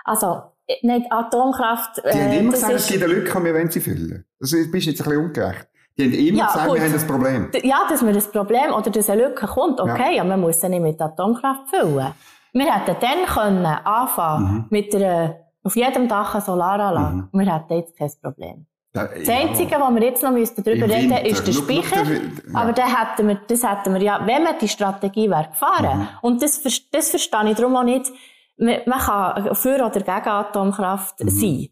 Also, 0.03 0.41
nicht 0.81 1.11
Atomkraft. 1.11 1.97
Die 1.97 2.07
äh, 2.09 2.23
haben 2.23 2.31
immer 2.33 2.51
gesagt, 2.51 2.73
es 2.73 2.87
gibt 2.87 3.03
eine 3.03 3.13
Lücke 3.13 3.37
und 3.37 3.45
wir 3.45 3.53
wollen 3.53 3.69
sie 3.69 3.79
füllen. 3.79 4.25
Das 4.39 4.51
ist 4.51 4.59
jetzt 4.59 4.67
ein 4.67 4.93
bisschen 5.05 5.17
ungerecht. 5.17 5.67
Die 5.97 6.03
haben 6.03 6.13
immer 6.13 6.37
ja, 6.39 6.47
gesagt, 6.47 6.67
gut. 6.67 6.77
wir 6.77 6.83
haben 6.83 6.93
ein 6.93 7.07
Problem. 7.07 7.51
Ja, 7.63 7.87
dass 7.87 8.03
wir 8.03 8.13
das 8.13 8.31
Problem 8.31 8.73
oder 8.73 8.89
dass 8.89 9.09
eine 9.09 9.27
Lücke 9.27 9.45
kommt, 9.45 9.79
okay, 9.79 10.15
ja. 10.15 10.21
aber 10.21 10.31
man 10.31 10.41
muss 10.41 10.59
sie 10.59 10.69
nicht 10.69 10.81
mit 10.81 10.99
Atomkraft 10.99 11.69
füllen. 11.69 12.13
Wir 12.53 12.71
hätten 12.71 12.95
dann 12.99 13.25
können 13.25 13.65
anfangen 13.65 14.53
mhm. 14.53 14.65
mit 14.69 14.95
einer, 14.95 15.35
auf 15.63 15.75
jedem 15.75 16.07
Dach 16.07 16.35
eine 16.35 16.43
Solaranlage. 16.43 17.15
Mhm. 17.15 17.29
Wir 17.33 17.53
hätten 17.53 17.73
jetzt 17.73 17.97
kein 17.97 18.11
Problem. 18.21 18.65
Ja, 18.95 19.07
das 19.07 19.27
Einzige, 19.27 19.71
ja. 19.71 19.81
was 19.81 19.95
wir 19.95 20.03
jetzt 20.03 20.21
noch 20.21 20.31
müssten 20.31 20.63
darüber 20.63 20.87
reden 20.87 21.09
müssen, 21.09 21.25
ist 21.25 21.47
der 21.47 21.53
Speicher. 21.53 22.03
Ja. 22.03 22.21
Aber 22.53 22.73
dann 22.73 22.95
hätten 22.95 23.27
wir, 23.27 23.41
das 23.47 23.63
hätten 23.63 23.93
wir 23.95 24.01
ja, 24.01 24.21
wenn 24.23 24.43
wir 24.43 24.53
die 24.53 24.67
Strategie 24.67 25.29
wäre 25.29 25.47
gefahren. 25.49 25.99
Mhm. 25.99 26.07
Und 26.21 26.43
das, 26.43 26.61
das 26.61 27.09
verstehe 27.09 27.49
ich 27.49 27.55
darum 27.55 27.75
auch 27.75 27.83
nicht. 27.83 28.11
Man 28.57 28.83
kann 28.85 29.55
für 29.55 29.75
oder 29.75 29.89
gegen 29.89 30.11
Atomkraft 30.11 31.23
mhm. 31.23 31.29
sein. 31.29 31.67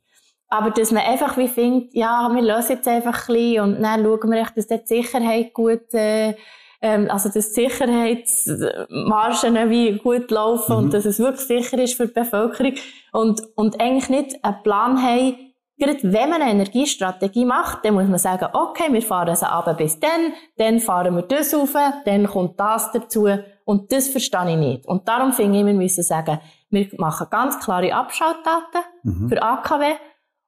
Aber 0.48 0.72
dass 0.72 0.91
man 0.91 1.04
einfach 1.04 1.38
wie 1.38 1.48
findet, 1.48 1.94
ja, 1.94 2.30
wir 2.34 2.41
lösen 2.41 2.76
jetzt 2.78 2.88
einfach 2.88 3.30
ein 3.30 3.34
bisschen 3.36 3.63
und 3.63 3.82
dann 3.82 4.04
schauen 4.04 4.32
wir 4.32 4.41
echt, 4.41 4.58
dass 4.58 4.67
die 4.67 4.82
Sicherheit 4.84 5.54
gut, 5.54 5.94
äh, 5.94 6.36
ähm, 6.82 7.10
also 7.10 7.30
dass 7.30 7.54
die 7.54 7.67
Sicherheitsmargen 7.67 9.70
wie 9.70 9.98
gut 9.98 10.30
laufen 10.32 10.72
mhm. 10.72 10.78
und 10.78 10.94
dass 10.94 11.06
es 11.06 11.20
wirklich 11.20 11.48
sicher 11.48 11.80
ist 11.80 11.96
für 11.96 12.08
die 12.08 12.13
Bevölkerung 12.13 12.74
und, 13.13 13.41
und 13.56 13.80
eigentlich 13.80 14.10
nicht 14.10 14.44
einen 14.44 14.63
Plan 14.63 15.02
haben, 15.02 15.38
gerade 15.78 16.00
wenn 16.04 16.30
man 16.30 16.41
eine 16.41 16.52
Energiestrategie 16.52 17.46
macht, 17.46 17.86
dann 17.86 17.94
muss 17.96 18.08
man 18.08 18.20
sagen, 18.20 18.48
okay, 18.54 18.91
wir 18.91 19.02
fahren 19.02 19.36
sie 19.36 19.50
ab 19.50 19.78
bis 19.78 20.00
dann, 20.00 20.34
dann 20.58 20.80
fahren 20.80 21.15
wir 21.15 21.24
das 21.24 21.54
rauf, 21.54 21.76
dann 22.06 22.28
kommt 22.28 22.60
das 22.60 22.91
dazu 22.91 23.28
und 23.65 23.91
das 23.91 24.10
verstehe 24.10 24.52
ich 24.52 24.58
nicht. 24.58 24.86
Und 24.86 25.08
darum 25.08 25.34
finde 25.34 25.60
ich, 25.60 25.65
wir 25.65 25.74
müssen 25.74 26.04
sagen, 26.04 26.39
wir 26.70 26.88
machen 26.98 27.28
ganz 27.30 27.60
klare 27.60 27.94
Abschaltdaten 27.94 28.82
mhm. 29.04 29.30
für 29.30 29.41
AKW 29.41 29.86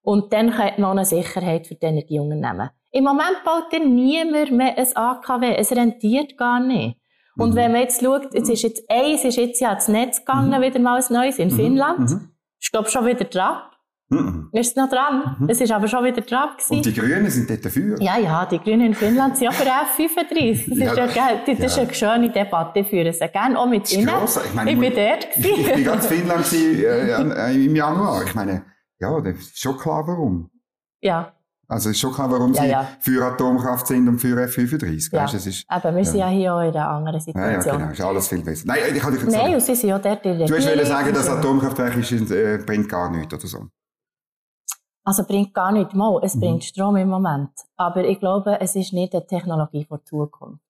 und 0.02 0.34
dann 0.34 0.54
noch 0.78 0.92
eine 0.92 1.06
Sicherheit 1.06 1.68
für 1.68 1.76
die 1.76 1.86
Energieunternehmen. 1.86 2.70
Im 2.94 3.06
Moment 3.06 3.44
baut 3.44 3.74
dir 3.74 3.84
niemand 3.84 4.52
mehr 4.52 4.78
ein 4.78 4.96
AKW. 4.96 5.56
Es 5.56 5.72
rentiert 5.72 6.38
gar 6.38 6.60
nicht. 6.60 6.98
Und 7.36 7.52
mhm. 7.52 7.56
wenn 7.56 7.72
man 7.72 7.82
jetzt 7.82 8.04
schaut, 8.04 8.32
jetzt 8.36 8.50
ist 8.50 8.62
jetzt 8.62 8.84
eins 8.88 9.24
ist 9.24 9.38
jetzt 9.38 9.60
ja 9.60 9.74
ins 9.74 9.88
Netz 9.88 10.20
gegangen, 10.20 10.52
mhm. 10.52 10.64
wieder 10.64 10.80
mal 10.80 11.02
ein 11.02 11.14
neues 11.14 11.40
in 11.40 11.50
mhm. 11.50 11.56
Finnland. 11.56 12.00
Mhm. 12.12 12.30
Ist, 12.62 12.72
glaube 12.72 12.90
schon 12.90 13.06
wieder 13.08 13.26
dran. 13.26 13.64
Mhm. 14.10 14.50
Ist 14.52 14.78
noch 14.78 14.88
dran. 14.90 15.38
Mhm. 15.40 15.50
Es 15.50 15.60
ist 15.60 15.72
aber 15.72 15.88
schon 15.88 16.06
wieder 16.06 16.22
dran 16.22 16.50
gewesen. 16.52 16.76
Und 16.76 16.86
die 16.86 16.94
Grünen 16.94 17.32
sind 17.32 17.50
dort 17.50 17.66
dafür? 17.66 18.00
Ja, 18.00 18.20
ja, 18.20 18.46
die 18.46 18.60
Grünen 18.60 18.86
in 18.86 18.94
Finnland 18.94 19.38
sind 19.38 19.46
ja 19.46 19.52
für 19.52 19.64
F35. 19.64 20.70
Das, 20.70 20.78
ja, 20.78 21.06
ist, 21.06 21.16
ja, 21.16 21.30
das 21.48 21.58
ja. 21.58 21.66
ist 21.66 21.80
eine 21.80 21.94
schöne 21.96 22.30
Debatte. 22.30 22.82
Ich 22.82 22.88
führe 22.90 23.12
sie 23.12 23.28
gerne 23.28 23.58
auch 23.58 23.66
mit 23.66 23.92
Ihnen. 23.92 24.08
Ich, 24.08 24.54
meine, 24.54 24.72
ich 24.72 24.80
bin 24.80 24.94
dort 24.94 25.28
Ich, 25.36 25.68
ich 25.68 25.74
bin 25.74 25.84
ganz 25.86 26.06
Finnland 26.06 26.54
äh, 26.54 27.66
im 27.66 27.76
Januar. 27.76 28.24
Ich 28.24 28.36
meine, 28.36 28.66
ja, 29.00 29.20
das 29.20 29.38
ist 29.38 29.60
schon 29.60 29.78
klar, 29.80 30.04
warum. 30.06 30.52
Ja. 31.02 31.34
Also 31.74 31.90
ist 31.90 32.00
schon 32.00 32.14
klar, 32.14 32.30
warum 32.30 32.54
ja, 32.54 32.62
sie 32.62 32.70
ja. 32.70 32.88
für 33.00 33.26
Atomkraft 33.26 33.88
sind 33.88 34.08
und 34.08 34.20
für 34.20 34.40
F-35. 34.44 35.12
Ja. 35.12 35.24
Weißt, 35.24 35.34
ist, 35.34 35.66
aber 35.68 35.96
wir 35.96 36.06
sind 36.06 36.20
ja 36.20 36.28
hier 36.28 36.54
auch 36.54 36.62
in 36.62 36.70
einer 36.70 36.88
anderen 36.88 37.20
Situation. 37.20 37.66
Ja, 37.66 37.78
genau, 37.78 37.92
ist 37.92 38.02
alles 38.02 38.28
viel 38.28 38.44
besser. 38.44 38.68
Nein, 38.68 38.78
ich 38.96 39.04
hatte 39.04 39.18
Nein, 39.26 39.56
und 39.56 39.62
sie 39.62 39.74
sind 39.74 39.90
ja 39.90 39.98
dort 39.98 40.24
in 40.24 40.38
der 40.38 40.48
Du 40.48 40.54
wolltest 40.54 40.88
sagen, 40.88 41.14
das 41.14 41.28
Atomkraftwerk 41.28 41.98
ist, 41.98 42.32
äh, 42.32 42.60
bringt 42.64 42.88
gar 42.88 43.10
nichts 43.10 43.34
oder 43.34 43.48
so? 43.48 43.68
Also 45.04 45.24
bringt 45.24 45.54
gar 45.54 45.72
nichts 45.72 45.96
mal, 45.96 46.20
es 46.24 46.36
mhm. 46.36 46.40
bringt 46.42 46.64
Strom 46.64 46.96
im 46.96 47.10
Moment. 47.10 47.50
Aber 47.76 48.04
ich 48.06 48.20
glaube, 48.20 48.62
es 48.62 48.76
ist 48.76 48.94
nicht 48.94 49.14
eine 49.16 49.26
Technologie 49.26 49.86
von 49.86 50.00
Zukunft. 50.06 50.64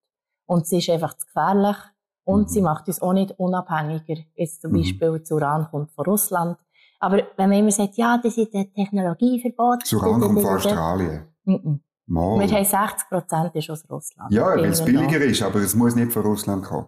Und 0.46 0.68
sie 0.68 0.78
ist 0.78 0.90
einfach 0.90 1.16
zu 1.16 1.26
gefährlich 1.26 1.78
und 2.24 2.44
mhm. 2.44 2.48
sie 2.48 2.62
macht 2.62 2.88
uns 2.88 3.02
auch 3.02 3.14
nicht 3.14 3.38
unabhängiger. 3.38 4.22
Jetzt 4.36 4.62
zum 4.62 4.72
mhm. 4.72 4.78
Beispiel 4.78 5.12
mhm. 5.12 5.20
das 5.20 5.32
Uran 5.32 5.68
kommt 5.70 5.92
von 5.92 6.06
Russland. 6.06 6.58
Aber 7.04 7.18
wenn 7.36 7.50
man 7.50 7.60
immer 7.60 7.72
sagt, 7.72 7.98
ja, 7.98 8.18
das 8.18 8.38
ist 8.38 8.56
ein 8.56 8.74
Technologieverbot. 8.74 9.86
Sogar 9.86 10.18
kommt 10.18 10.40
von 10.40 10.56
Australien. 10.56 11.24
Mm 11.44 11.54
-mm. 11.56 11.80
Wir 12.08 12.48
haben 12.48 12.66
60 12.66 13.10
Prozent 13.10 13.70
aus 13.70 13.84
Russland. 13.90 14.32
Ja, 14.32 14.46
weil 14.56 14.66
es 14.66 14.84
billiger 14.84 15.20
ist, 15.20 15.44
aber 15.44 15.60
es 15.60 15.76
muss 15.76 15.96
nicht 15.96 16.14
von 16.14 16.22
Russland 16.22 16.64
kommen. 16.64 16.88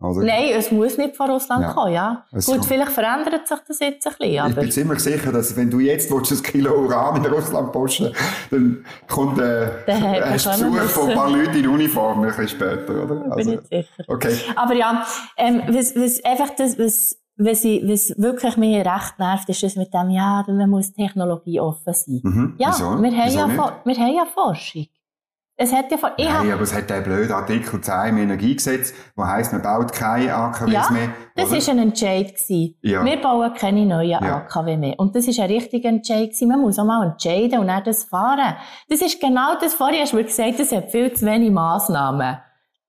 Oder? 0.00 0.22
Nein, 0.22 0.50
es 0.54 0.70
muss 0.70 0.98
nicht 0.98 1.16
von 1.16 1.30
Russland 1.30 1.62
ja. 1.62 1.72
kommen, 1.72 1.92
ja. 1.94 2.26
Es 2.32 2.44
Gut, 2.44 2.62
vielleicht 2.66 2.92
verändert 2.92 3.48
sich 3.48 3.58
das 3.66 3.78
jetzt 3.80 4.06
ein 4.06 4.12
bisschen, 4.18 4.38
aber... 4.38 4.50
Ich 4.50 4.56
bin 4.56 4.70
ziemlich 4.70 4.98
sicher, 5.00 5.32
dass 5.32 5.56
wenn 5.56 5.70
du 5.70 5.80
jetzt 5.80 6.10
willst, 6.10 6.32
ein 6.32 6.42
Kilo 6.42 6.74
Uran 6.84 7.24
in 7.24 7.32
Russland 7.32 7.72
posten 7.72 8.12
dann 8.50 8.84
kommt 9.08 9.38
äh, 9.38 9.68
ein 9.86 10.32
Besuch 10.34 10.82
von 10.88 11.08
ein 11.08 11.16
paar 11.16 11.30
Leuten 11.30 11.56
in 11.56 11.68
Uniform 11.68 12.20
ein 12.20 12.26
bisschen 12.26 12.48
später, 12.48 13.04
oder? 13.04 13.32
Also, 13.32 13.50
bin 13.50 13.60
ich 13.60 13.68
sicher. 13.68 14.04
Okay. 14.08 14.36
Aber 14.56 14.74
ja, 14.74 15.06
ähm, 15.38 15.62
was, 15.68 15.96
was 15.96 16.22
einfach 16.22 16.50
das, 16.54 16.78
was 16.78 17.23
was, 17.36 17.64
ich, 17.64 17.82
was 17.82 18.14
wirklich 18.16 18.56
mir 18.56 18.78
recht 18.84 19.18
nervt, 19.18 19.48
ist 19.48 19.62
das 19.62 19.76
mit 19.76 19.92
dem, 19.92 20.10
ja, 20.10 20.44
man 20.46 20.70
muss 20.70 20.92
Technologie 20.92 21.60
offen 21.60 21.92
sein. 21.92 22.20
Mhm. 22.22 22.54
Ja, 22.58 22.68
Wieso? 22.68 23.02
Wir, 23.02 23.10
haben 23.10 23.32
ja 23.32 23.80
wir 23.84 23.96
haben 23.96 24.14
ja 24.14 24.26
Forschung. 24.32 24.86
Es 25.56 25.72
hat 25.72 25.88
ja 25.90 25.96
von, 25.96 26.10
ich 26.16 26.28
Nein, 26.28 26.50
aber 26.50 26.62
es 26.62 26.74
hat 26.74 26.90
den 26.90 27.04
blöden 27.04 27.32
Artikel 27.32 27.80
10 27.80 28.08
im 28.08 28.18
Energiegesetz, 28.18 28.92
wo 29.14 29.24
heisst, 29.24 29.52
man 29.52 29.62
baut 29.62 29.92
keine 29.92 30.34
AKWs 30.34 30.72
ja, 30.72 30.90
mehr. 30.90 31.10
das 31.36 31.52
war 31.52 31.74
ein 31.74 31.78
Entscheid. 31.78 32.34
Gewesen. 32.34 32.76
Ja. 32.82 33.04
Wir 33.04 33.20
bauen 33.20 33.54
keine 33.54 33.86
neuen 33.86 34.10
ja. 34.10 34.18
AKW 34.18 34.76
mehr. 34.76 34.98
Und 34.98 35.14
das 35.14 35.28
ist 35.28 35.38
ein 35.38 35.46
richtiger 35.48 35.90
Entscheid 35.90 36.30
gewesen. 36.30 36.48
Man 36.48 36.60
muss 36.60 36.76
auch 36.80 36.84
mal 36.84 37.06
entscheiden 37.06 37.60
und 37.60 37.68
dann 37.68 37.84
das 37.84 38.02
fahren. 38.02 38.56
Das 38.88 39.00
ist 39.00 39.20
genau 39.20 39.54
das, 39.60 39.74
vorher 39.74 40.02
hast 40.02 40.12
du 40.12 40.24
gesagt, 40.24 40.58
es 40.58 40.72
hat 40.72 40.90
viel 40.90 41.12
zu 41.12 41.24
wenig 41.24 41.52
Massnahmen. 41.52 42.38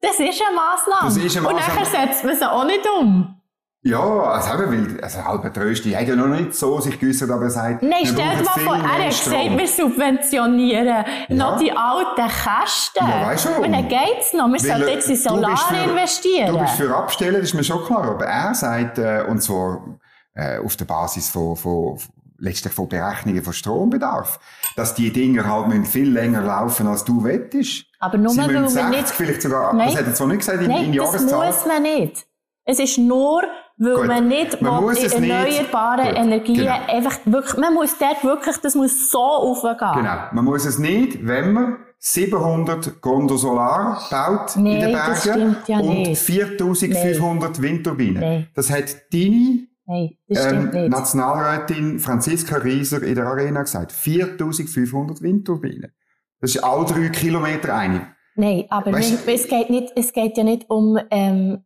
Das 0.02 0.20
ist 0.20 0.42
eine 0.42 0.56
Massnahme. 0.56 1.06
Das 1.06 1.18
ist 1.18 1.38
eine 1.38 1.46
Massnahme. 1.46 1.80
Und 1.80 1.94
dann 1.94 2.08
setzt 2.08 2.24
man 2.24 2.36
sie 2.36 2.52
auch 2.52 2.66
nicht 2.66 2.88
um. 3.00 3.42
Ja, 3.88 4.00
also 4.00 4.64
eben, 4.64 4.96
weil, 4.96 5.04
also 5.04 5.20
Albert 5.20 5.60
Rösti 5.60 5.92
hat 5.92 6.08
ja 6.08 6.16
noch 6.16 6.26
nicht 6.26 6.56
so 6.56 6.80
sich 6.80 7.00
geäussert, 7.00 7.30
aber 7.30 7.44
er 7.44 7.50
sagt, 7.52 7.84
Nein, 7.84 8.00
stell 8.02 8.16
dir 8.16 8.44
mal 8.44 8.60
vor, 8.60 8.76
er 8.78 9.06
hat 9.06 9.10
gesagt, 9.10 9.58
wir 9.60 9.68
subventionieren 9.68 10.88
ja. 10.88 11.36
noch 11.36 11.60
die 11.60 11.72
alten 11.72 12.28
Kästen. 12.28 13.08
Ja, 13.08 13.28
weißt 13.28 13.46
du. 13.46 13.62
Und 13.62 13.72
dann 13.72 13.88
geht's 13.88 14.34
noch. 14.34 14.52
Wir 14.52 14.60
sollten 14.60 14.88
jetzt 14.88 15.08
in 15.08 15.16
Solar 15.16 15.56
für, 15.56 15.88
investieren. 15.88 16.54
Du 16.54 16.60
bist 16.62 16.74
für 16.74 16.96
Abstellen, 16.96 17.36
das 17.36 17.44
ist 17.44 17.54
mir 17.54 17.64
schon 17.64 17.86
klar. 17.86 18.10
Aber 18.10 18.26
er 18.26 18.56
sagt, 18.56 18.98
äh, 18.98 19.24
und 19.30 19.44
zwar, 19.44 20.00
äh, 20.34 20.58
auf 20.58 20.76
der 20.78 20.86
Basis 20.86 21.30
von, 21.30 21.56
von, 21.56 22.00
letztlich 22.40 22.74
von 22.74 22.90
Berechnungen 22.90 23.44
von 23.44 23.54
Strombedarf, 23.54 24.40
dass 24.76 24.96
die 24.96 25.14
Dinger 25.14 25.48
halt 25.48 25.68
müssen 25.68 25.86
viel 25.86 26.12
länger 26.12 26.42
laufen, 26.42 26.88
als 26.88 27.06
du 27.06 27.24
wettest. 27.24 27.86
Aber 28.00 28.18
nur, 28.18 28.36
weil 28.36 28.50
wir 28.50 28.90
nicht... 28.90 29.10
vielleicht 29.10 29.44
sogar, 29.44 29.74
Nein. 29.74 29.90
das 29.90 30.00
hat 30.00 30.08
er 30.08 30.16
zwar 30.16 30.28
nicht 30.28 30.40
gesagt, 30.40 30.64
in, 30.64 30.72
Nein, 30.72 30.86
in 30.86 30.94
Jahreszahlen. 30.94 31.30
das 31.30 31.58
muss 31.58 31.66
man 31.68 31.84
nicht. 31.84 32.26
Es 32.68 32.80
ist 32.80 32.98
nur 32.98 33.44
weil 33.78 33.96
Gut. 33.96 34.08
man 34.08 34.28
nicht 34.28 34.62
man 34.62 34.84
muss 34.84 35.04
erneuerbare 35.04 36.04
nicht. 36.04 36.18
Energien 36.18 36.58
genau. 36.58 36.88
einfach 36.88 37.18
wirklich, 37.26 37.58
man 37.58 37.74
muss 37.74 37.98
dort 37.98 38.24
wirklich, 38.24 38.58
das 38.58 38.76
muss 38.76 39.12
so 39.12 39.20
aufgehen. 39.20 39.76
Genau. 39.96 40.16
Man 40.32 40.46
muss 40.46 40.66
es 40.66 40.80
nicht, 40.80 41.26
wenn 41.26 41.54
man 41.54 41.78
700 42.00 43.02
Gondosolar 43.02 44.02
baut 44.10 44.56
nee, 44.58 44.76
in 44.76 44.82
den 44.82 44.92
Bergen 44.92 45.56
ja 45.68 45.80
und 45.80 46.16
4500 46.16 47.58
nee. 47.58 47.64
Windturbinen. 47.68 48.20
Nee. 48.20 48.48
Das 48.54 48.70
hat 48.70 48.96
deine 49.12 49.68
Nein, 49.88 50.18
ähm. 50.30 50.90
Nationalrätin 50.90 52.00
Franziska 52.00 52.58
Rieser 52.58 53.04
in 53.04 53.16
der 53.16 53.28
Arena 53.28 53.62
gesagt. 53.62 53.92
4500 53.92 55.22
Windturbinen. 55.22 55.92
Das 56.40 56.56
ist 56.56 56.64
all 56.64 56.86
drei 56.86 57.10
Kilometer 57.10 57.76
eine. 57.76 58.16
Nein, 58.36 58.66
aber 58.70 58.92
weißt, 58.92 59.28
es, 59.28 59.48
geht 59.48 59.70
nicht, 59.70 59.94
es 59.96 60.12
geht 60.12 60.38
ja 60.38 60.44
nicht 60.44 60.70
um 60.70 61.00
ähm, 61.10 61.65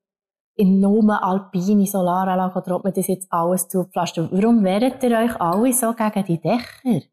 in 0.59 0.79
nur 0.81 1.23
alpine 1.23 1.85
Solaranlagen 1.85 2.61
oder 2.61 2.75
ob 2.75 2.83
man 2.83 2.93
das 2.93 3.07
jetzt 3.07 3.31
alles 3.31 3.67
zupflastert. 3.69 4.29
Warum 4.31 4.63
wehrt 4.63 5.01
ihr 5.03 5.17
euch 5.17 5.39
alle 5.39 5.71
so 5.71 5.93
gegen 5.93 6.25
die 6.25 6.41
Dächer? 6.41 7.07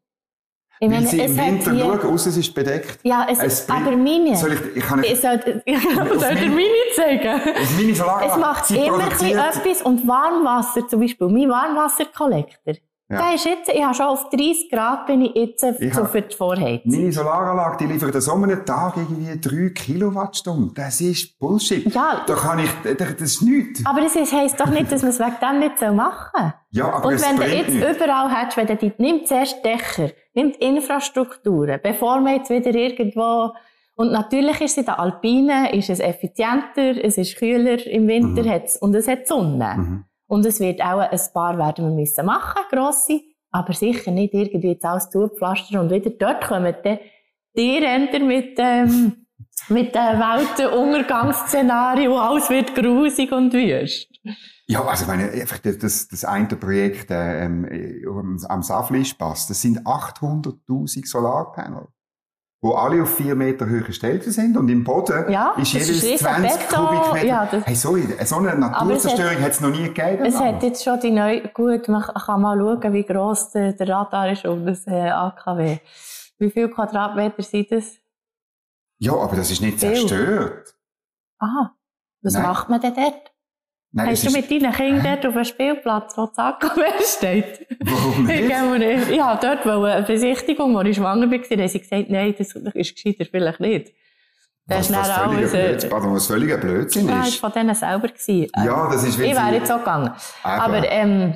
Ich 0.79 0.89
meine, 0.89 1.07
sie 1.07 1.21
im 1.21 1.35
Winter 1.35 1.71
hier... 1.71 1.85
schauen, 1.85 2.13
aussen 2.13 2.39
ist 2.39 2.53
bedeckt. 2.53 2.99
Ja, 3.03 3.25
es, 3.29 3.39
es 3.39 3.69
aber 3.69 3.95
meine... 3.97 4.35
Soll 4.35 4.53
ich, 4.53 4.75
ich 4.75 4.83
kann 4.83 4.99
nicht... 4.99 5.13
Ich 5.13 5.21
soll, 5.21 5.39
soll 5.41 6.35
dir 6.35 6.49
meine 6.49 6.87
zeigen? 6.95 7.41
Meine 7.77 7.95
Solaranlage. 7.95 8.31
Es 8.31 8.37
macht 8.37 8.71
immer 8.71 9.07
etwas. 9.07 9.81
Und 9.81 10.07
Warmwasser 10.07 10.87
zum 10.87 10.99
Beispiel, 10.99 11.27
mein 11.29 11.49
Warmwasserkollektor, 11.49 12.75
ja. 13.09 13.21
Der 13.21 13.35
ist 13.35 13.45
jetzt, 13.45 13.69
ich 13.69 13.81
habe 13.81 13.93
schon 13.93 14.05
auf 14.07 14.29
30 14.29 14.69
Grad 14.69 15.05
bin 15.05 15.21
ich 15.21 15.33
jetzt 15.33 15.63
ich 15.79 15.93
so 15.93 16.03
für 16.05 16.21
die 16.21 16.35
Vorheizung. 16.35 16.91
Meine 16.91 17.11
Solaranlage, 17.13 17.77
die 17.77 17.93
liefert 17.93 18.21
so 18.21 18.33
einen 18.33 18.65
Tag 18.65 18.97
irgendwie 18.97 19.39
3 19.39 19.69
Kilowattstunden. 19.69 20.73
Das 20.73 20.99
ist 20.99 21.39
Bullshit. 21.39 21.85
Ja. 21.93 22.21
Da 22.27 22.35
kann 22.35 22.59
ich, 22.59 22.69
das 22.97 23.21
ist 23.21 23.41
nichts. 23.43 23.85
Aber 23.85 24.01
das 24.01 24.15
heisst 24.15 24.59
doch 24.59 24.69
nicht, 24.69 24.91
dass 24.91 25.03
man 25.03 25.11
es 25.11 25.19
wegen 25.19 25.35
dem 25.41 25.59
nicht 25.59 25.81
machen 25.95 26.31
soll. 26.33 26.53
Ja, 26.71 26.91
aber 26.91 27.07
Und 27.07 27.21
wenn 27.21 27.37
du 27.37 27.43
jetzt 27.45 27.69
nicht. 27.69 27.95
überall 27.95 28.29
hättest, 28.29 28.57
wenn 28.57 28.67
du 28.67 28.75
die, 28.75 28.93
nimm 28.97 29.25
zuerst 29.25 29.63
Dächer, 29.63 30.11
nimm 30.33 30.51
Infrastrukturen, 30.59 31.79
bevor 31.81 32.19
man 32.19 32.35
jetzt 32.35 32.49
wieder 32.49 32.75
irgendwo, 32.75 33.53
und 33.95 34.11
natürlich 34.11 34.61
ist 34.61 34.71
es 34.71 34.77
in 34.77 34.85
den 34.85 34.95
Alpinen, 34.95 35.65
ist 35.67 35.89
es 35.89 35.99
effizienter, 35.99 37.03
es 37.03 37.17
ist 37.17 37.37
kühler 37.37 37.83
im 37.87 38.07
Winter, 38.07 38.43
mhm. 38.43 38.61
und 38.81 38.93
es 38.95 39.07
hat 39.07 39.27
Sonne. 39.27 39.75
Mhm. 39.77 40.03
Und 40.27 40.45
es 40.45 40.59
wird 40.59 40.81
auch 40.81 40.99
ein 40.99 41.19
paar 41.33 41.57
werden 41.57 41.85
wir 41.85 41.91
müssen 41.95 42.25
machen, 42.25 42.61
grosse, 42.69 43.21
aber 43.51 43.73
sicher 43.73 44.11
nicht 44.11 44.33
irgendwie 44.33 44.71
jetzt 44.71 44.85
alles 44.85 45.09
zupflastern 45.09 45.79
und 45.79 45.89
wieder 45.89 46.09
dort 46.11 46.45
kommen 46.45 46.75
dann 46.83 46.99
die 47.55 47.77
Ränder 47.77 48.19
mit, 48.19 48.55
ähm, 48.59 49.25
mit 49.69 49.95
dem 49.95 50.19
Weltuntergangsszenario, 50.19 52.17
alles 52.17 52.49
wird 52.49 52.75
grusig 52.75 53.31
und 53.31 53.53
wüst. 53.53 54.09
Ja, 54.67 54.83
also 54.83 55.03
ich 55.03 55.07
meine, 55.07 55.31
einfach 55.31 55.59
das, 55.59 56.07
das 56.09 56.25
eine 56.25 56.47
Projekt 56.47 57.09
äh, 57.09 57.45
ähm, 57.45 58.37
am 58.49 58.61
Saflischpass, 58.61 59.47
das 59.47 59.61
sind 59.61 59.87
800'000 59.87 61.07
Solarpanel 61.07 61.87
wo 62.61 62.71
alle 62.73 63.03
auf 63.03 63.15
vier 63.15 63.35
Meter 63.35 63.67
Höhe 63.67 63.81
gestellt 63.81 64.23
sind 64.23 64.57
und 64.57 64.67
im 64.69 64.83
Boden 64.83 65.29
ja, 65.31 65.53
ist 65.57 65.73
jedes 65.73 66.03
ist 66.03 66.19
20 66.19 66.67
Beton. 66.67 66.87
Kubikmeter. 66.87 67.25
Ja, 67.25 67.49
hey, 67.63 67.75
sorry, 67.75 68.07
so 68.25 68.37
eine 68.37 68.55
Naturzerstörung 68.55 69.41
hat 69.41 69.51
es 69.51 69.61
noch 69.61 69.69
nie 69.69 69.83
gegeben. 69.83 70.25
Es 70.25 70.39
hat 70.39 70.63
jetzt 70.63 70.83
schon 70.83 70.99
die 70.99 71.11
neue, 71.11 71.47
gut, 71.49 71.87
man 71.87 72.01
kann 72.01 72.41
mal 72.41 72.57
schauen, 72.57 72.93
wie 72.93 73.03
gross 73.03 73.51
der, 73.51 73.73
der 73.73 73.89
Radar 73.89 74.31
ist 74.31 74.45
um 74.45 74.65
das 74.65 74.87
äh, 74.87 75.09
AKW. 75.09 75.77
Wie 76.39 76.49
viele 76.49 76.69
Quadratmeter 76.69 77.43
sind 77.43 77.71
das? 77.71 77.97
Ja, 78.99 79.13
aber 79.13 79.35
das 79.35 79.51
ist 79.51 79.61
nicht 79.61 79.79
zerstört. 79.79 80.75
Aha. 81.37 81.75
Was 82.23 82.33
Nein. 82.33 82.43
macht 82.43 82.69
man 82.69 82.81
denn 82.81 82.95
dort? 82.95 83.31
Nein, 83.97 84.09
Hast 84.11 84.27
du 84.27 84.31
mit 84.31 84.51
deinen 84.51 84.71
Kindern 84.71 85.03
dort 85.03 85.25
auf 85.25 85.33
dem 85.33 85.43
Spielplatz, 85.43 86.15
wo 86.17 86.29
AKW 86.35 86.83
steht? 87.03 87.65
Warum 87.79 88.27
nicht? 88.27 89.09
Ich 89.09 89.19
habe 89.19 89.39
dort 89.41 89.65
eine 89.65 90.03
Besichtigung, 90.03 90.77
als 90.77 90.89
ich 90.89 90.97
schwanger 90.97 91.31
war, 91.31 91.37
haben 91.39 91.67
sie 91.67 91.79
gesagt, 91.79 92.09
nein, 92.11 92.35
das 92.37 92.53
ist 92.53 92.95
gescheiter 92.95 93.25
vielleicht 93.25 93.59
nicht. 93.59 93.93
Das 94.67 94.93
was, 94.93 95.09
was, 95.09 95.17
völliger 95.17 95.47
Blödsinn, 95.47 95.89
pardon, 95.89 96.13
was 96.13 96.27
völliger 96.27 96.57
Blödsinn 96.57 97.05
ist. 97.05 97.09
Ja, 97.09 97.21
das 97.23 97.41
war 97.41 97.49
von 97.49 97.59
denen 97.59 97.73
selber. 97.75 98.07
Gewesen. 98.09 98.51
Ja, 98.55 98.89
das 98.91 99.03
ist 99.03 99.19
Ich 99.19 99.35
wäre 99.35 99.53
jetzt 99.53 99.71
auch 99.71 99.79
gegangen. 99.79 100.11
Aber, 100.43 100.63
aber 100.63 100.91
ähm, 100.91 101.35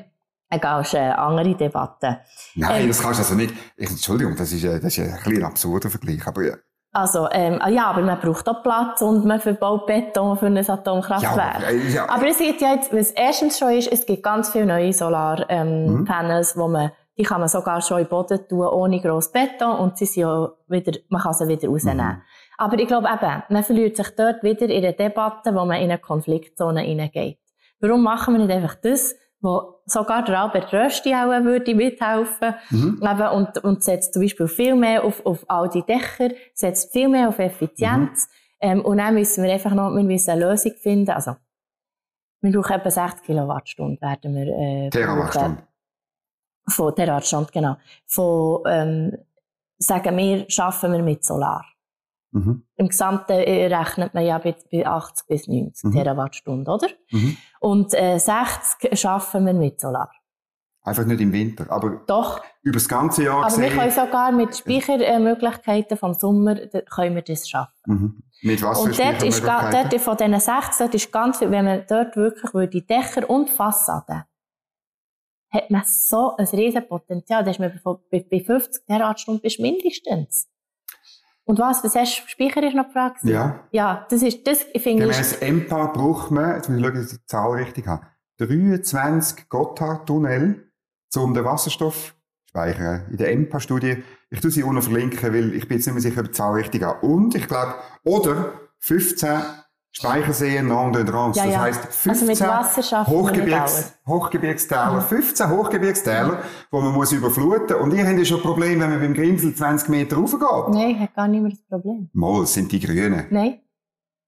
egal, 0.52 0.82
ist 0.82 0.93
eine 0.93 1.17
andere 1.17 1.56
Debatte. 1.56 2.19
Nein, 2.54 2.82
ähm, 2.84 2.88
das 2.89 3.02
kannst 3.02 3.21
du 3.21 3.24
also 3.24 3.36
nicht, 3.36 3.56
ich, 3.76 3.89
Entschuldigung, 3.89 4.36
das 4.36 4.52
ist, 4.52 4.63
das 4.65 4.84
ist 4.84 5.00
ein 5.00 5.15
bisschen 5.15 5.38
ein 5.38 5.45
absurder 5.45 5.89
Vergleich, 5.89 6.28
aber 6.28 6.58
Also, 6.93 7.30
ähm, 7.32 7.58
ah 7.62 7.69
ja, 7.69 7.86
aber 7.86 8.01
man 8.01 8.19
braucht 8.19 8.49
auch 8.49 8.63
Platz 8.63 9.01
und 9.01 9.23
man 9.23 9.39
verbaut 9.39 9.86
Beton 9.86 10.38
für 10.38 10.47
ein 10.47 10.58
Atomkraftwerk. 10.58 11.62
Ja, 11.62 11.69
äh, 11.69 11.93
ja. 11.93 12.10
Aber 12.10 12.27
es 12.27 12.38
gibt 12.38 12.60
ja 12.62 12.73
jetzt, 12.73 12.93
was 12.93 13.12
erstens 13.12 13.58
schon 13.58 13.71
ist, 13.71 13.89
es 13.91 14.06
gibt 14.06 14.23
ganz 14.23 14.49
viele 14.49 14.65
neue 14.65 14.91
Solarpanels, 14.91 15.47
ähm, 15.49 16.60
mhm. 16.60 16.63
wo 16.63 16.67
man, 16.67 16.91
die 17.17 17.23
kann 17.23 17.39
man 17.39 17.47
sogar 17.47 17.82
schon 17.82 17.99
in 17.99 18.06
den 18.06 18.10
Boden 18.10 18.45
tun, 18.45 18.67
ohne 18.67 18.99
gross 18.99 19.32
Beton 19.32 19.71
und 19.77 19.97
sie 19.97 20.06
sind 20.06 20.23
ja 20.23 20.51
wieder, 20.67 20.99
man 21.08 21.21
kann 21.21 21.34
sie 21.34 21.47
wieder 21.47 21.69
rausnehmen. 21.69 22.08
Mhm. 22.08 22.21
Aber 22.58 22.77
ich 22.77 22.88
glaube 22.88 23.08
eben, 23.08 23.43
man 23.47 23.63
verliert 23.63 23.95
sich 23.95 24.10
dort 24.10 24.43
wieder 24.43 24.67
in 24.67 24.84
eine 24.84 24.93
Debatte, 24.93 25.56
wo 25.56 25.63
man 25.63 25.77
in 25.77 25.89
eine 25.89 25.97
Konfliktzone 25.97 26.82
hineingeht. 26.82 27.39
Warum 27.80 28.04
machen 28.04 28.34
wir 28.34 28.45
nicht 28.45 28.54
einfach 28.54 28.75
das, 28.75 29.15
wo 29.41 29.82
sogar 29.86 30.23
der 30.23 30.39
Albert 30.39 30.71
Rösti 30.71 31.13
auch 31.13 31.27
würde 31.43 31.73
mithelfen 31.73 32.56
mhm. 32.69 33.01
eben, 33.01 33.27
und, 33.30 33.58
und 33.63 33.84
setzt 33.84 34.13
zum 34.13 34.21
Beispiel 34.21 34.47
viel 34.47 34.75
mehr 34.75 35.04
auf, 35.04 35.25
auf 35.25 35.43
all 35.47 35.67
die 35.69 35.84
Dächer, 35.84 36.30
setzt 36.54 36.93
viel 36.93 37.10
mehr 37.10 37.30
auf 37.30 37.39
Effizienz. 37.39 38.27
Mhm. 38.27 38.34
Ähm, 38.62 38.86
und 38.86 38.99
dann 38.99 39.15
müssen 39.15 39.43
wir 39.43 39.51
einfach 39.51 39.73
noch 39.73 39.91
wir 39.95 40.04
müssen 40.04 40.32
eine 40.32 40.45
Lösung 40.45 40.73
finden. 40.73 41.10
Also, 41.10 41.36
wir 42.41 42.51
brauchen 42.51 42.73
etwa 42.73 42.91
60 42.91 43.23
Kilowattstunden, 43.25 43.99
werden 44.01 44.36
wir 44.36 44.47
äh, 44.47 44.89
Terawattstunden. 44.89 45.63
Von 46.67 46.95
Terawattstunden, 46.95 47.49
genau. 47.51 47.77
Von, 48.06 48.63
ähm, 48.67 49.17
sagen 49.80 50.17
wir, 50.17 50.45
schaffen 50.47 50.91
wir 50.91 51.01
mit 51.01 51.25
Solar. 51.25 51.65
Mhm. 52.32 52.63
Im 52.76 52.88
Gesamten 52.88 53.34
äh, 53.34 53.74
rechnet 53.74 54.13
man 54.13 54.26
ja 54.26 54.38
bei, 54.38 54.56
80 54.86 55.28
bis 55.28 55.48
90 55.48 55.84
mhm. 55.84 55.91
Terawattstunden, 55.91 56.74
oder? 56.74 56.88
Mhm. 57.12 57.38
Und 57.60 57.94
äh, 57.94 58.17
60 58.17 58.98
schaffen 59.00 59.46
wir 59.46 59.54
mit 59.54 59.80
Solar. 59.80 60.12
Einfach 60.84 61.06
nicht 61.06 61.22
im 61.22 61.32
Winter, 61.32 61.67
aber 61.70 62.02
Doch. 62.08 62.41
über 62.63 62.74
das 62.74 62.88
ganze 62.88 63.24
Jahr 63.24 63.38
Aber 63.38 63.48
gesehen, 63.48 63.63
wir 63.63 63.70
können 63.78 63.91
sogar 63.91 64.32
mit 64.32 64.58
Speichermöglichkeiten 64.58 65.96
vom 65.96 66.15
Sommer 66.15 66.56
können 66.56 67.15
wir 67.15 67.22
das 67.22 67.48
schaffen. 67.48 67.74
Mhm. 67.86 68.24
Mit 68.41 68.63
was 68.63 68.80
Und 68.80 68.98
dort 68.98 69.22
ist 69.22 69.44
dort 69.44 70.02
von 70.02 70.17
diesen 70.17 70.39
60, 70.39 70.78
dort 70.80 70.96
ist 70.96 71.12
ganz 71.12 71.38
viel, 71.38 71.52
wenn 71.52 71.65
man 71.65 71.84
dort 71.88 72.15
wirklich 72.15 72.52
würde, 72.56 72.82
Dächer 72.82 73.30
und 73.30 73.52
Fassaden, 73.52 74.24
hat 75.52 75.70
man 75.70 75.84
so 75.86 76.36
ein 76.38 76.48
riesen 76.48 76.88
Potenzial. 76.88 77.44
Da 77.44 77.52
ist 77.52 77.60
man 77.60 77.80
bei, 78.10 78.26
bei 78.32 78.39
50 78.39 78.86
Terawattstunden 78.88 79.41
bis 79.41 79.60
mindestens. 79.60 80.50
Und 81.43 81.60
was, 81.60 81.84
was 81.84 81.95
hast 81.95 82.23
du, 82.23 82.30
Speicher 82.30 82.65
ist 82.65 82.75
noch 82.75 82.86
gefragt? 82.88 83.23
Ja. 83.23 83.67
Ja, 83.71 84.06
das 84.10 84.21
ist, 84.21 84.45
das 84.45 84.63
finde 84.77 85.06
ich... 85.06 85.12
Gemäss 85.12 85.34
EMPA 85.41 85.88
braucht 85.88 86.32
man, 86.32 86.56
jetzt 86.56 86.69
muss 86.69 86.77
ich 86.77 86.86
schauen, 86.86 86.95
dass 86.95 87.12
ich 87.12 87.19
die 87.19 87.25
Zahl 87.25 87.51
richtig 87.51 87.88
habe, 87.88 88.06
23 88.38 89.49
Gotthard-Tunnel, 89.49 90.71
um 91.15 91.34
den 91.34 91.45
Wasserstoff 91.45 92.15
zu 92.45 92.49
speichern. 92.49 93.08
In 93.10 93.17
der 93.17 93.32
EMPA-Studie, 93.32 94.04
ich 94.30 94.39
tue 94.39 94.51
sie 94.51 94.63
unten 94.63 94.82
verlinken, 94.82 95.34
weil 95.34 95.54
ich 95.54 95.67
bin 95.67 95.77
jetzt 95.77 95.88
nicht 95.88 95.93
mehr 95.93 96.01
sicher, 96.01 96.21
ob 96.21 96.27
die 96.27 96.32
Zahl 96.32 96.54
richtig 96.54 96.84
habe. 96.84 97.06
Und 97.06 97.36
ich 97.36 97.47
glaube, 97.47 97.75
oder 98.04 98.54
15 98.80 99.41
Speicherseen 99.93 100.67
Long 100.67 100.93
de 100.93 101.04
Drance. 101.04 101.39
Ja, 101.39 101.45
ja. 101.45 101.51
Das 101.51 101.62
heisst 101.62 101.93
15 101.93 102.47
also 102.47 103.12
Hochgebirgs, 103.12 103.93
Hochgebirgstäler, 104.08 104.93
mhm. 104.93 105.01
15 105.01 105.49
Hochgebirgstäler, 105.49 106.41
wo 106.71 106.80
man 106.80 106.93
muss 106.93 107.12
überfluten. 107.12 107.75
Und 107.75 107.93
ihr 107.93 108.08
habt 108.08 108.17
ja 108.17 108.25
schon 108.25 108.38
ein 108.38 108.43
Problem, 108.43 108.80
wenn 108.80 108.89
man 108.89 108.99
beim 108.99 109.13
Grimsel 109.13 109.54
20 109.54 109.89
Meter 109.89 110.15
raufgeht. 110.15 110.73
Nein, 110.73 110.91
ich 110.91 110.99
habe 110.99 111.12
gar 111.13 111.27
nicht 111.27 111.41
mehr 111.41 111.51
das 111.51 111.62
Problem. 111.63 112.10
Mal, 112.13 112.45
sind 112.45 112.71
die 112.71 112.80
Grünen. 112.80 113.25
Nein. 113.30 113.60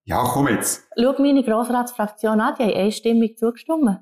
Ja, 0.05 0.21
komm 0.25 0.49
jetzt. 0.49 0.85
Schau 0.99 1.15
meine 1.17 1.43
Grossratsfraktion 1.43 2.41
an, 2.41 2.55
die 2.59 2.63
haben 2.63 2.73
einstimmig 2.73 3.37
zugestimmt. 3.37 3.99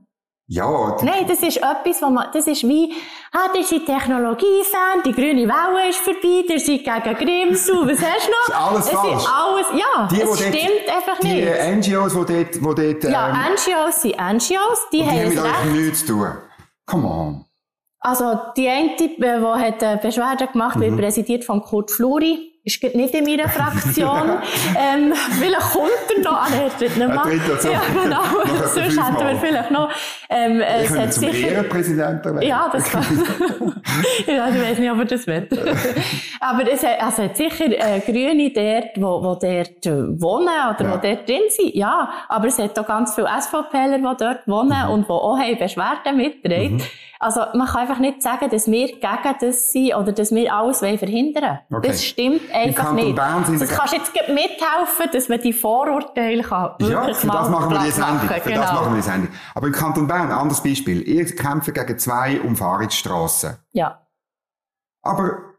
Ja. 0.54 0.98
Nein, 1.02 1.26
das 1.30 1.42
ist 1.44 1.56
etwas, 1.56 2.02
wo 2.02 2.10
man, 2.10 2.28
das 2.34 2.46
ist 2.46 2.68
wie, 2.68 2.92
ah, 3.32 3.48
ihr 3.56 3.64
seid 3.64 3.86
Technologiefan, 3.86 5.02
die 5.06 5.14
grüne 5.14 5.48
Welle 5.48 5.90
ist 5.90 6.00
vorbei, 6.00 6.44
ihr 6.46 6.60
seid 6.60 6.84
gegen 6.84 7.16
Grimsau, 7.16 7.88
was 7.88 8.02
hast 8.02 8.28
du 8.28 8.32
noch? 8.32 8.74
Das 8.74 8.86
ist 8.86 8.86
alles 8.86 8.86
es 8.86 8.92
falsch. 8.92 9.16
Ist 9.16 9.30
alles, 9.30 9.68
ja, 9.72 10.08
die, 10.12 10.22
es 10.22 10.40
stimmt 10.40 10.56
dort, 10.56 10.98
einfach 10.98 11.20
die 11.22 11.28
nicht. 11.28 11.48
Die 11.48 11.92
NGOs, 11.94 12.14
die 12.14 12.34
dort, 12.34 12.64
wo 12.66 12.74
dort, 12.74 13.04
Ja, 13.06 13.30
ähm, 13.30 13.54
NGOs 13.54 14.02
sind 14.02 14.18
NGOs, 14.18 14.90
die, 14.92 14.98
die 14.98 15.06
haben 15.06 15.30
mit 15.30 15.40
euch 15.40 15.66
nichts 15.72 16.06
zu 16.06 16.08
tun. 16.08 16.32
Come 16.86 17.08
on. 17.08 17.46
Also, 18.02 18.38
die 18.58 18.68
eine, 18.68 18.98
die, 19.00 19.16
die 19.16 19.26
hat 19.26 20.02
Beschwerde 20.02 20.48
gemacht, 20.48 20.76
mhm. 20.76 20.82
wird 20.82 20.98
präsidiert 20.98 21.46
von 21.46 21.62
Kurt 21.62 21.92
Fluri 21.92 22.52
ist 22.64 22.84
nicht 22.84 23.14
in 23.16 23.26
meiner 23.26 23.50
Fraktion. 23.50 24.30
ähm, 24.78 25.14
vielleicht 25.40 25.72
kommt 25.72 25.92
er 26.16 26.22
noch, 26.22 26.34
ah, 26.34 26.48
er 26.54 26.66
hat 26.66 26.80
nicht 26.80 26.98
mehr. 26.98 27.08
Ja, 27.08 27.82
genau. 28.04 28.22
Sonst 28.68 29.00
hätten 29.00 29.28
wir 29.28 29.36
vielleicht 29.40 29.72
noch, 29.72 29.90
ähm, 30.32 30.62
es 30.62 30.98
hat 30.98 31.14
zum 31.14 31.24
sicher... 31.24 31.50
Ehrenpräsidenten 31.50 32.36
werden. 32.36 32.48
Ja, 32.48 32.70
das 32.72 32.90
kann, 32.90 33.04
ja, 34.28 34.48
ich 34.48 34.62
weiß 34.62 34.80
nicht, 34.80 34.92
ob 34.92 35.00
er 35.00 35.06
das 35.06 35.28
will. 35.28 35.48
Aber 36.40 36.72
es 36.72 36.84
hat, 36.84 37.04
also 37.04 37.24
hat 37.24 37.36
sicher, 37.36 37.66
äh, 37.66 38.00
Grüne 38.00 38.50
dort, 38.52 38.96
wo, 38.96 39.22
wo 39.22 39.36
dort 39.36 39.86
wohnen, 40.22 40.48
oder 40.48 40.86
ja. 40.86 40.92
wo 40.92 40.98
dort 40.98 41.28
drin 41.28 41.42
sind, 41.50 41.76
ja. 41.76 42.10
Aber 42.30 42.48
es 42.48 42.58
hat 42.58 42.80
auch 42.80 42.88
ganz 42.88 43.14
viele 43.14 43.28
SVPler, 43.28 43.98
die 43.98 44.18
dort 44.18 44.48
wohnen 44.48 44.86
mhm. 44.86 44.94
und 44.94 45.08
die 45.08 45.12
auch 45.12 45.38
haben 45.38 45.58
Beschwerden 45.58 46.16
mittragen. 46.16 46.78
Mhm. 46.78 46.82
Also, 47.22 47.42
man 47.54 47.68
kann 47.68 47.82
einfach 47.82 48.00
nicht 48.00 48.24
sagen, 48.24 48.50
dass 48.50 48.66
wir 48.66 48.88
gegen 48.88 49.36
das 49.40 49.72
sind 49.72 49.94
oder 49.94 50.12
dass 50.12 50.32
wir 50.32 50.52
alles 50.52 50.80
verhindern 50.80 51.60
wollen. 51.70 51.78
Okay. 51.78 51.88
Das 51.90 52.04
stimmt 52.04 52.42
einfach 52.52 52.94
nicht. 52.94 53.16
Das 53.16 53.70
kannst 53.70 53.94
du 53.94 53.98
jetzt 53.98 54.12
mithelfen, 54.28 55.12
dass 55.14 55.30
man 55.30 55.40
die 55.40 55.54
Vorurteile 55.54 56.42
kann 56.42 56.72
Ja, 56.80 57.14
für 57.14 57.28
das 57.28 57.50
machen 57.50 57.70
wir 57.70 57.80
die 57.80 57.92
Sendung. 57.92 58.22
Für 58.22 58.50
genau. 58.50 58.62
das 58.62 58.74
machen 58.74 58.94
wir 58.94 58.96
die 58.96 59.08
Sendung. 59.08 59.30
Aber 59.54 59.68
im 59.68 59.74
Kanton 59.74 60.08
Bern, 60.08 60.21
anderes 60.30 60.62
Beispiel. 60.62 61.02
Ihr 61.02 61.26
kämpft 61.26 61.74
gegen 61.74 61.98
zwei 61.98 62.40
Umfahrungsstrassen. 62.42 63.58
Ja. 63.72 64.08
Aber 65.02 65.52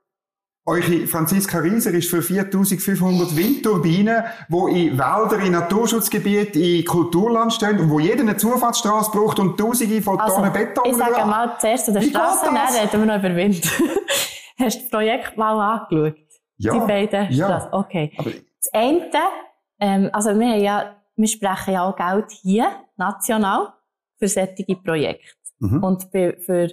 eure 0.65 1.09
Franziska 1.09 1.59
Rieser 1.59 1.91
ist 1.91 2.09
für 2.09 2.23
4500 2.23 3.37
Windturbinen, 3.37 4.23
wo 4.49 4.69
in 4.69 4.97
Wälder, 4.97 5.41
in 5.41 5.53
Naturschutzgebieten, 5.53 6.63
in 6.63 6.85
Kulturland 6.85 7.53
stehen 7.53 7.81
und 7.81 7.91
wo 7.91 7.99
jeder 7.99 8.21
eine 8.21 8.37
Zufahrtsstraße 8.37 9.11
braucht 9.11 9.41
und 9.41 9.59
tausende 9.59 10.01
von 10.01 10.21
also, 10.21 10.37
Tonnen 10.37 10.53
Beton. 10.53 10.85
Ich 10.87 10.97
sage 10.97 11.27
mal 11.27 11.57
zuerst 11.59 11.87
zu 11.87 11.93
der 11.93 12.03
Straße, 12.03 12.45
dann 12.45 12.57
reden 12.57 12.93
wir 12.93 13.07
noch 13.07 13.19
über 13.19 13.35
Wind. 13.35 13.65
Hast 14.61 14.77
du 14.77 14.83
das 14.83 14.91
Projekt 14.91 15.37
mal 15.37 15.59
angeschaut? 15.59 16.17
Ja. 16.59 16.75
Die 16.75 16.81
beiden 16.81 17.33
ja. 17.33 17.47
Straßen? 17.47 17.73
Okay. 17.73 18.13
Aber 18.17 18.31
das 18.31 18.73
eine, 18.73 19.11
ähm, 19.81 20.11
also 20.13 20.39
wir 20.39 20.57
ja, 20.59 20.95
wir 21.17 21.29
sprechen 21.29 21.75
ja 21.75 21.83
auch 21.83 21.97
Geld 21.97 22.31
hier, 22.31 22.71
national, 22.97 23.73
für 24.23 24.29
solche 24.29 24.77
Projekte. 24.77 25.35
Mhm. 25.59 25.83
Und 25.83 26.09
für, 26.13 26.71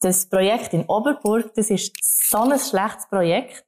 das 0.00 0.28
Projekt 0.28 0.74
in 0.74 0.84
Oberburg, 0.86 1.52
das 1.54 1.70
ist 1.70 1.92
so 2.30 2.38
ein 2.38 2.56
schlechtes 2.58 3.08
Projekt, 3.08 3.66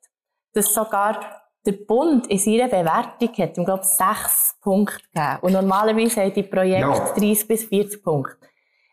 dass 0.53 0.73
sogar 0.73 1.43
der 1.67 1.73
Bund 1.73 2.29
in 2.29 2.39
seiner 2.39 2.69
Bewertung 2.69 3.29
hat, 3.37 3.59
ich 3.59 3.65
glaube, 3.65 3.85
sechs 3.85 4.57
Punkte 4.63 5.03
gegeben. 5.13 5.39
Und 5.43 5.53
normalerweise 5.53 6.23
haben 6.23 6.33
die 6.33 6.45
Projekte 6.45 6.89
ja. 6.89 7.15
30 7.15 7.49
bis 7.49 7.65
40 7.65 8.03
Punkte. 8.03 8.37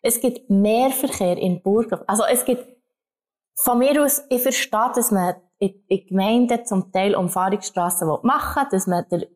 Es 0.02 0.20
gibt 0.20 0.50
mehr 0.50 0.90
Verkehr 0.90 1.38
in 1.38 1.62
Burg. 1.62 2.04
Also 2.08 2.24
es 2.24 2.44
gibt, 2.44 2.66
von 3.56 3.78
mir 3.78 4.04
aus, 4.04 4.24
ich 4.30 4.42
verstehe, 4.42 4.92
dass 4.96 5.12
man 5.12 5.36
in, 5.60 5.84
in 5.88 6.06
Gemeinden 6.08 6.66
zum 6.66 6.92
Teil 6.92 7.16
Umfahrungsstrassen 7.16 8.08
machen 8.24 8.64
will, 8.64 8.70
dass 8.72 8.88
man 8.88 9.06
der, 9.12 9.28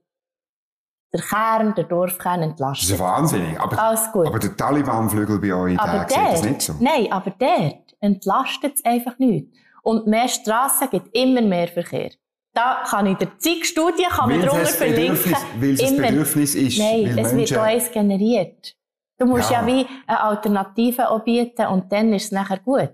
der 1.13 1.21
Kern, 1.21 1.75
der 1.75 1.83
Dorfkern 1.85 2.41
entlastet. 2.41 2.89
Das 2.89 2.93
ist 2.93 2.99
ja 2.99 3.05
wahnsinnig. 3.05 3.59
Aber, 3.59 3.79
Alles 3.79 4.11
gut. 4.11 4.27
aber 4.27 4.39
der 4.39 4.55
Taliban-Flügel 4.55 5.39
bei 5.39 5.53
euch, 5.53 5.77
der 5.77 6.07
sieht 6.07 6.17
das 6.17 6.43
nicht 6.43 6.61
so. 6.61 6.75
Nein, 6.79 7.11
aber 7.11 7.33
dort 7.37 7.95
entlastet 7.99 8.75
es 8.75 8.85
einfach 8.85 9.17
nicht. 9.19 9.47
Und 9.83 10.07
mehr 10.07 10.27
Strassen 10.27 10.89
gibt 10.89 11.15
immer 11.15 11.41
mehr 11.41 11.67
Verkehr. 11.67 12.11
Da 12.53 12.83
kann 12.85 13.05
ich 13.05 13.17
der 13.17 13.37
Zeitstudie 13.37 14.03
kann 14.09 14.29
man 14.29 14.41
drunter 14.41 14.65
verlinken. 14.65 15.35
Weil 15.59 15.71
es 15.71 15.83
ein 15.83 15.97
Bedürfnis 15.97 16.55
ist. 16.55 16.79
Nein, 16.79 17.17
es 17.17 17.35
wird 17.35 17.57
auch 17.57 17.63
eins 17.63 17.91
generiert. 17.91 18.75
Du 19.17 19.25
musst 19.25 19.51
ja. 19.51 19.61
ja 19.61 19.67
wie 19.67 19.85
eine 20.07 20.19
Alternative 20.19 21.07
anbieten 21.07 21.67
und 21.67 21.91
dann 21.91 22.11
ist 22.13 22.25
es 22.25 22.31
nachher 22.31 22.59
gut. 22.59 22.93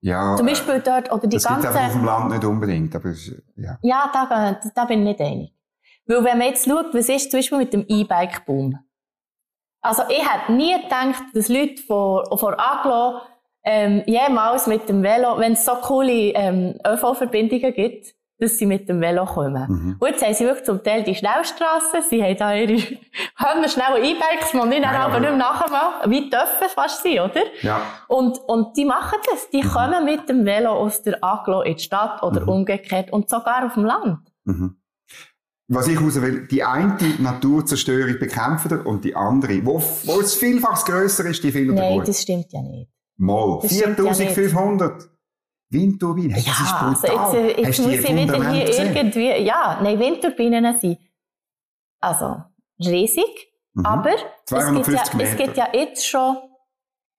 Ja, 0.00 0.34
Zum 0.36 0.46
Beispiel 0.46 0.80
dort, 0.80 1.12
oder 1.12 1.28
die 1.28 1.36
das 1.36 1.44
ganze... 1.44 1.68
Das 1.68 1.76
auf 1.76 1.92
dem 1.92 2.04
Land 2.04 2.30
nicht 2.30 2.44
unbedingt, 2.44 2.96
aber 2.96 3.12
ja. 3.54 3.78
Ja, 3.82 4.10
da, 4.12 4.58
da 4.74 4.84
bin 4.86 5.00
ich 5.00 5.04
nicht 5.04 5.20
einig. 5.20 5.52
Weil 6.06 6.24
wenn 6.24 6.38
man 6.38 6.48
jetzt 6.48 6.68
schaut, 6.68 6.94
was 6.94 7.08
ist 7.08 7.30
zum 7.30 7.38
Beispiel 7.38 7.58
mit 7.58 7.72
dem 7.72 7.84
E-Bike-Boom? 7.86 8.78
Also 9.82 10.02
ich 10.08 10.20
hätte 10.20 10.52
nie 10.52 10.74
gedacht, 10.80 11.22
dass 11.34 11.48
Leute 11.48 11.82
von, 11.82 12.24
von 12.38 12.54
Aglo 12.56 13.20
ähm, 13.64 14.02
jemals 14.06 14.66
mit 14.66 14.88
dem 14.88 15.02
Velo, 15.02 15.38
wenn 15.38 15.52
es 15.52 15.64
so 15.64 15.72
coole 15.74 16.32
ähm, 16.34 16.78
ÖV-Verbindungen 16.86 17.72
gibt, 17.72 18.14
dass 18.38 18.58
sie 18.58 18.66
mit 18.66 18.88
dem 18.88 19.00
Velo 19.00 19.24
kommen. 19.24 19.66
Mhm. 19.68 19.96
Und 20.00 20.08
jetzt 20.08 20.24
haben 20.24 20.34
sie 20.34 20.44
wirklich 20.44 20.64
zum 20.64 20.82
Teil 20.82 21.04
die 21.04 21.14
Schnellstrassen, 21.14 22.02
sie 22.08 22.22
haben 22.22 22.36
da 22.36 22.54
ihre 22.54 22.76
haben 23.36 23.68
schnelle 23.68 24.00
E-Bikes, 24.00 24.50
die 24.50 24.74
ich 24.74 24.82
dann 24.82 24.94
aber 24.96 25.20
nicht 25.20 25.30
mehr 25.30 25.38
nachher 25.38 26.10
Wie 26.10 26.28
dürfen 26.28 26.66
es 26.66 26.72
fast 26.72 27.02
sein, 27.02 27.20
oder? 27.20 27.42
Ja. 27.62 27.80
Und, 28.08 28.38
und 28.48 28.76
die 28.76 28.84
machen 28.84 29.18
das. 29.30 29.48
Die 29.50 29.62
mhm. 29.62 29.68
kommen 29.68 30.04
mit 30.04 30.28
dem 30.28 30.44
Velo 30.44 30.72
aus 30.72 31.02
der 31.02 31.22
Aglo 31.22 31.62
in 31.62 31.76
die 31.76 31.82
Stadt 31.82 32.22
oder 32.22 32.40
mhm. 32.40 32.48
umgekehrt 32.48 33.12
und 33.12 33.30
sogar 33.30 33.64
auf 33.64 33.74
dem 33.74 33.84
Land. 33.84 34.18
Mhm. 34.44 34.76
Was 35.74 35.88
ich 35.88 36.00
raus 36.00 36.20
will, 36.20 36.46
die 36.46 36.62
eine 36.62 36.98
Naturzerstörung 37.18 38.18
bekämpfen 38.18 38.82
und 38.82 39.04
die 39.04 39.16
andere, 39.16 39.64
wo, 39.64 39.80
wo 40.04 40.20
es 40.20 40.34
vielfach 40.34 40.84
grösser 40.84 41.24
ist, 41.26 41.42
die 41.42 41.50
findet 41.50 41.76
Nein, 41.76 42.02
das 42.04 42.22
stimmt 42.22 42.52
ja 42.52 42.60
nicht. 42.60 42.90
Mal. 43.16 43.60
4500. 43.60 45.08
Windturbinen, 45.70 46.32
hey, 46.32 46.44
das 46.44 46.60
ist 46.60 46.78
brutal. 46.78 47.18
Also 47.18 47.38
jetzt, 47.38 47.58
äh, 47.58 47.62
jetzt 47.62 47.78
muss 47.80 47.92
ich 47.94 48.08
wieder 48.14 48.52
hier 48.52 48.64
gesehen? 48.66 48.94
irgendwie, 48.94 49.42
ja, 49.42 49.80
nein, 49.82 49.98
Windturbinen 49.98 50.78
sind, 50.78 50.98
also, 52.00 52.42
riesig, 52.78 53.24
Mhm. 53.72 53.86
aber 53.86 54.10
es 54.10 54.20
gibt, 54.20 54.28
ja, 54.50 55.04
250 55.04 55.20
es 55.20 55.36
gibt 55.36 55.56
ja 55.56 55.68
jetzt 55.72 56.06
schon, 56.06 56.36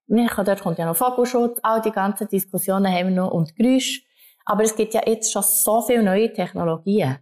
dort 0.08 0.62
kommt 0.62 0.78
ja 0.78 0.86
noch 0.86 0.96
Vogelschutz, 0.96 1.60
all 1.64 1.82
die 1.82 1.90
ganzen 1.90 2.28
Diskussionen 2.28 2.94
haben 2.94 3.08
wir 3.08 3.16
noch 3.16 3.32
und 3.32 3.56
Geräusche, 3.56 4.02
aber 4.46 4.62
es 4.62 4.76
gibt 4.76 4.94
ja 4.94 5.02
jetzt 5.04 5.32
schon 5.32 5.42
so 5.42 5.82
viele 5.82 6.04
neue 6.04 6.32
Technologien, 6.32 7.18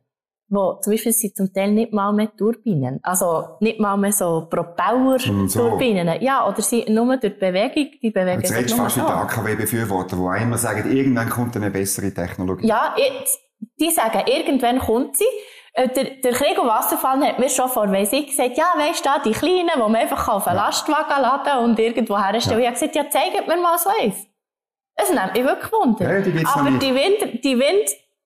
wo 0.51 0.77
zum 0.81 0.91
Beispiel 0.91 1.13
sind 1.13 1.35
zum 1.35 1.53
Teil 1.53 1.71
nicht 1.71 1.93
mal 1.93 2.11
mehr 2.11 2.29
Turbinen, 2.35 2.99
also 3.03 3.55
nicht 3.61 3.79
mal 3.79 3.95
mehr 3.95 4.11
so 4.11 4.47
Sondern 4.51 5.47
so. 5.47 5.59
Propeller-Turbinen, 5.59 6.21
ja, 6.21 6.45
oder 6.47 6.61
sie 6.61 6.85
nur 6.89 7.05
durch 7.17 7.21
die 7.33 7.39
Bewegung, 7.39 7.87
die 8.01 8.11
bewegen 8.11 8.41
sich 8.45 8.57
redest 8.57 8.73
du 8.73 8.77
nur 8.77 8.85
fast 8.85 8.97
so. 8.97 9.05
die 9.05 9.11
AKW-Befürworter, 9.11 10.17
die 10.17 10.43
immer 10.43 10.57
sagen, 10.57 10.91
irgendwann 10.91 11.29
kommt 11.29 11.55
eine 11.55 11.71
bessere 11.71 12.13
Technologie. 12.13 12.67
Ja, 12.67 12.93
jetzt, 12.97 13.39
die 13.79 13.91
sagen, 13.91 14.23
irgendwann 14.25 14.79
kommt 14.79 15.15
sie. 15.17 15.23
Äh, 15.73 15.87
Der, 15.87 16.03
der 16.03 16.33
Krieg 16.33 16.59
und 16.59 16.67
Wasserfall 16.67 17.25
hat 17.25 17.39
mir 17.39 17.49
schon 17.49 17.69
vor 17.69 17.89
weiss 17.89 18.11
ich 18.11 18.27
gesagt, 18.27 18.57
ja, 18.57 18.65
weisst 18.75 19.05
du, 19.05 19.09
da, 19.09 19.19
die 19.19 19.31
Kleinen, 19.31 19.69
die 19.73 19.79
man 19.79 19.95
einfach 19.95 20.27
auf 20.27 20.45
einen 20.47 20.57
Lastwagen 20.57 21.21
laden 21.21 21.63
und 21.63 21.79
irgendwo 21.79 22.17
herstellen. 22.21 22.61
Ja. 22.61 22.69
Ich 22.71 22.81
habe 22.81 22.91
gesagt, 22.91 22.95
ja, 22.95 23.09
zeigt 23.09 23.47
mir 23.47 23.55
mal 23.55 23.77
so 23.77 23.89
eins. 24.01 24.27
Es 24.95 25.09
nimmt 25.09 25.33
mich 25.33 25.43
wirklich 25.45 25.71
Wunder. 25.71 26.13
Ja, 26.13 26.21
die 26.21 26.45
Aber 26.45 26.71
die 26.71 26.93
Wind, 26.93 27.43
die 27.43 27.57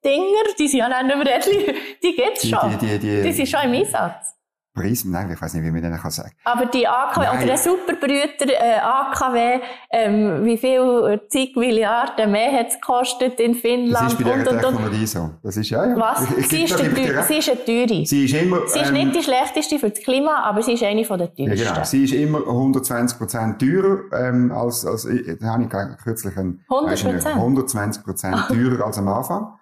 Winddinger, 0.05 0.55
die 0.57 0.67
sind 0.67 0.79
ja 0.79 1.03
nicht 1.03 1.17
mehr 1.17 1.35
redlich, 1.35 1.75
die 2.03 2.15
gibt's 2.15 2.47
schon. 2.47 2.69
die- 2.79 2.85
die- 2.85 2.99
die- 2.99 3.21
die 3.23 3.31
sind 3.33 3.47
schon 3.49 3.61
im 3.63 3.73
Einsatz. 3.73 4.31
Preis, 4.77 5.05
nein, 5.05 5.31
ich 5.31 5.41
weiß 5.41 5.53
nicht, 5.53 5.63
wie 5.63 5.71
man 5.71 5.81
denen 5.81 5.97
kann 5.97 6.11
sagen. 6.11 6.31
Aber 6.43 6.65
die 6.65 6.85
AKW, 6.85 7.25
Nein. 7.25 7.37
oder 7.37 7.45
der 7.45 7.57
Superbrüter 7.57 8.45
äh, 8.49 8.77
AKW, 8.81 9.61
ähm, 9.89 10.43
wie 10.43 10.57
viel 10.57 11.21
zig 11.29 11.55
Milliarden 11.55 12.29
mehr 12.29 12.51
hat 12.51 12.67
es 12.67 12.73
gekostet 12.75 13.39
in 13.39 13.53
Das 13.53 13.61
Finnland 13.61 14.11
ist 14.11 14.21
bei 14.21 14.33
dieser 14.37 14.51
und, 14.51 14.65
und, 14.65 14.85
und. 14.91 15.07
So. 15.07 15.29
Das 15.41 15.55
ist, 15.55 15.69
ja, 15.69 15.85
ja. 15.85 15.95
Was? 15.97 16.29
Ich, 16.37 16.49
sie, 16.49 16.63
ist 16.65 16.77
der 16.77 16.91
recht. 16.93 17.23
sie 17.29 17.37
ist 17.37 17.49
eine 17.51 17.63
teure. 17.63 18.05
Sie 18.05 18.25
ist 18.25 18.33
immer, 18.33 18.67
Sie 18.67 18.79
ist 18.81 18.87
ähm, 18.89 18.93
nicht 18.95 19.15
die 19.15 19.23
schlechteste 19.23 19.79
für 19.79 19.91
das 19.91 19.99
Klima, 19.99 20.43
aber 20.43 20.61
sie 20.61 20.73
ist 20.73 20.83
eine 20.83 21.05
von 21.05 21.19
der 21.19 21.31
ja, 21.35 21.45
teuersten. 21.45 21.73
genau. 21.73 21.85
Sie 21.85 22.03
ist 22.03 22.13
immer 22.13 22.39
120% 22.39 23.57
teurer, 23.57 23.99
ähm, 24.27 24.51
als, 24.51 24.85
als, 24.85 25.07
da 25.39 25.47
habe 25.53 25.63
ich 25.63 26.03
kürzlich 26.03 26.35
einen, 26.37 26.65
100%? 26.69 26.85
weisst 26.85 27.03
du 27.05 27.13
nicht, 27.13 27.25
120% 27.25 28.47
teurer 28.49 28.85
als 28.87 28.97
am 28.97 29.07
Anfang. 29.07 29.53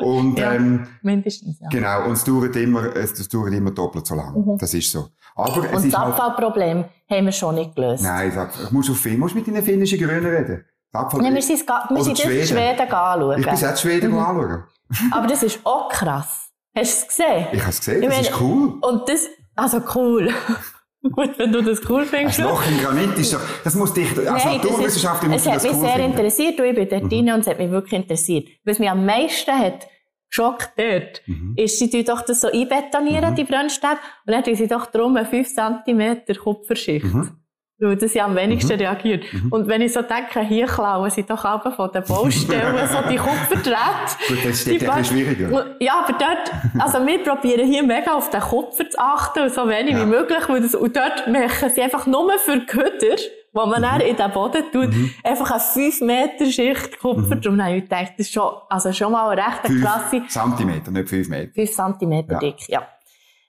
Und, 0.00 0.38
Ja. 0.38 0.52
ähm, 0.54 0.86
Mindestens, 1.02 1.58
ja. 1.60 1.68
genau, 1.70 2.04
und 2.06 2.12
es 2.12 2.24
dauert 2.24 2.54
immer, 2.56 2.94
es, 2.96 3.28
dauert 3.28 3.52
immer 3.52 3.70
doppelt 3.70 4.06
so 4.06 4.14
lang. 4.14 4.34
Mhm. 4.34 4.58
Das 4.58 4.72
ist 4.74 4.90
so. 4.90 5.08
Aber 5.34 5.48
es 5.48 5.56
Und 5.84 5.92
das 5.92 5.98
halt, 6.00 6.12
Abfallproblem 6.12 6.84
haben 7.10 7.24
wir 7.24 7.32
schon 7.32 7.54
nicht 7.54 7.74
gelöst. 7.74 8.02
nein, 8.02 8.32
ich 8.64 8.70
muss 8.70 8.90
auf 8.90 8.98
Film, 8.98 9.20
musst 9.20 9.34
mit 9.34 9.46
deinen 9.46 9.62
finnischen 9.62 9.98
Grünen 9.98 10.24
reden. 10.26 10.64
Nein, 10.92 11.34
wir 11.34 11.42
sind, 11.42 11.66
wir 11.68 12.04
sind 12.04 12.18
Schweden. 12.18 12.46
Schweden 12.46 12.80
anschauen. 12.92 13.38
ich 13.40 13.46
bin 13.46 13.56
selbst 13.56 13.82
Schweden 13.82 14.12
Mhm. 14.12 14.18
anschauen. 14.18 14.64
Aber 15.12 15.26
das 15.26 15.42
ist 15.42 15.60
auch 15.64 15.88
krass. 15.88 16.50
Hast 16.74 17.02
du 17.02 17.02
es 17.02 17.08
gesehen? 17.08 17.46
Ich 17.52 17.60
habe 17.60 17.70
es 17.70 17.78
gesehen, 17.78 18.02
Ich 18.02 18.08
das 18.08 18.16
meine- 18.16 18.28
ist 18.28 18.40
cool. 18.40 18.78
Und 18.82 19.08
das, 19.08 19.20
also 19.56 19.80
cool. 19.94 20.30
Gut, 21.02 21.38
wenn 21.38 21.52
du 21.52 21.62
das 21.62 21.88
cool 21.88 22.00
Ein 22.02 22.06
findest. 22.06 22.38
Loch 22.40 22.62
im 22.66 22.78
Granit 22.80 23.16
ist 23.18 23.32
doch, 23.32 23.40
das 23.62 23.74
muss 23.76 23.92
dich, 23.94 24.08
als 24.10 24.16
Nein, 24.24 24.34
das 24.34 24.44
ist- 24.44 24.62
Naturwissenschaftler 24.64 25.28
musst 25.28 25.46
Es 25.46 25.52
hat 25.52 25.56
das 25.56 25.62
mich 25.64 25.72
cool 25.74 25.80
sehr 25.80 25.90
finden. 25.92 26.10
interessiert 26.12 26.60
und 26.60 26.66
ich 26.66 26.74
bin 26.74 26.88
dort 26.88 27.12
Mhm. 27.12 27.18
und 27.34 27.40
es 27.40 27.46
hat 27.46 27.58
mich 27.58 27.70
wirklich 27.70 27.92
interessiert. 27.92 28.48
Was 28.64 28.78
mich 28.78 28.90
am 28.90 29.06
meisten 29.06 29.52
hat 29.56 29.86
geschockt 30.28 30.70
dort, 30.76 31.22
Mhm. 31.26 31.54
ist, 31.56 31.78
sie 31.78 31.88
tun 31.90 32.04
doch 32.04 32.22
das 32.22 32.40
so 32.40 32.48
einbetonieren, 32.48 33.34
die 33.36 33.44
Brennstäbe, 33.44 33.98
und 34.26 34.32
dann 34.34 34.42
tun 34.42 34.56
sie 34.56 34.66
doch 34.66 34.86
drum 34.86 35.16
eine 35.16 35.26
5 35.26 35.46
cm 35.54 36.34
Kupferschicht. 36.42 37.04
Mhm. 37.04 37.30
Weil 37.78 37.96
das 37.96 38.14
ja 38.14 38.24
am 38.24 38.34
wenigsten 38.34 38.72
reagiert. 38.78 39.24
Und 39.50 39.68
wenn 39.68 39.82
ich 39.82 39.92
so 39.92 40.00
denke, 40.00 40.40
hier 40.40 40.66
klauen 40.66 41.10
sie 41.10 41.24
doch 41.24 41.44
aber 41.44 41.70
von 41.72 41.92
den 41.92 42.02
Baustellen 42.04 42.88
so 42.90 42.98
die 43.10 43.16
Kupferdrähte. 43.16 44.16
Gut, 44.28 44.38
das 44.44 44.66
ist 44.66 44.82
dort 44.82 44.96
ein 44.96 45.04
schwieriger. 45.04 45.66
Ja, 45.78 46.02
aber 46.04 46.14
dort, 46.18 46.52
also 46.82 47.06
wir 47.06 47.22
probieren 47.22 47.66
hier 47.66 47.82
mega 47.82 48.14
auf 48.14 48.30
den 48.30 48.40
Kupfer 48.40 48.88
zu 48.88 48.98
achten 48.98 49.40
und 49.42 49.52
so 49.52 49.68
wenig 49.68 49.92
Ja. 49.92 50.00
wie 50.00 50.06
möglich, 50.06 50.48
weil 50.48 50.62
das, 50.62 50.74
und 50.74 50.96
dort 50.96 51.26
machen 51.28 51.70
sie 51.74 51.82
einfach 51.82 52.06
nur 52.06 52.32
für 52.38 52.60
Köder, 52.60 53.16
wo 53.52 53.66
man 53.66 53.82
dann 53.82 54.00
in 54.00 54.16
den 54.16 54.30
Boden 54.30 54.64
tut, 54.72 54.88
einfach 55.22 55.50
eine 55.50 55.60
5 55.60 56.00
Meter 56.00 56.46
Schicht 56.46 56.98
Kupfer 56.98 57.36
drum. 57.36 57.58
Dann 57.58 57.66
habe 57.66 57.76
ich 57.76 57.82
gedacht, 57.82 58.12
das 58.16 58.26
ist 58.26 58.32
schon, 58.32 58.52
also 58.70 58.90
schon 58.94 59.12
mal 59.12 59.28
eine 59.36 59.42
recht 59.42 59.64
klasse, 59.82 60.08
5 60.10 60.28
Zentimeter, 60.28 60.90
nicht 60.90 61.08
5 61.10 61.28
Meter. 61.28 61.52
5 61.54 61.70
cm 61.70 62.12
Ja. 62.30 62.38
dick, 62.38 62.68
ja. 62.68 62.88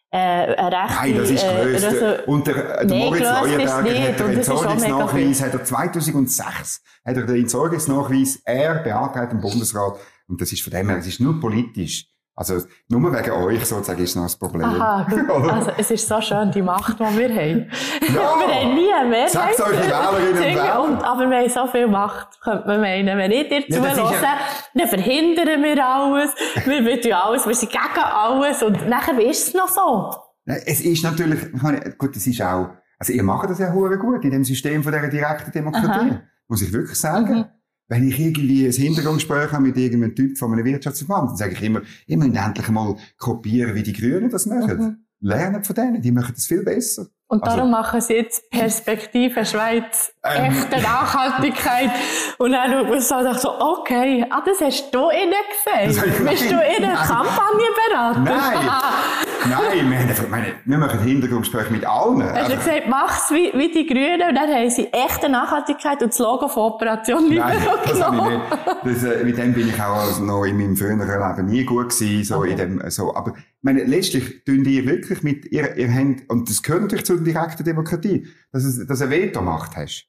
Äh, 0.10 0.20
rechte, 0.20 0.96
Nein, 0.96 1.16
das 1.18 1.30
ist 1.30 1.44
äh, 1.44 1.64
gelöst. 1.66 1.86
also- 1.86 2.24
und 2.28 2.48
der, 2.48 2.54
der 2.54 2.86
Nein, 2.86 2.98
Moritz 3.00 3.24
Leuenberger 3.24 4.02
hat 4.08 4.20
den 4.20 4.30
Entsorgungsnachweis, 4.38 5.42
hat 5.42 5.54
er 5.54 5.64
2006, 5.66 6.82
hat 7.06 7.18
er 7.18 7.24
den 7.26 7.36
Entsorgungsnachweis, 7.36 8.42
er 8.46 8.76
beantragt 8.84 9.34
im 9.34 9.42
Bundesrat, 9.42 10.00
und 10.28 10.40
das 10.40 10.52
ist 10.54 10.62
von 10.62 10.72
dem 10.72 10.90
her, 10.90 10.98
es 11.00 11.08
ist 11.08 11.20
nur 11.20 11.40
politisch. 11.42 12.08
Also, 12.40 12.62
nur 12.88 13.12
wegen 13.12 13.32
euch 13.32 13.66
sozusagen 13.66 14.00
ist 14.04 14.16
noch 14.16 14.22
das 14.24 14.36
Problem. 14.36 14.64
Aha, 14.64 15.08
gut. 15.10 15.28
Also, 15.52 15.72
es 15.76 15.90
ist 15.90 16.08
so 16.08 16.22
schön, 16.22 16.52
die 16.52 16.62
Macht, 16.62 17.00
die 17.00 17.04
wir 17.18 17.30
haben. 17.30 17.72
Ja. 18.14 18.14
wir 18.40 18.56
haben 18.56 18.76
nie 18.76 19.10
Mehrheit. 19.10 19.32
Sag's 19.32 19.60
euch, 19.60 19.72
die 19.72 19.88
Wählerinnen 19.90 20.34
und 20.38 20.40
Wähler. 20.44 21.04
Aber 21.04 21.30
wir 21.32 21.38
haben 21.40 21.50
so 21.50 21.66
viel 21.66 21.88
Macht, 21.88 22.40
könnte 22.44 22.68
man 22.68 22.80
meinen. 22.82 23.18
Wenn 23.18 23.32
ich 23.32 23.50
dir 23.50 23.62
Ja, 23.68 23.82
zuhöre, 23.96 24.14
ja- 24.14 24.38
dann 24.76 24.88
verhindern 24.88 25.64
wir 25.64 25.84
alles. 25.84 26.30
Wir, 26.64 27.02
tun 27.02 27.14
alles, 27.14 27.48
wir 27.48 27.56
sind 27.56 27.72
gegen 27.72 28.04
alles. 28.04 28.62
Und 28.62 28.88
nachher 28.88 29.20
ist 29.20 29.48
es 29.48 29.54
noch 29.56 29.68
so. 29.68 30.14
Es 30.46 30.82
ist 30.82 31.04
natürlich, 31.04 31.42
ich 31.56 31.62
meine, 31.64 31.96
gut, 31.98 32.16
es 32.16 32.28
ist 32.28 32.40
auch, 32.44 32.70
also 33.00 33.14
ihr 33.14 33.24
macht 33.24 33.50
das 33.50 33.58
ja 33.58 33.74
hure 33.74 33.98
gut 33.98 34.24
in 34.24 34.30
dem 34.30 34.44
System 34.44 34.84
von 34.84 34.94
dieser 34.94 35.08
direkten 35.10 35.52
Demokratie. 35.52 36.20
Muss 36.48 36.62
ich 36.62 36.72
wirklich 36.72 37.00
sagen. 37.00 37.34
Mhm. 37.34 37.46
Wenn 37.90 38.08
ich 38.08 38.20
irgendwie 38.20 38.66
ein 38.66 38.72
Hintergrundgespräch 38.72 39.52
habe 39.52 39.64
mit 39.64 39.78
irgendeinem 39.78 40.14
Typ 40.14 40.38
von 40.38 40.52
einem 40.52 40.66
Wirtschaftsverband, 40.66 41.30
dann 41.30 41.38
sage 41.38 41.54
ich 41.54 41.64
immer, 41.64 41.82
ihr 42.06 42.18
müsst 42.18 42.36
endlich 42.36 42.70
mal 42.70 42.98
kopieren, 43.18 43.76
wie 43.76 43.84
die 43.84 43.94
Grünen 43.94 44.30
das 44.30 44.46
machen. 44.46 44.78
Mhm. 44.78 44.98
Lernen 45.20 45.64
von 45.64 45.76
denen, 45.76 46.02
die 46.02 46.12
machen 46.12 46.34
das 46.36 46.46
viel 46.46 46.64
besser. 46.64 47.08
Und 47.30 47.44
Also- 47.44 47.58
darum 47.58 47.72
machen 47.72 48.00
sie 48.00 48.14
jetzt 48.14 48.50
Perspektive 48.50 49.46
Schweiz, 49.46 50.14
Ähm. 50.24 50.46
echte 50.46 50.82
Nachhaltigkeit. 50.82 51.90
Und 52.38 52.54
dann 52.54 52.72
schaut 52.72 52.90
man 52.90 53.02
sagt 53.02 53.40
so, 53.42 53.50
okay, 53.60 54.26
ah, 54.30 54.42
das 54.46 54.62
hast 54.62 54.92
du 54.94 55.10
ich- 55.12 55.92
gesehen. 55.92 56.26
Bist 56.26 56.50
du 56.50 56.56
nein, 56.56 56.66
ihnen 56.78 56.94
nein. 56.94 57.08
Kampagnenberater? 57.08 58.20
Nein. 58.20 58.70
Nein, 59.50 59.90
wir, 59.92 60.00
haben 60.00 60.30
meine, 60.32 60.48
wir 60.66 60.78
machen 60.78 61.00
Hintergrundgespräche 61.00 61.72
mit 61.72 61.86
allen. 61.86 62.22
Hast 62.24 62.36
du 62.36 62.56
Also, 62.56 62.56
gesagt, 62.58 62.88
mach's 62.90 63.32
wie, 63.32 63.52
wie 63.54 63.72
die 63.72 63.86
Grünen 63.86 64.28
und 64.30 64.36
dann 64.36 64.50
haben 64.54 64.70
sie 64.70 64.92
echte 64.92 65.30
Nachhaltigkeit 65.30 66.02
und 66.02 66.10
das 66.12 66.20
Logo 66.20 66.48
von 66.50 66.64
Operation 66.74 67.34
Nein, 67.34 67.58
Libero 67.58 67.78
das 67.88 68.02
habe 68.04 68.18
ich 68.18 68.24
nicht. 68.24 69.04
Das, 69.04 69.04
äh, 69.04 69.24
mit 69.24 69.38
dem 69.38 69.54
bin 69.54 69.70
ich 69.70 69.76
auch 69.82 69.96
also 69.98 70.24
noch 70.24 70.44
in 70.44 70.58
meinem 70.58 70.76
früheren 70.76 71.00
Leben 71.00 71.46
nie 71.46 71.64
gut 71.64 71.90
gewesen, 71.98 72.24
so 72.26 72.38
Okay. 72.40 72.52
in 72.52 72.58
dem, 72.58 72.90
so. 72.90 73.16
Aber, 73.16 73.34
meine, 73.62 73.84
letztlich 73.84 74.44
tun 74.46 74.64
ihr 74.66 74.86
wirklich 74.86 75.24
mit, 75.24 75.46
ihr, 75.52 75.76
ihr 75.78 75.94
habt, 75.94 76.30
und 76.30 76.50
das 76.50 76.62
gehört 76.64 76.84
natürlich 76.84 77.06
zur 77.06 77.20
direkten 77.24 77.64
Demokratie, 77.64 78.28
dass 78.52 78.64
es, 78.64 78.86
dass 78.88 79.02
eine 79.02 79.12
Veto-Macht 79.12 79.76
hast. 79.76 80.06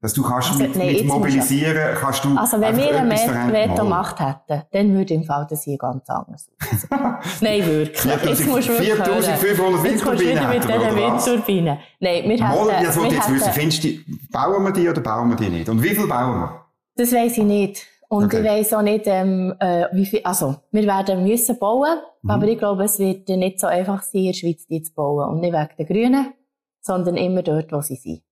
Dass 0.00 0.12
du 0.12 0.22
kannst 0.22 0.48
Also, 0.50 0.62
mit, 0.62 0.76
nein, 0.76 0.86
mit 0.88 0.96
jetzt 0.98 1.06
mobilisieren, 1.06 1.96
kannst 1.98 2.24
du 2.26 2.36
Also 2.36 2.60
wenn 2.60 2.76
wir 2.76 2.88
eine 2.94 3.14
etwas 3.14 3.24
Met- 3.26 3.34
verändern. 3.34 3.52
Veto 3.54 3.68
Mal. 3.76 3.82
gemacht 3.84 4.20
hätten, 4.20 4.62
dann 4.70 4.94
würde 4.94 5.14
im 5.14 5.24
Fall 5.24 5.46
das 5.48 5.62
hier 5.64 5.78
ganz 5.78 6.06
anders 6.10 6.50
aussehen. 6.60 6.88
Nein, 7.40 7.66
wirklich. 7.66 8.00
4000 8.00 8.28
Jetzt 8.38 8.46
musst 8.46 8.68
du 8.68 8.72
wirklich 8.72 8.92
4500 8.94 9.56
hören. 9.78 9.84
Jetzt 9.86 10.04
kommst 10.04 10.22
du 10.22 10.28
wieder 10.28 10.48
mit 10.48 10.68
Windturbinen 10.68 11.14
diesen? 11.14 11.32
Windturbinen. 11.32 11.78
Nein, 12.00 12.28
wir 12.28 12.38
Mal, 12.38 12.50
hätten... 12.50 12.56
wollte 12.68 12.84
ich 12.84 12.96
wir 12.96 13.14
jetzt 13.14 13.30
wissen. 13.32 13.44
hätten- 13.46 13.52
Findest 13.60 13.84
du, 13.84 13.88
die- 13.88 14.04
bauen 14.30 14.62
wir 14.64 14.72
die 14.72 14.88
oder 14.90 15.00
bauen 15.00 15.28
wir 15.30 15.36
die 15.36 15.48
nicht? 15.48 15.68
Und 15.70 15.82
wie 15.82 15.88
viel 15.94 16.06
bauen 16.06 16.38
wir? 16.40 16.64
Das 16.96 17.10
weiss 17.12 17.38
ich 17.38 17.44
nicht. 17.44 17.86
Und 18.14 18.26
Okay. 18.26 18.38
ich 18.40 18.44
weiss 18.44 18.72
auch 18.72 18.82
nicht, 18.82 19.06
ähm, 19.06 19.54
äh, 19.58 19.86
wie 19.92 20.06
viel, 20.06 20.20
also, 20.22 20.56
wir 20.70 20.84
werden 20.86 21.24
müssen 21.24 21.58
bauen, 21.58 21.98
Mhm. 22.22 22.30
aber 22.30 22.46
ich 22.46 22.58
glaube, 22.58 22.84
es 22.84 22.98
wird 22.98 23.28
nicht 23.28 23.58
so 23.58 23.66
einfach 23.66 24.02
sein, 24.02 24.20
in 24.20 24.26
der 24.28 24.32
Schweiz 24.34 24.66
die 24.66 24.82
zu 24.82 24.92
bauen. 24.94 25.28
Und 25.30 25.40
nicht 25.40 25.52
wegen 25.52 25.76
den 25.78 25.86
Grünen, 25.86 26.34
sondern 26.80 27.16
immer 27.16 27.42
dort, 27.42 27.72
wo 27.72 27.80
sie 27.80 27.96
sind. 27.96 28.22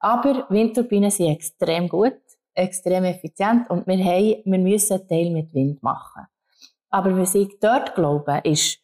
Aber 0.00 0.46
Windturbinen 0.48 1.10
sind 1.10 1.28
extrem 1.28 1.88
gut, 1.88 2.16
extrem 2.54 3.04
effizient 3.04 3.70
und 3.70 3.86
wir 3.86 3.98
haben, 4.04 4.42
wir 4.44 4.58
müssen 4.58 4.94
einen 4.98 5.08
Teil 5.08 5.30
mit 5.30 5.54
Wind 5.54 5.82
machen. 5.82 6.26
Aber 6.90 7.16
was 7.16 7.34
ich 7.36 7.48
dort 7.60 7.94
glaube, 7.94 8.40
ist, 8.44 8.80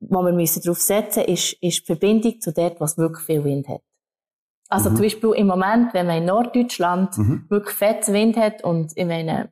wo 0.00 0.22
wir 0.22 0.32
müssen 0.32 0.62
drauf 0.62 0.78
setzen, 0.78 1.24
ist, 1.24 1.54
ist 1.62 1.80
die 1.80 1.84
Verbindung 1.86 2.40
zu 2.40 2.52
dort, 2.52 2.78
wo 2.80 2.84
es 2.84 2.98
wirklich 2.98 3.24
viel 3.24 3.42
Wind 3.42 3.68
hat. 3.68 3.80
Also 4.68 4.90
Mhm. 4.90 4.96
zum 4.96 5.02
Beispiel 5.04 5.30
im 5.36 5.46
Moment, 5.46 5.94
wenn 5.94 6.06
man 6.06 6.18
in 6.18 6.24
Norddeutschland 6.26 7.16
Mhm. 7.16 7.44
wirklich 7.48 7.74
fetten 7.76 8.12
Wind 8.14 8.36
hat 8.36 8.62
und 8.64 8.92
ich 8.96 9.06
meine, 9.06 9.48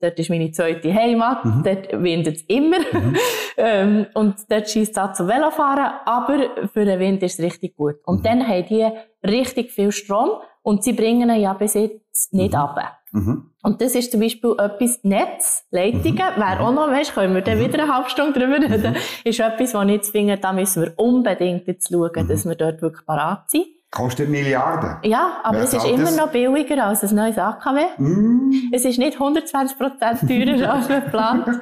dort 0.00 0.18
ist 0.18 0.30
meine 0.30 0.50
zweite 0.52 0.92
Heimat, 0.94 1.44
Mhm. 1.44 1.62
dort 1.64 2.02
windet 2.02 2.36
es 2.36 2.42
immer 2.42 2.78
Mhm. 2.92 3.16
ähm, 3.56 4.06
und 4.14 4.36
dort 4.48 4.68
schießt 4.70 4.92
es 4.92 4.98
auch 4.98 5.12
zum 5.14 5.26
Velofahren, 5.28 5.90
aber 6.04 6.68
für 6.72 6.84
den 6.84 7.00
Wind 7.00 7.22
ist 7.22 7.38
es 7.38 7.44
richtig 7.44 7.76
gut. 7.76 7.96
Und 8.04 8.18
Mhm. 8.20 8.22
dann 8.24 8.46
haben 8.48 8.66
die 8.66 8.86
richtig 9.26 9.72
viel 9.72 9.90
Strom 9.92 10.30
und 10.62 10.84
sie 10.84 10.92
bringen 10.92 11.30
ihn 11.30 11.40
ja 11.40 11.54
bis 11.54 11.74
jetzt 11.74 12.32
nicht 12.34 12.52
Mhm. 12.52 12.58
ab. 12.58 12.78
Mhm. 13.10 13.50
Und 13.62 13.80
das 13.80 13.94
ist 13.94 14.12
zum 14.12 14.20
Beispiel 14.20 14.54
etwas, 14.58 15.00
Netz, 15.02 15.64
Leitungen, 15.70 16.18
wäre 16.18 16.60
auch 16.60 16.72
noch, 16.72 16.88
weißt, 16.88 17.14
können 17.14 17.34
wir 17.34 17.40
dann 17.40 17.58
wieder 17.58 17.82
eine 17.82 17.92
halbe 17.94 18.10
Stunde 18.10 18.38
drüber 18.38 18.56
reden, 18.60 18.94
ist 19.24 19.40
etwas, 19.40 19.72
was 19.72 19.84
ich 19.86 19.92
jetzt 19.92 20.10
finde, 20.10 20.36
da 20.36 20.52
müssen 20.52 20.82
wir 20.82 20.92
unbedingt 20.98 21.66
jetzt 21.66 21.88
schauen, 21.90 22.28
dass 22.28 22.46
wir 22.46 22.54
dort 22.54 22.82
wirklich 22.82 23.06
parat 23.06 23.50
sind. 23.50 23.64
Kostet 23.90 24.28
Milliarden. 24.28 24.96
Ja, 25.10 25.40
aber 25.42 25.56
Wer 25.58 25.64
es 25.64 25.72
ist 25.74 25.84
immer 25.86 26.04
das? 26.04 26.16
noch 26.16 26.30
billiger 26.30 26.84
als 26.86 27.02
ein 27.04 27.14
neues 27.16 27.38
AKW. 27.38 27.80
Mm. 27.96 28.70
Es 28.72 28.84
ist 28.84 28.98
nicht 28.98 29.14
120 29.18 29.78
Prozent 29.78 30.20
teurer 30.20 30.72
als 30.74 30.88
man 30.88 31.04
plant. 31.10 31.60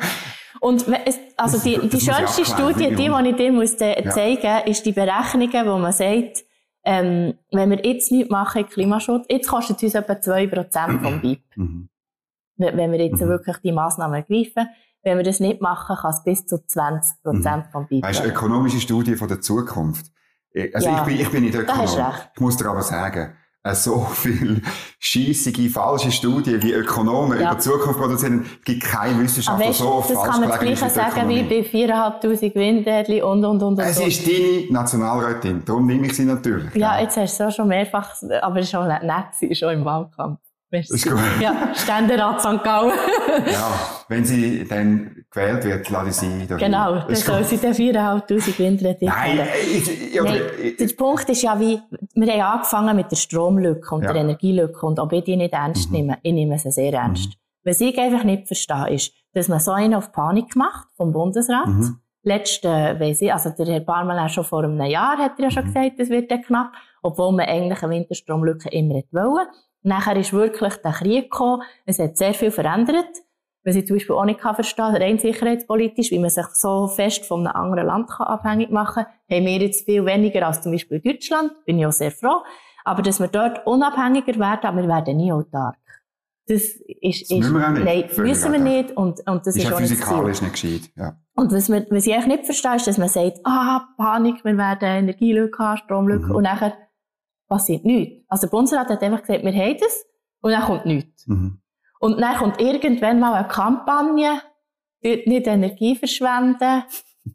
Und 0.61 0.87
es, 1.05 1.19
also 1.37 1.57
Das- 1.57 1.63
die, 1.63 1.77
das 1.77 1.89
die 1.91 2.01
schönste 2.01 2.45
Studie, 2.45 2.89
die, 2.89 2.97
die 2.97 3.29
ich 3.31 3.37
dir 3.37 3.53
muss 3.53 3.75
äh, 3.75 4.03
Ja. 4.05 4.11
zeigen 4.11 4.69
ist 4.69 4.85
die 4.85 4.93
Berechnungen, 4.93 5.67
wo 5.67 5.79
man 5.79 5.93
sagt, 5.93 6.45
ähm, 6.85 7.35
wenn 7.53 7.71
wir 7.71 7.85
jetzt 7.85 8.11
nichts 8.11 8.31
machen 8.31 8.63
im 8.63 8.69
Klimaschutz, 8.69 9.27
jetzt 9.29 9.49
kostet 9.49 9.77
es 9.79 9.83
uns 9.85 9.95
etwa 9.95 10.15
2% 10.15 11.03
vom 11.03 11.21
BIP. 11.23 11.43
Mhm. 11.57 11.89
Wenn 12.57 12.91
wir 12.93 13.05
jetzt 13.05 13.21
Mhm. 13.21 13.29
wirklich 13.29 13.57
die 13.59 13.73
Massnahmen 13.73 14.15
ergreifen. 14.15 14.69
Wenn 15.03 15.19
wir 15.19 15.25
das 15.25 15.39
nicht 15.39 15.61
machen, 15.61 15.95
kann 15.97 16.11
es 16.11 16.25
bis 16.25 16.47
zu 16.47 16.57
20% 16.57 17.71
vom 17.71 17.87
BIP 17.87 18.03
Mhm. 18.03 18.09
Weißt 18.09 18.19
du, 18.21 18.25
werden. 18.25 18.35
ökonomische 18.37 18.81
Studie 18.81 19.15
von 19.15 19.29
der 19.29 19.41
Zukunft. 19.41 20.07
Ich- 20.57 20.75
Also 20.75 20.89
Ja, 20.89 20.99
ich, 20.99 21.03
bin, 21.05 21.21
ich 21.21 21.31
bin 21.31 21.43
nicht 21.45 21.55
Ökonom. 21.63 21.85
Ich 22.35 22.41
muss 22.41 22.57
dir 22.57 22.67
aber 22.71 22.83
sagen, 22.83 23.35
äh, 23.63 23.75
so 23.75 24.01
viel 24.15 24.63
scheissige, 24.99 25.69
falsche 25.69 26.11
Studien 26.11 26.63
wie 26.63 26.73
Ökonomen 26.73 27.39
Ja. 27.39 27.49
über 27.51 27.55
die 27.57 27.61
Zukunft 27.61 27.99
produzieren, 27.99 28.47
gibt 28.65 28.85
kein 28.85 29.13
Aber 29.15 29.23
Wissenschaftler 29.23 29.69
weißt, 29.69 29.79
so 29.79 29.93
oft 29.93 30.11
das 30.11 30.17
kann 30.23 30.41
man 30.41 30.49
das 30.49 30.59
falsch 30.59 30.61
Gleiche 30.81 30.87
ist 30.87 30.97
wie 30.97 31.01
die 31.05 31.11
sagen 31.11 31.29
wie 31.29 31.43
bei 31.43 31.69
4'500 31.95 32.55
Windrädchen 32.55 33.23
und, 33.23 33.45
und, 33.45 33.63
und, 33.63 33.79
und. 33.79 33.81
Es 33.81 33.97
so. 33.97 34.05
ist 34.05 34.27
deine 34.27 34.73
Nationalrätin, 34.73 35.63
darum 35.65 35.87
nehme 35.87 36.07
ich 36.07 36.17
sie 36.17 36.25
natürlich. 36.25 36.75
Ja, 36.75 36.99
jetzt 37.01 37.17
hast 37.19 37.39
du 37.39 37.45
es 37.45 37.53
auch 37.53 37.57
schon 37.57 37.69
mehrfach, 37.69 38.15
aber 38.41 38.57
es 38.61 38.65
ist 38.67 38.71
schon 38.71 38.89
nett, 38.89 39.03
gewesen, 39.41 39.55
schon 39.55 39.75
im 39.75 39.85
Wahlkampf. 39.85 40.41
Merci. 40.71 40.95
Ist 40.95 41.09
gut. 41.09 41.19
Ja, 41.41 41.73
Ständerat 41.75 42.41
St. 42.41 42.65
Gallen. 42.65 42.93
Ja, 43.53 43.71
wenn 44.09 44.25
sie 44.25 44.67
dann 44.67 45.16
gewählt 45.37 45.65
wird, 45.65 45.91
lade 45.91 46.09
ich 46.09 46.15
sie 46.17 46.47
da 46.49 46.57
genau, 46.57 46.95
dann 47.01 47.15
soll 47.15 47.45
sie 47.45 47.59
den 47.59 47.73
4'500 47.75 48.59
Windrädchen 48.59 49.09
Nein, 49.09 49.39
haben. 49.39 49.49
ich, 49.71 50.15
ich, 50.15 50.21
oder, 50.21 50.31
Nein, 50.31 50.41
ich, 50.63 50.77
der 50.79 50.87
Punkt 50.97 51.29
ist 51.29 51.43
ja 51.43 51.61
wie, 51.61 51.81
wir 52.15 52.33
haben 52.33 52.41
angefangen 52.59 52.97
mit 52.97 53.11
der 53.11 53.17
Stromlücke 53.17 53.95
und 53.95 54.03
Ja. 54.03 54.13
der 54.13 54.23
Energielücke 54.23 54.85
und 54.87 54.99
ob 54.99 55.13
ich 55.13 55.25
die 55.25 55.37
nicht 55.37 55.53
ernst 55.53 55.91
Mhm. 55.91 55.97
nehme, 55.97 56.19
ich 56.23 56.33
nehme 56.33 56.59
sie 56.59 56.71
sehr 56.71 56.93
ernst. 56.93 57.35
Was 57.65 57.81
ich 57.81 57.99
einfach 57.99 58.25
nicht 58.25 58.47
verstehe, 58.47 58.91
ist, 58.95 59.13
dass 59.35 59.49
man 59.49 59.61
so 59.61 59.73
einen 59.73 59.95
auf 59.95 60.13
Panik 60.13 60.57
macht 60.57 60.89
vom 60.97 61.13
Bundesrat. 61.13 61.67
Mhm. 61.67 61.99
Letzte, 62.23 62.69
weiss 62.99 63.21
ich, 63.23 63.33
also 63.33 63.51
der 63.51 63.67
Herr 63.67 63.81
Barmann 63.81 64.19
auch 64.19 64.29
schon 64.29 64.45
vor 64.45 64.65
einem 64.65 64.81
Jahr 64.83 65.17
hat 65.19 65.33
er 65.39 65.45
ja 65.45 65.51
schon 65.51 65.65
Mhm. 65.65 65.75
gesagt, 65.75 65.93
es 66.01 66.09
wird 66.11 66.31
dann 66.31 66.43
knapp, 66.43 66.73
obwohl 67.03 67.33
man 67.33 67.47
eigentlich 67.47 67.83
eine 67.83 67.93
Winterstromlücke 67.93 68.69
immer 68.71 69.01
wollen. 69.13 69.47
Nachher 69.83 70.17
ist 70.17 70.33
wirklich 70.33 70.75
der 70.77 70.91
Krieg 70.93 71.31
gekommen, 71.31 71.63
es 71.85 71.99
hat 72.01 72.17
sehr 72.17 72.35
viel 72.35 72.51
verändert. 72.51 73.07
Was 73.67 73.75
ich 73.75 73.87
zum 73.87 73.97
Beispiel 73.97 74.15
auch 74.15 74.25
nicht 74.25 74.39
kann 74.41 74.55
verstehen 74.55 74.95
rein 74.97 75.19
sicherheitspolitisch, 75.19 76.11
wie 76.13 76.19
man 76.21 76.31
sich 76.31 76.47
so 76.55 76.87
fest 76.87 77.27
von 77.27 77.47
einem 77.47 77.57
anderen 77.57 77.87
Land 77.87 78.09
kann 78.09 78.27
abhängig 78.29 78.71
machen 78.71 79.05
kann, 79.05 79.37
haben 79.39 79.47
wir 79.47 79.59
jetzt 79.59 79.85
viel 79.85 80.07
weniger 80.07 80.47
als 80.47 80.63
zum 80.63 80.71
Beispiel 80.73 81.01
Deutschland, 81.01 81.53
bin 81.65 81.79
ich 81.79 81.85
auch 81.87 81.93
sehr 81.93 82.13
froh. 82.13 82.43
Aber 82.85 83.03
dass 83.03 83.19
wir 83.19 83.27
dort 83.27 83.67
unabhängiger 83.67 84.39
werden, 84.39 84.61
aber 84.65 84.83
wir 84.83 84.89
werden 84.89 85.17
nie 85.17 85.33
autark. 85.33 85.77
Das 86.47 86.63
ist, 86.63 86.81
ist, 87.03 87.33
müssen 87.33 87.55
wir 87.55 87.71
nicht. 87.71 87.85
nein, 87.85 88.25
müssen 88.25 88.53
wir 88.53 88.61
nicht 88.61 88.97
und, 88.97 89.19
und 89.29 89.45
das 89.45 89.57
ist 89.57 89.65
ist, 89.65 89.73
auch 89.73 89.81
das 89.81 89.91
physikalisch 89.91 90.43
nicht 90.43 90.53
gescheit. 90.53 90.81
Ja. 90.95 91.17
Und 91.35 91.53
was, 91.53 91.69
wir, 91.69 91.85
was 91.91 92.07
ich 92.07 92.15
eigentlich 92.15 92.27
nicht 92.29 92.45
verstehe, 92.45 92.77
ist, 92.77 92.87
dass 92.87 92.99
man 92.99 93.09
sagt, 93.09 93.41
ah, 93.43 93.81
Panik, 93.97 94.45
wir 94.45 94.57
werden 94.57 94.89
Energielücke 94.89 95.59
haben, 95.59 95.77
Stromlücke, 95.79 96.27
Mhm. 96.27 96.37
und 96.37 96.43
nachher 96.45 96.75
passiert 97.49 97.85
nichts. 97.85 98.25
Also 98.29 98.47
der 98.47 98.53
Bundesrat 98.53 98.89
hat 98.89 99.03
einfach 99.03 99.23
gesagt, 99.23 99.43
wir 99.45 99.53
haben 99.53 99.77
das, 99.81 100.05
und 100.41 100.53
dann 100.53 100.63
kommt 100.63 100.87
nichts. 100.87 101.27
Mhm. 101.27 101.59
Und 102.01 102.21
dann 102.21 102.37
kommt 102.37 102.61
irgendwann 102.61 103.21
mal 103.21 103.35
eine 103.35 103.49
Kampagne, 103.49 104.41
dort 105.03 105.27
nicht 105.27 105.47
Energie 105.47 105.97
verschwenden, 105.97 106.85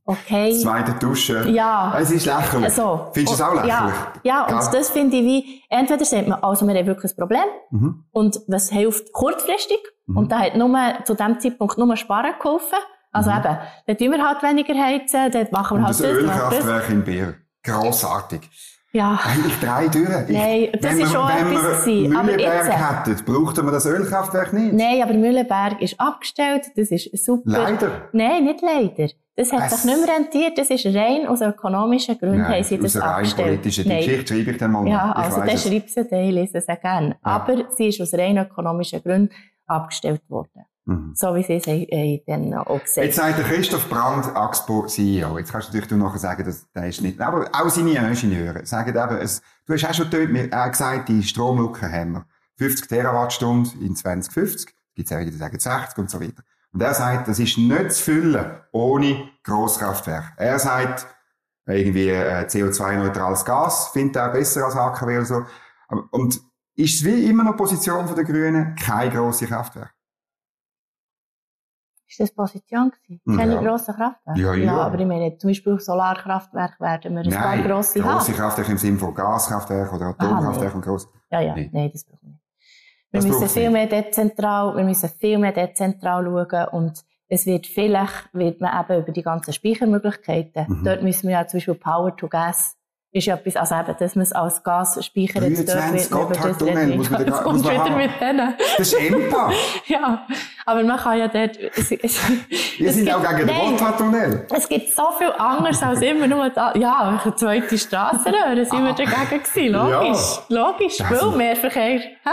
okay. 0.05 0.57
Zweite 0.57 0.93
Duschen. 0.93 1.53
Ja. 1.53 1.93
Es 1.99 2.11
ist 2.11 2.25
lächerlich. 2.25 2.65
Also, 2.65 3.09
Findest 3.13 3.39
du 3.39 3.43
es 3.43 3.49
auch 3.49 3.53
lächerlich? 3.55 3.95
Ja, 4.23 4.47
ja 4.47 4.55
und 4.57 4.73
das 4.73 4.89
finde 4.89 5.17
ich 5.17 5.23
wie, 5.25 5.63
entweder 5.69 6.05
sagt 6.05 6.27
man, 6.27 6.41
also 6.43 6.67
wir 6.67 6.75
haben 6.75 6.85
wirklich 6.87 7.11
ein 7.11 7.17
Problem, 7.17 7.43
Mhm. 7.71 8.05
und 8.11 8.39
was 8.47 8.69
hilft 8.69 9.11
kurzfristig? 9.11 9.79
Mhm. 10.05 10.17
Und 10.17 10.31
da 10.31 10.39
hat 10.39 10.55
nur, 10.55 10.77
zu 11.05 11.13
dem 11.15 11.39
Zeitpunkt 11.39 11.77
nur 11.77 11.95
Sparen 11.97 12.33
geholfen. 12.41 12.77
Also 13.11 13.29
Mhm. 13.29 13.37
eben, 13.37 13.57
dann 13.87 13.97
tun 13.97 14.11
wir 14.11 14.25
halt 14.27 14.41
weniger 14.43 14.73
heizen, 14.73 15.31
dann 15.31 15.47
machen 15.51 15.77
wir 15.77 15.79
Und 15.79 15.85
halt 15.87 15.89
das 15.89 16.01
das. 16.01 16.09
Ölkraftwerk 16.11 16.89
in 16.89 17.03
Bier. 17.03 17.33
Grossartig. 17.63 18.41
Ja. 18.93 19.19
Eigentlich 19.23 19.57
drei. 19.59 19.85
Ich, 19.85 19.93
Nein, 20.35 20.69
das 20.73 20.83
wenn 20.83 20.91
ist 20.91 20.97
wir, 20.99 21.07
schon 21.07 21.27
wenn 21.29 21.47
etwas 21.53 21.63
wir 21.63 21.93
gewesen. 21.93 22.15
Aber 22.17 22.23
Mühleberg 22.25 22.65
jetzt- 22.65 23.07
hätten, 23.07 23.25
brauchten 23.25 23.65
wir 23.65 23.71
das 23.71 23.85
Ölkraftwerk 23.85 24.53
nicht. 24.53 24.73
Nein, 24.73 25.01
aber 25.01 25.13
Mühlenberg 25.13 25.81
ist 25.81 25.99
abgestellt, 25.99 26.65
das 26.75 26.91
ist 26.91 27.25
super. 27.25 27.43
Leider. 27.45 27.91
Nein, 28.11 28.43
nicht 28.43 28.61
leider. 28.61 29.09
Das 29.37 29.53
hat 29.53 29.63
Es- 29.71 29.81
sich 29.81 29.85
nicht 29.95 30.05
mehr 30.05 30.15
rentiert, 30.17 30.57
das 30.57 30.69
ist 30.69 30.85
rein 30.87 31.25
aus 31.25 31.39
ökonomischen 31.41 32.17
Gründen 32.19 32.45
haben 32.45 32.63
sie 32.63 32.75
aus 32.77 32.81
das 32.93 33.01
rein 33.01 33.09
abgestellt. 33.09 33.47
politischen 33.47 33.83
die 33.85 33.89
Nein. 33.89 33.97
Geschichte 33.99 34.33
schreibe 34.35 34.51
ich 34.51 34.57
dann 34.57 34.71
mal. 34.71 34.87
Ja. 34.87 35.11
Ich 35.17 35.23
also 35.23 35.41
es. 35.41 35.63
schreibt 35.63 35.89
sie, 35.89 36.03
den 36.07 36.31
lese 36.31 36.57
es 36.57 36.67
auch 36.67 36.81
gerne. 36.81 37.15
Aber 37.21 37.63
sie 37.75 37.87
ist 37.87 38.01
aus 38.01 38.13
rein 38.13 38.37
ökonomischen 38.37 39.01
Gründen 39.01 39.29
abgestellt 39.67 40.21
worden. 40.29 40.65
Mhm. 40.85 41.13
So 41.15 41.35
wie 41.35 41.43
sie 41.43 41.53
es 41.53 41.67
haben 41.67 42.49
dann 42.49 42.53
auch 42.55 42.81
gesagt 42.81 43.05
Jetzt 43.05 43.15
sagt 43.15 43.37
der 43.37 43.45
Christoph 43.45 43.87
Brandt, 43.89 44.35
Axpo 44.35 44.87
CEO. 44.87 45.37
Jetzt 45.37 45.51
kannst 45.51 45.71
du 45.71 45.77
natürlich 45.77 46.03
nachher 46.03 46.19
sagen, 46.19 46.43
dass 46.43 46.71
der 46.71 46.87
ist 46.87 47.01
nicht, 47.01 47.21
aber 47.21 47.49
auch 47.53 47.69
seine 47.69 47.97
Ingenieure 47.97 48.65
sagen 48.65 48.89
eben, 48.89 49.17
es, 49.17 49.41
du 49.65 49.73
hast 49.73 49.85
auch 49.85 49.93
schon 49.93 50.09
gesagt, 50.09 51.09
die 51.09 51.23
Stromlücke 51.23 51.91
haben 51.91 52.13
wir. 52.13 52.25
50 52.57 52.87
Terawattstunden 52.87 53.81
in 53.81 53.95
2050. 53.95 54.73
Gibt's 54.93 55.11
auch 55.11 55.19
wieder, 55.19 55.31
die 55.31 55.37
sagen 55.37 55.59
60 55.59 55.97
und 55.97 56.09
so 56.11 56.21
weiter. 56.21 56.43
Und 56.73 56.81
er 56.81 56.93
sagt, 56.93 57.27
das 57.27 57.39
ist 57.39 57.57
nicht 57.57 57.91
zu 57.91 58.03
füllen 58.03 58.51
ohne 58.71 59.29
Grosskraftwerk. 59.43 60.33
Er 60.37 60.59
sagt, 60.59 61.07
irgendwie 61.65 62.09
äh, 62.09 62.45
CO2-neutrales 62.45 63.45
Gas 63.45 63.89
findet 63.89 64.17
er 64.17 64.29
besser 64.29 64.65
als 64.65 64.75
AKW 64.75 65.17
oder 65.17 65.25
so. 65.25 65.45
Und 66.11 66.39
ist 66.75 66.95
es 66.95 67.05
wie 67.05 67.29
immer 67.29 67.43
noch 67.43 67.57
Position 67.57 68.05
der 68.15 68.23
Grünen, 68.23 68.75
kein 68.75 69.11
grosse 69.11 69.47
Kraftwerk? 69.47 69.93
Ist 72.11 72.19
das 72.19 72.31
Position 72.33 72.91
gewesen? 72.91 73.37
Keine 73.37 73.53
Ja. 73.55 73.61
grossen 73.61 73.95
Kraftwerke? 73.95 74.39
Ja, 74.41 74.53
ja. 74.53 74.77
aber 74.81 74.99
ich 74.99 75.05
meine, 75.07 75.37
zum 75.37 75.49
Beispiel 75.49 75.79
Solarkraftwerke 75.79 76.77
werden 76.81 77.15
wir 77.15 77.23
ein 77.23 77.29
paar 77.29 77.55
Nein, 77.55 77.63
grosse 77.65 78.01
grosse 78.01 78.31
haben. 78.31 78.35
Kraftwerke 78.37 78.71
im 78.73 78.77
Sinne 78.77 78.97
von 78.97 79.13
Gaskraftwerke 79.15 79.95
oder 79.95 80.07
Atomkraftwerke 80.07 80.75
und 80.75 80.81
gross. 80.83 81.07
Ja, 81.31 81.39
ja, 81.39 81.55
Nee. 81.55 81.69
nein, 81.71 81.89
das 81.93 82.03
brauchen 82.03 82.19
wir 82.23 82.29
nicht. 82.31 82.41
Wir 83.11 83.19
Das 83.21 83.25
müssen 83.27 83.47
viel 83.49 83.69
mehr 83.69 83.87
dezentral, 83.87 84.75
wir 84.75 84.83
müssen 84.83 85.09
viel 85.09 85.37
mehr 85.37 85.53
dezentral 85.53 86.25
schauen 86.25 86.67
und 86.73 87.01
es 87.29 87.45
wird 87.45 87.65
vielleicht, 87.67 88.27
wird 88.33 88.59
man 88.59 88.77
eben 88.83 89.03
über 89.03 89.11
die 89.13 89.23
ganzen 89.23 89.53
Speichermöglichkeiten, 89.53 90.65
Mhm. 90.67 90.83
dort 90.83 91.03
müssen 91.03 91.29
wir 91.29 91.35
ja 91.35 91.47
zum 91.47 91.59
Beispiel 91.59 91.75
Power 91.75 92.13
to 92.17 92.27
Gas 92.27 92.75
ist 93.13 93.25
ja 93.27 93.35
etwas, 93.35 93.57
also 93.57 93.75
eben, 93.75 93.95
dass 93.99 94.15
man 94.15 94.23
es 94.23 94.31
als 94.31 94.63
Gasspeicher 94.63 95.41
jetzt 95.43 95.67
dort 95.67 95.77
23 95.79 96.11
wird, 96.11 96.13
man 96.13 96.23
über 96.23 96.33
das 96.35 96.43
Gotthardtunnel 96.43 96.95
muss 96.97 97.09
man 97.09 97.25
da- 97.25 97.41
muss 97.51 97.63
man 97.63 97.73
wieder 97.73 97.83
haben. 97.83 97.97
mit 97.97 98.11
denen. 98.21 98.53
Das 98.77 98.87
ist 98.87 98.93
EMPA. 98.93 99.51
Ja, 99.87 100.25
aber 100.65 100.83
man 100.83 100.97
kann 100.97 101.17
ja 101.17 101.27
dort, 101.27 101.57
es, 101.57 101.91
es, 101.91 101.91
Wir 101.91 102.87
es 102.89 102.95
sind 102.95 103.05
gibt- 103.05 103.15
auch 103.17 103.35
gegen 103.35 103.47
den 103.47 103.55
Gotthardtunnel. 103.57 104.47
es 104.55 104.69
gibt 104.69 104.93
so 104.95 105.11
viel 105.17 105.31
anderes 105.37 105.83
als 105.83 106.01
immer 106.01 106.27
nur 106.27 106.49
da. 106.51 106.73
Ja, 106.75 107.19
eine 107.25 107.35
zweite 107.35 107.77
Strassenröhre 107.77 108.65
sind 108.65 108.83
wir 108.85 108.93
dagegen 108.93 109.43
gewesen. 109.43 109.73
Logisch, 109.73 110.39
logisch, 110.47 110.97
Das- 110.97 111.19
viel 111.19 111.31
mehr 111.31 111.55
Verkehr. 111.57 111.99
Hä? 111.99 112.29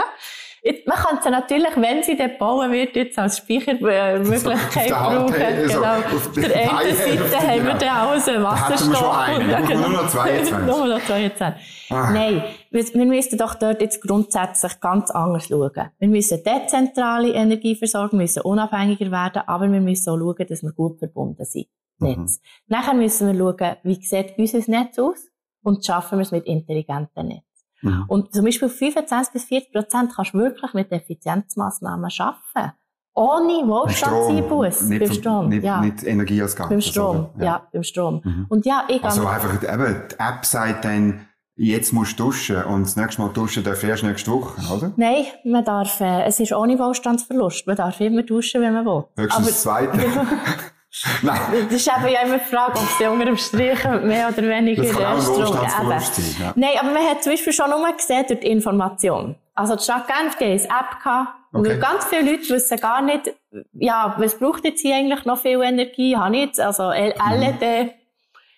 Man 0.85 0.97
kann 0.97 1.19
sie 1.23 1.29
natürlich, 1.29 1.75
wenn 1.75 2.03
sie 2.03 2.17
dort 2.17 2.37
bauen 2.37 2.71
wird, 2.71 2.95
jetzt 2.95 3.17
als 3.17 3.37
Speichermöglichkeit 3.37 4.89
brauchen. 4.89 5.33
Also 5.33 5.79
genau. 5.79 5.93
auf 5.93 6.31
der 6.35 6.77
einen 6.77 6.95
Seite 6.95 7.47
haben 7.47 7.65
wir 7.65 7.73
dann 7.75 7.89
alles 7.89 8.27
einen 8.27 8.43
Da 8.43 8.69
hätten 8.69 8.91
wir 8.91 8.97
Wasserstoff. 8.97 9.79
nur 9.79 9.89
noch 9.89 10.09
22. 10.09 10.57
nur 10.65 10.85
noch 10.87 11.05
22. 11.05 11.89
Ah. 11.91 12.11
Nein, 12.11 12.43
wir, 12.71 12.83
wir 12.93 13.05
müssen 13.05 13.37
doch 13.37 13.55
dort 13.55 13.81
jetzt 13.81 14.01
grundsätzlich 14.01 14.79
ganz 14.79 15.09
anders 15.11 15.47
schauen. 15.47 15.89
Wir 15.97 16.07
müssen 16.07 16.43
dezentrale 16.43 17.33
Energieversorgung, 17.33 18.19
müssen 18.19 18.41
unabhängiger 18.41 19.11
werden, 19.11 19.41
aber 19.47 19.71
wir 19.71 19.81
müssen 19.81 20.09
auch 20.09 20.17
schauen, 20.17 20.45
dass 20.47 20.61
wir 20.63 20.71
gut 20.73 20.99
verbunden 20.99 21.45
sind. 21.45 21.67
Mhm. 21.99 22.07
Netz. 22.07 22.41
Nachher 22.67 22.93
müssen 22.93 23.27
wir 23.27 23.37
schauen, 23.37 23.75
wie 23.83 23.95
sieht 24.03 24.37
unser 24.37 24.71
Netz 24.71 24.99
aus 24.99 25.27
und 25.63 25.85
schaffen 25.85 26.19
wir 26.19 26.23
es 26.23 26.31
mit 26.31 26.45
intelligenten 26.45 27.27
Netzen. 27.27 27.48
Mhm. 27.81 28.05
Und 28.07 28.33
zum 28.33 28.45
Beispiel 28.45 28.69
25 28.69 29.33
bis 29.33 29.43
40 29.45 29.71
Prozent 29.71 30.11
kannst 30.15 30.33
du 30.33 30.39
wirklich 30.39 30.73
mit 30.73 30.91
Effizienzmaßnahmen 30.91 32.09
schaffen. 32.09 32.71
Ohne 33.15 33.67
Wohlstandseinbuß. 33.67 34.89
Beim 34.89 34.99
vom- 35.05 35.13
Strom, 35.13 35.49
nicht, 35.49 35.63
ja. 35.63 35.81
nicht 35.81 36.03
Energie 36.03 36.41
als 36.41 36.55
Ganzes. 36.55 36.69
beim 36.69 36.81
Strom, 36.81 37.29
oder? 37.35 37.45
ja. 37.45 37.67
beim 37.73 37.83
Strom. 37.83 38.21
Mhm. 38.23 38.45
Und 38.49 38.65
ja, 38.65 38.85
ich 38.87 39.03
Also 39.03 39.25
einfach, 39.27 39.61
eben, 39.61 40.03
die 40.11 40.15
App 40.19 40.45
sagt 40.45 40.85
dann, 40.85 41.25
jetzt 41.55 41.91
musst 41.91 42.17
du 42.19 42.25
duschen 42.25 42.63
und 42.63 42.83
das 42.83 42.95
nächste 42.95 43.21
Mal 43.21 43.29
duschen 43.33 43.63
darfst 43.63 43.83
du 43.83 43.87
erst 43.87 44.03
nächste 44.03 44.31
Woche, 44.31 44.61
oder? 44.73 44.93
Nein, 44.95 45.25
man 45.43 45.65
darf, 45.65 45.99
äh, 45.99 46.23
es 46.23 46.39
ist 46.39 46.53
ohne 46.53 46.79
Wohlstandsverlust. 46.79 47.67
Man 47.67 47.75
darf 47.75 47.99
immer 47.99 48.23
duschen, 48.23 48.61
wenn 48.61 48.73
man 48.73 48.85
will. 48.85 49.03
Höchstens 49.17 49.47
das 49.47 49.61
Zweite. 49.63 49.99
Nein, 51.21 51.39
Das 51.69 51.73
ist 51.75 51.87
eben 51.87 52.07
ja 52.11 52.21
immer 52.21 52.39
die 52.39 52.45
Frage, 52.45 52.73
ob 52.73 52.87
sie 52.97 53.05
unter 53.05 53.25
dem 53.25 53.37
Strich 53.37 53.83
mehr 54.03 54.29
oder 54.29 54.41
weniger 54.41 54.83
äh, 54.83 54.87
Strom 54.87 55.03
Wohlstandsverlust 55.37 56.17
eben. 56.19 56.27
sein. 56.27 56.41
Ja. 56.47 56.53
Nein, 56.55 56.71
aber 56.79 56.91
man 56.91 57.07
hat 57.07 57.23
zum 57.23 57.33
Beispiel 57.33 57.53
schon 57.53 57.69
nur 57.69 57.91
gesehen 57.93 58.25
durch 58.27 58.39
die 58.39 58.47
Information. 58.47 59.35
Also 59.53 59.75
die 59.75 59.83
Stadt 59.83 60.07
Genf, 60.07 60.35
die 60.37 60.45
hat 60.45 60.69
eine 60.71 60.79
App 60.79 60.99
gehabt. 61.03 61.29
Und 61.51 61.67
Okay. 61.67 61.79
ganz 61.79 62.05
viele 62.05 62.31
Leute 62.31 62.49
wissen 62.49 62.77
gar 62.79 63.01
nicht, 63.01 63.33
ja, 63.73 64.15
was 64.17 64.37
braucht 64.37 64.63
jetzt 64.65 64.81
hier 64.81 64.95
eigentlich 64.95 65.25
noch 65.25 65.37
viel 65.39 65.61
Energie? 65.61 66.15
Habe 66.15 66.35
ich 66.35 66.45
jetzt, 66.45 66.59
also 66.59 66.89
L- 66.91 67.13
Mhm. 67.17 67.39
LED, 67.41 67.93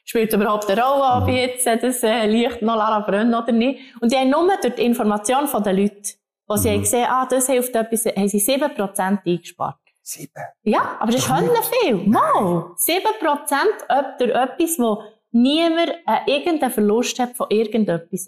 spielt 0.05 0.33
überhaupt 0.33 0.69
eine 0.69 0.81
Rolle, 0.81 1.21
ob 1.21 1.27
mhm. 1.27 1.35
jetzt 1.35 1.65
das 1.67 2.03
äh, 2.03 2.25
Licht 2.27 2.61
noch 2.61 3.05
brennen 3.05 3.33
oder 3.33 3.51
nicht. 3.51 3.79
Und 4.01 4.11
die 4.11 4.17
haben 4.17 4.29
nur 4.29 4.47
durch 4.61 4.75
die 4.75 4.85
Information 4.85 5.47
von 5.47 5.63
den 5.63 5.77
Leuten, 5.77 6.01
wo 6.47 6.55
sie 6.57 6.69
mhm. 6.69 6.73
haben 6.75 6.81
gesehen, 6.81 7.07
ah, 7.09 7.25
das 7.29 7.47
hilft 7.47 7.75
etwas, 7.75 8.05
haben 8.05 8.27
sie 8.27 8.39
7% 8.39 9.19
eingespart. 9.25 9.77
Sieben? 10.11 10.43
Ja, 10.63 10.97
aber 10.99 11.11
das 11.13 11.21
ist 11.21 11.71
viel. 11.83 11.95
Mal. 12.05 12.73
7% 12.75 13.05
ob 13.87 14.17
durch 14.17 14.31
etwas, 14.31 14.77
wo 14.77 15.03
niemand 15.31 15.89
äh, 16.05 16.31
irgendeinen 16.37 16.73
Verlust 16.73 17.17
hat 17.17 17.37
von 17.37 17.47
irgendetwas. 17.49 18.27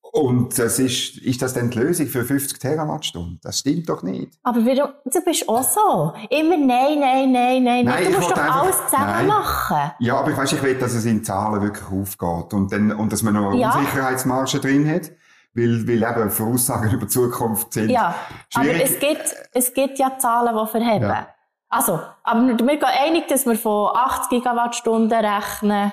Und 0.00 0.58
das 0.58 0.78
ist, 0.78 1.18
ist 1.18 1.42
das 1.42 1.54
dann 1.54 1.70
die 1.70 1.78
Lösung 1.78 2.06
für 2.06 2.24
50 2.24 2.58
Terawattstunden? 2.58 3.38
Das 3.42 3.58
stimmt 3.58 3.88
doch 3.88 4.02
nicht. 4.02 4.38
Aber 4.42 4.64
warum, 4.64 4.92
du 5.04 5.24
bist 5.24 5.46
auch 5.48 5.62
so. 5.62 6.12
Immer 6.30 6.56
nein, 6.56 7.00
nein, 7.00 7.32
nein, 7.32 7.64
nein. 7.64 7.84
nein 7.84 8.04
du 8.04 8.18
musst 8.18 8.30
doch 8.30 8.36
einfach, 8.36 8.62
alles 8.62 8.76
zusammen 8.86 9.06
nein. 9.06 9.26
machen. 9.26 9.92
Ja, 10.00 10.16
aber 10.16 10.30
ich 10.30 10.36
weiß, 10.36 10.52
ich 10.52 10.62
will, 10.62 10.78
dass 10.78 10.94
es 10.94 11.04
in 11.04 11.22
Zahlen 11.22 11.62
wirklich 11.62 11.86
aufgeht. 11.86 12.54
Und 12.54 12.72
dann, 12.72 12.92
und 12.92 13.12
dass 13.12 13.22
man 13.22 13.34
noch 13.34 13.54
ja. 13.54 13.74
Unsicherheitsmarge 13.74 14.58
drin 14.58 14.88
hat. 14.88 15.12
Weil, 15.54 15.86
weil 15.86 16.02
eben 16.02 16.30
Voraussagen 16.30 16.90
über 16.90 17.04
die 17.04 17.08
Zukunft 17.08 17.72
sind. 17.74 17.90
Ja. 17.90 18.14
Schwierig. 18.48 18.74
Aber 18.74 18.84
es 18.84 18.98
gibt, 18.98 19.36
es 19.52 19.74
gibt 19.74 19.98
ja 19.98 20.18
Zahlen, 20.18 20.56
die 20.56 20.70
verheben. 20.70 21.08
Ja. 21.08 21.28
Also, 21.68 22.00
aber 22.22 22.46
wir 22.46 22.56
gehen 22.56 22.84
einig, 22.84 23.28
dass 23.28 23.46
wir 23.46 23.56
von 23.56 23.94
80 23.94 24.28
Gigawattstunden 24.30 25.24
rechnen. 25.24 25.92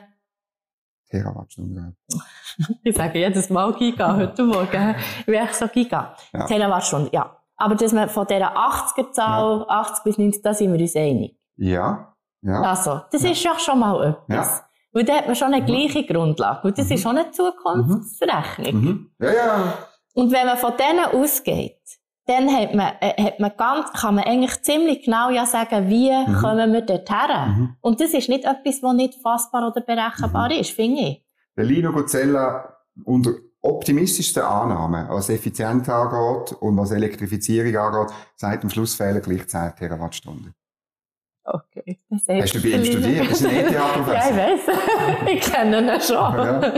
Terawattstunden. 1.10 1.98
ich 2.84 2.96
sage 2.96 3.20
jedes 3.20 3.50
Mal 3.50 3.74
Giga 3.74 4.16
heute 4.16 4.44
Morgen. 4.44 4.96
Ich 5.26 5.54
so 5.54 5.68
Giga. 5.68 6.16
Ja. 6.34 6.46
Terawattstunden, 6.46 7.10
ja. 7.12 7.36
Aber 7.58 7.76
dass 7.76 7.94
wir 7.94 8.08
von 8.08 8.28
dieser 8.28 8.56
80er-Zahl, 8.56 9.60
ja. 9.60 9.66
80 9.68 10.04
bis 10.04 10.18
90, 10.18 10.42
da 10.42 10.54
sind 10.54 10.72
wir 10.72 10.80
uns 10.80 10.96
einig. 10.96 11.38
Ja. 11.58 12.14
ja. 12.42 12.62
Also, 12.62 13.02
das 13.12 13.24
ja. 13.24 13.32
ist 13.32 13.44
ja 13.44 13.60
schon 13.60 13.80
mal 13.80 14.04
etwas. 14.28 14.60
Ja. 14.60 14.69
Weil 14.92 15.04
da 15.04 15.18
hat 15.18 15.28
man 15.28 15.36
schon 15.36 15.54
eine 15.54 15.62
mhm. 15.62 15.68
gleiche 15.68 16.06
Grundlage. 16.06 16.68
Und 16.68 16.78
das 16.78 16.88
mhm. 16.88 16.94
ist 16.94 17.04
schon 17.04 17.18
eine 17.18 17.32
Zukunftsrechnung. 17.32 18.82
Mhm. 18.82 19.12
Ja, 19.20 19.34
ja. 19.34 19.74
Und 20.14 20.32
wenn 20.32 20.46
man 20.46 20.58
von 20.58 20.74
denen 20.78 21.06
ausgeht, 21.06 21.78
dann 22.26 22.48
hat 22.56 22.76
man, 22.76 22.94
äh, 23.00 23.24
hat 23.24 23.40
man 23.40 23.52
ganz, 23.58 23.92
kann 23.94 24.16
man 24.16 24.24
eigentlich 24.24 24.62
ziemlich 24.62 25.04
genau 25.04 25.30
ja 25.32 25.46
sagen, 25.46 25.90
wie 25.90 26.12
mhm. 26.12 26.36
kommen 26.36 26.74
wir 26.74 26.82
dorthin. 26.82 27.48
Mhm. 27.48 27.76
Und 27.82 28.00
das 28.02 28.14
ist 28.14 28.30
nicht 28.30 28.46
etwas, 28.46 28.84
was 28.84 28.94
nicht 28.94 29.16
fassbar 29.22 29.68
oder 29.68 29.82
berechenbar 29.82 30.50
mhm. 30.50 30.60
ist, 30.60 30.72
finde 30.72 31.02
ich. 31.02 31.26
Der 31.58 31.66
Lino 31.66 31.92
Gozella 31.92 32.78
unter 33.04 33.32
optimistischsten 33.62 34.44
Annahmen, 34.44 35.08
was 35.10 35.30
Effizienz 35.30 35.90
angeht 35.90 36.54
und 36.62 36.78
was 36.78 36.92
Elektrifizierung 36.92 37.76
angeht, 37.76 38.16
sagt 38.36 38.64
am 38.64 38.70
Schluss 38.70 38.96
fehlen 38.96 39.22
gleich 39.22 39.48
10 39.48 39.76
Terawattstunden. 39.78 40.54
Okay. 41.52 41.98
Hast 42.12 42.54
du 42.54 42.62
bei 42.62 42.70
ihm 42.70 42.86
studiert? 42.86 43.32
Das 43.32 43.42
ist 43.42 43.48
ein 43.48 43.56
ETH-Professor. 43.56 44.14
ja, 44.14 44.30
ich 44.30 44.38
weiß. 44.38 44.78
ich 45.34 45.42
kenne 45.42 45.80
ihn 45.80 46.02
schon. 46.02 46.16
Ja. 46.16 46.74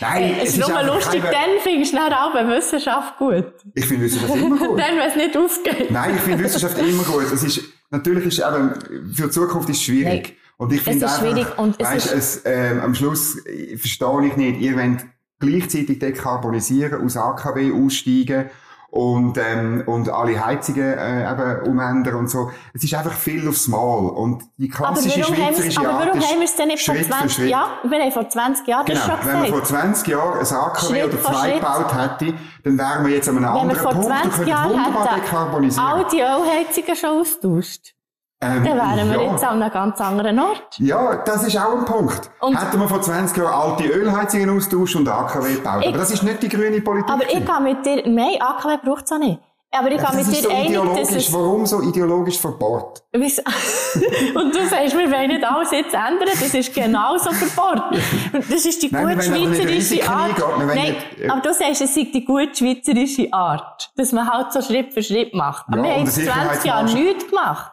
Nein, 0.00 0.36
es, 0.42 0.48
es 0.48 0.58
ist 0.58 0.68
nur 0.68 0.82
lustig, 0.82 1.22
keine... 1.22 1.34
dann 1.34 1.50
findest 1.62 1.94
du 1.94 1.98
auch 1.98 2.32
bei 2.34 2.46
Wissenschaft 2.46 3.16
gut. 3.18 3.54
Ich 3.74 3.86
finde 3.86 4.04
Wissenschaft 4.04 4.36
immer 4.36 4.58
gut. 4.58 4.78
dann, 4.78 4.98
wenn 4.98 5.08
es 5.08 5.16
nicht 5.16 5.36
aufgeht. 5.36 5.90
Nein, 5.90 6.14
ich 6.16 6.20
finde 6.20 6.44
Wissenschaft 6.44 6.78
immer 6.78 7.04
gut. 7.04 7.32
Es 7.32 7.42
ist, 7.42 7.62
natürlich 7.90 8.26
ist 8.26 8.38
eben, 8.40 8.74
für 9.14 9.22
die 9.24 9.30
Zukunft 9.30 9.70
ist 9.70 9.76
es 9.76 9.82
schwierig. 9.82 10.22
Nein. 10.28 10.36
Und 10.58 10.72
ich 10.72 10.82
finde 10.82 11.06
einfach, 11.06 11.20
schwierig 11.20 11.58
und 11.58 11.80
es 11.80 11.88
weißt, 11.88 12.12
ist... 12.12 12.44
es, 12.44 12.44
äh, 12.44 12.78
am 12.82 12.94
Schluss 12.94 13.38
verstehe 13.76 14.26
ich 14.26 14.36
nicht, 14.36 14.60
ihr 14.60 14.76
wollt 14.76 15.06
gleichzeitig 15.38 15.98
dekarbonisieren, 15.98 17.02
aus 17.02 17.16
AKW 17.16 17.72
aussteigen 17.72 18.50
und, 18.92 19.38
ähm, 19.38 19.84
und 19.86 20.10
alle 20.10 20.44
Heizungen 20.44 20.98
äh, 20.98 21.22
eben 21.22 21.66
umändern 21.66 22.14
und 22.14 22.28
so. 22.28 22.50
Es 22.74 22.84
ist 22.84 22.92
einfach 22.92 23.14
viel 23.14 23.48
aufs 23.48 23.66
Mal. 23.66 23.78
Und 23.78 24.42
die 24.58 24.68
klassische 24.68 25.24
schweizerische 25.24 25.80
aber 25.80 25.92
warum 25.92 26.20
haben 26.20 26.38
wir 26.38 26.44
es 26.44 26.54
denn 26.56 26.68
nicht 26.68 26.84
vor 26.84 26.94
20 26.94 27.48
Jahren? 27.48 27.90
Wir 27.90 28.02
haben 28.02 28.12
vor 28.12 28.28
20 28.28 28.68
Jahren 28.68 28.84
genau. 28.84 28.98
das 28.98 29.06
schon 29.08 29.16
gesagt. 29.16 29.32
Wenn 29.32 29.40
man 29.40 29.50
vor 29.50 29.64
20 29.64 30.08
Jahren 30.08 30.38
ein 30.38 30.56
AKW 30.56 30.86
Schritt 30.86 31.04
oder 31.06 31.22
zwei 31.22 31.50
gebaut 31.52 31.94
hätte, 31.94 32.34
dann 32.64 32.78
wären 32.78 33.06
wir 33.06 33.14
jetzt 33.14 33.28
an 33.30 33.38
einem 33.38 33.46
Wenn 33.46 33.60
anderen 33.60 33.82
Punkt 33.82 34.04
und 34.04 34.30
könnten 34.30 34.70
wunderbar 34.70 35.14
dekarbonisieren. 35.14 35.88
all 35.88 36.06
die 36.12 36.20
Ölheizungen 36.20 36.96
schon 36.96 37.10
austauscht. 37.18 37.94
Ähm, 38.42 38.64
dann 38.64 38.76
wären 38.76 39.08
wir 39.08 39.22
ja. 39.22 39.30
jetzt 39.30 39.44
an 39.44 39.62
einem 39.62 39.72
ganz 39.72 40.00
anderen 40.00 40.38
Ort. 40.40 40.76
Ja, 40.78 41.22
das 41.24 41.44
ist 41.44 41.56
auch 41.56 41.78
ein 41.78 41.84
Punkt. 41.84 42.28
Und 42.40 42.60
Hätten 42.60 42.80
wir 42.80 42.88
vor 42.88 43.00
20 43.00 43.36
Jahren 43.36 43.70
alte 43.70 43.84
Ölheizungen 43.84 44.50
austauscht 44.50 44.96
und 44.96 45.08
AKW 45.08 45.54
gebaut. 45.54 45.86
aber 45.86 45.98
das 45.98 46.10
ist 46.10 46.24
nicht 46.24 46.42
die 46.42 46.48
grüne 46.48 46.80
Politik. 46.80 47.08
Aber 47.08 47.24
ich 47.24 47.44
kann 47.44 47.62
mit 47.62 47.86
dir, 47.86 48.02
nein, 48.04 48.40
AKW 48.40 48.78
braucht 48.84 49.04
es 49.04 49.12
auch 49.12 49.18
nicht. 49.18 49.38
Aber 49.74 49.90
ich 49.90 49.96
kann 49.96 50.18
ja, 50.18 50.24
mit 50.24 50.36
dir 50.36 50.42
so 50.42 50.50
einig, 50.50 50.96
dass 50.96 51.12
es... 51.12 51.32
Warum 51.32 51.64
so 51.64 51.80
ideologisch 51.80 52.38
verbohrt? 52.38 53.04
und 53.12 53.22
du 53.22 54.66
sagst, 54.68 54.98
wir 54.98 55.10
wollen 55.10 55.28
nicht 55.28 55.44
alles 55.44 55.70
jetzt 55.70 55.94
ändern, 55.94 56.28
das 56.28 56.52
ist 56.52 56.74
genauso 56.74 57.30
verbohrt. 57.30 57.94
Das 58.50 58.66
ist 58.66 58.82
die 58.82 58.90
Nein, 58.90 59.16
gute 59.16 59.22
schweizerische 59.22 60.10
Art. 60.10 60.32
Nein, 60.58 60.78
nicht, 60.78 61.20
äh, 61.20 61.28
aber 61.28 61.40
du 61.40 61.54
sagst, 61.54 61.80
es 61.80 61.94
sei 61.94 62.08
die 62.12 62.24
gute 62.24 62.54
schweizerische 62.54 63.32
Art, 63.32 63.90
dass 63.96 64.12
man 64.12 64.28
halt 64.28 64.52
so 64.52 64.60
Schritt 64.60 64.92
für 64.92 65.02
Schritt 65.02 65.32
macht. 65.32 65.64
Aber 65.68 65.78
ja, 65.78 65.84
wir 65.84 65.94
haben 65.94 66.06
20 66.06 66.64
Jahre 66.64 66.84
nichts 66.92 67.28
gemacht. 67.28 67.72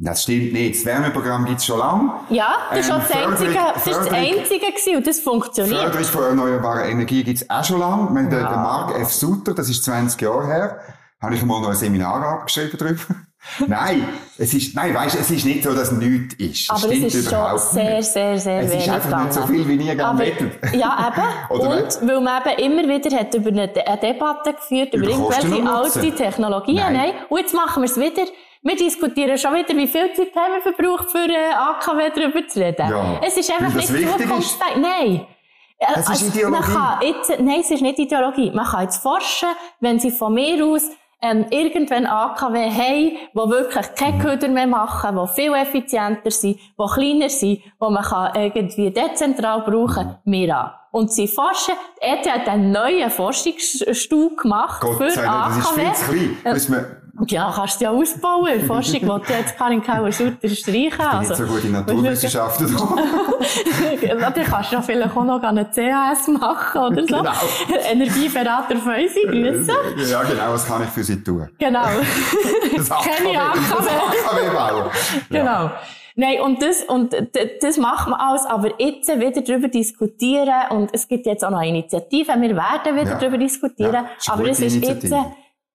Das 0.00 0.22
stimmt 0.22 0.52
nicht. 0.52 0.76
Das 0.76 0.84
Wärmeprogramm 0.84 1.44
gibt 1.44 1.58
es 1.58 1.66
schon 1.66 1.80
lange. 1.80 2.12
Ja, 2.30 2.54
das 2.70 2.86
ist, 2.86 2.90
ähm, 2.90 3.00
das, 3.00 3.10
einzige, 3.10 3.54
das 3.74 3.86
ist 3.86 3.96
das 3.96 4.10
einzige 4.12 4.66
gewesen 4.66 4.96
und 4.96 5.06
das 5.06 5.20
funktioniert. 5.20 5.80
Förderung 5.80 6.04
von 6.04 6.22
erneuerbarer 6.24 6.84
Energie 6.84 7.24
gibt 7.24 7.42
es 7.42 7.50
auch 7.50 7.64
schon 7.64 7.80
lange. 7.80 8.22
ja. 8.22 8.28
der, 8.28 8.42
Mark 8.42 8.96
F. 8.96 9.12
Sutter, 9.12 9.54
das 9.54 9.68
ist 9.68 9.82
20 9.82 10.20
Jahre 10.22 10.46
her, 10.46 10.80
habe 11.20 11.34
ich 11.34 11.42
mal 11.42 11.60
noch 11.60 11.70
ein 11.70 11.74
Seminar 11.74 12.22
abgeschrieben 12.22 12.78
darüber. 12.78 13.02
nein, 13.66 14.08
es 14.36 14.54
ist, 14.54 14.76
nein, 14.76 14.94
weißt, 14.94 15.16
es 15.18 15.30
ist 15.32 15.44
nicht 15.44 15.64
so, 15.64 15.74
dass 15.74 15.90
nichts 15.90 16.34
ist. 16.34 16.70
Aber 16.70 16.92
es 16.92 17.14
ist 17.14 17.30
schon 17.30 17.58
sehr, 17.58 17.96
nicht. 17.96 18.12
sehr, 18.12 18.38
sehr 18.38 18.60
es 18.60 18.70
wenig. 18.70 18.74
Es 18.74 18.86
ist 18.86 18.92
einfach 18.92 19.24
nicht 19.24 19.32
so 19.32 19.46
viel, 19.46 19.66
wie 19.66 19.76
nie 19.76 19.96
gerne 19.96 20.18
wettet. 20.18 20.74
Ja, 20.74 21.12
eben. 21.12 21.60
und 21.60 22.08
weil 22.08 22.20
man 22.20 22.42
eben 22.46 22.72
immer 22.72 22.94
wieder 22.94 23.16
hat 23.16 23.34
über 23.34 23.48
eine, 23.48 23.62
eine 23.62 24.00
Debatte 24.00 24.52
geführt, 24.52 24.94
über, 24.94 25.08
über 25.08 25.10
irgendwelche 25.10 25.68
alte 25.68 26.14
Technologien. 26.14 26.76
Nein. 26.76 26.92
nein. 26.94 27.12
Und 27.28 27.40
jetzt 27.40 27.54
machen 27.54 27.82
wir 27.82 27.90
es 27.90 27.96
wieder 27.96 28.26
wir 28.62 28.76
diskutieren 28.76 29.38
schon 29.38 29.54
wieder, 29.54 29.76
wie 29.76 29.86
viel 29.86 30.12
Zeit 30.14 30.34
haben 30.34 30.54
wir 30.54 30.60
verbraucht, 30.60 31.10
für 31.10 31.28
äh, 31.28 31.52
AKW 31.54 32.10
darüber 32.14 32.46
zu 32.46 32.60
reden. 32.60 32.90
Ja, 32.90 33.20
es 33.24 33.36
ist 33.36 33.50
einfach 33.50 33.74
nicht 33.74 33.88
zukunftsfähig. 33.88 34.76
Nein. 34.76 35.26
Es 35.78 36.08
ist 36.10 36.34
Ideologie. 36.34 36.60
Man 36.60 36.74
kann 36.74 37.02
jetzt, 37.02 37.30
nein, 37.40 37.60
es 37.60 37.70
ist 37.70 37.82
nicht 37.82 37.98
Ideologie. 37.98 38.50
Man 38.50 38.66
kann 38.66 38.82
jetzt 38.82 39.00
forschen, 39.00 39.48
wenn 39.80 40.00
sie 40.00 40.10
von 40.10 40.34
mir 40.34 40.64
aus 40.64 40.82
ähm, 41.20 41.46
irgendwann 41.50 42.06
AKW 42.06 42.70
haben, 42.70 43.16
die 43.32 43.50
wirklich 43.50 43.94
keine 43.94 44.18
Köder 44.22 44.48
mehr 44.48 44.66
machen, 44.66 45.16
die 45.16 45.34
viel 45.34 45.52
effizienter 45.54 46.30
sind, 46.30 46.58
die 46.58 46.94
kleiner 46.94 47.28
sind, 47.28 47.58
die 47.58 47.62
man 47.78 48.02
kann 48.02 48.34
irgendwie 48.34 48.90
dezentral 48.90 49.62
brauchen, 49.62 50.16
mir 50.24 50.56
an. 50.56 50.70
Und 50.90 51.12
sie 51.12 51.28
forschen, 51.28 51.74
ETH 52.00 52.26
hat 52.28 52.48
einen 52.48 52.72
neuen 52.72 53.10
Forschungsstuhl 53.10 54.36
gemacht 54.36 54.80
Gott 54.80 54.96
für 54.96 55.10
sei 55.10 55.22
Dank, 55.22 55.56
das 55.56 55.58
ist 55.58 55.74
viel 55.74 55.92
zu 55.92 56.04
klein. 56.04 56.36
Äh, 56.44 56.97
ja, 57.26 57.52
kannst 57.54 57.80
du 57.80 57.84
ja 57.84 57.90
ausbauen. 57.90 58.60
Forschung 58.66 59.06
wollte 59.06 59.32
jetzt 59.32 59.56
Karin 59.56 59.82
Kauer-Sutter 59.82 60.48
streichen. 60.48 61.00
Also, 61.00 61.34
so 61.34 61.44
gut 61.44 61.64
in 61.64 61.72
Naturwissenschaften. 61.72 62.76
Dann 62.76 64.32
kannst 64.34 64.72
du 64.72 64.76
ja 64.76 64.82
vielleicht 64.82 65.16
auch 65.16 65.24
noch 65.24 65.42
eine 65.42 65.64
CAS 65.64 66.28
machen 66.28 66.80
oder 66.80 67.02
so. 67.02 67.16
Genau. 67.16 67.32
Energieberater 67.90 68.76
für 68.76 68.90
unsere 68.90 69.26
Grüße. 69.26 69.72
Ja, 70.10 70.22
genau, 70.22 70.52
was 70.52 70.66
kann 70.66 70.82
ich 70.82 70.88
für 70.90 71.04
sie 71.04 71.22
tun? 71.22 71.48
Genau. 71.58 71.84
Das 72.76 72.90
AKW. 72.90 73.32
Das 73.32 73.86
AKW 73.86 74.50
bauen. 74.54 74.90
Genau. 75.30 75.70
Nein, 76.20 76.40
und 76.40 76.60
das, 76.60 76.82
und 76.82 77.14
das 77.60 77.76
macht 77.76 78.08
man 78.08 78.18
alles, 78.18 78.44
aber 78.44 78.72
jetzt 78.80 79.08
wieder 79.08 79.40
darüber 79.40 79.68
diskutieren, 79.68 80.52
und 80.70 80.90
es 80.92 81.06
gibt 81.06 81.26
jetzt 81.26 81.44
auch 81.44 81.50
noch 81.50 81.62
Initiativen, 81.62 82.42
wir 82.42 82.56
werden 82.56 82.96
wieder 82.96 83.12
ja. 83.12 83.18
darüber 83.18 83.38
diskutieren, 83.38 83.92
ja, 83.92 84.32
aber 84.32 84.48
es 84.48 84.58
ist 84.58 84.84
jetzt, 84.84 85.14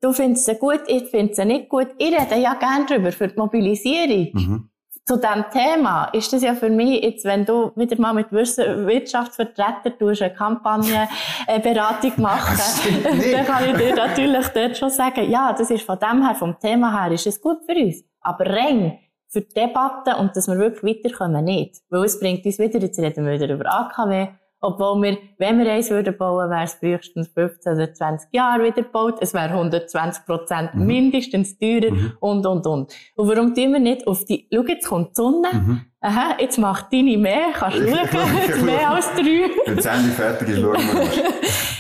Du 0.04 0.12
findest 0.12 0.46
sie 0.46 0.56
gut, 0.56 0.82
ich 0.88 1.10
finde 1.10 1.34
sie 1.34 1.46
nicht 1.46 1.70
gut. 1.70 1.88
Ich 1.98 2.12
rede 2.14 2.36
ja 2.36 2.56
gerne 2.56 2.86
darüber, 2.86 3.14
für 3.14 3.30
die 3.30 3.38
Mobilisierung. 3.38 4.30
Mhm. 4.34 4.70
Zu 5.06 5.16
diesem 5.16 5.46
Thema 5.50 6.06
ist 6.12 6.32
das 6.34 6.44
ja 6.44 6.56
für 6.56 6.70
mich 6.70 7.02
jetzt, 7.02 7.24
wenn 7.24 7.46
du 7.46 7.72
wieder 7.78 7.98
mal 8.02 8.14
mit 8.14 8.30
Wirtschaftsvertretern 8.30 9.98
tust, 9.98 10.22
eine 10.22 10.34
Kampagnenberatung 10.34 12.12
machen, 12.18 12.58
dann 13.32 13.46
kann 13.46 13.70
ich 13.70 13.78
dir 13.78 13.96
natürlich 13.96 14.48
dort 14.50 14.78
schon 14.78 14.90
sagen, 14.90 15.30
ja, 15.30 15.54
das 15.54 15.72
ist 15.72 15.86
von 15.86 15.98
dem 15.98 16.26
her, 16.26 16.36
vom 16.36 16.60
Thema 16.60 17.02
her, 17.02 17.14
ist 17.14 17.28
es 17.28 17.40
gut 17.40 17.60
für 17.66 17.76
uns. 17.76 18.04
Aber 18.20 18.46
rein 18.46 19.00
für 19.30 19.42
die 19.42 19.54
Debatte 19.54 20.18
und 20.18 20.36
dass 20.36 20.48
wir 20.48 20.58
wirklich 20.58 20.98
weiterkommen, 20.98 21.46
nicht. 21.46 21.78
Weil 21.90 22.04
es 22.04 22.20
bringt 22.20 22.46
uns 22.46 22.60
wieder, 22.60 22.80
jetzt 22.80 23.00
reden 23.00 23.26
wir 23.26 23.34
wieder 23.40 23.54
über 23.54 23.74
AKW, 23.74 24.28
obwohl 24.64 25.02
wir, 25.02 25.18
wenn 25.40 25.60
wir 25.60 25.70
eins 25.70 25.90
würden 25.90 26.18
bauen, 26.18 26.50
wäre 26.50 26.64
es 26.64 26.76
frühestens 26.76 27.28
15 27.28 27.74
oder 27.74 27.94
20 27.94 28.30
Jahre 28.34 28.64
wieder 28.64 28.82
gebaut. 28.84 29.16
Es 29.20 29.34
wäre 29.34 29.50
120 29.50 30.26
Prozent 30.26 30.74
mhm. 30.74 30.86
mindestens 30.86 31.58
teurer 31.60 31.92
mhm. 31.92 32.14
und, 32.22 32.46
und, 32.46 32.66
und. 32.66 32.94
Und 33.16 33.28
warum 33.28 33.54
tun 33.54 33.74
wir 33.74 33.80
nicht 33.80 34.08
auf 34.08 34.24
die, 34.24 34.48
schau, 34.52 34.64
jetzt 34.64 34.88
kommt 34.88 35.10
die 35.10 35.16
Sonne. 35.16 35.50
Mhm. 35.52 35.82
Aha, 36.00 36.38
jetzt 36.40 36.58
macht 36.58 36.94
deine 36.94 37.18
mehr, 37.18 37.48
kannst 37.54 37.78
du 37.78 37.88
schauen, 37.90 38.38
jetzt 38.48 38.64
mehr 38.64 38.90
als 38.90 39.12
drei. 39.14 39.50
Wenn 39.66 39.76
das 39.76 39.86
Ende 39.86 40.10
fertig 40.10 40.50
ist, 40.50 40.62
schauen 40.62 40.74
wir 40.74 40.94
mal. 40.94 41.08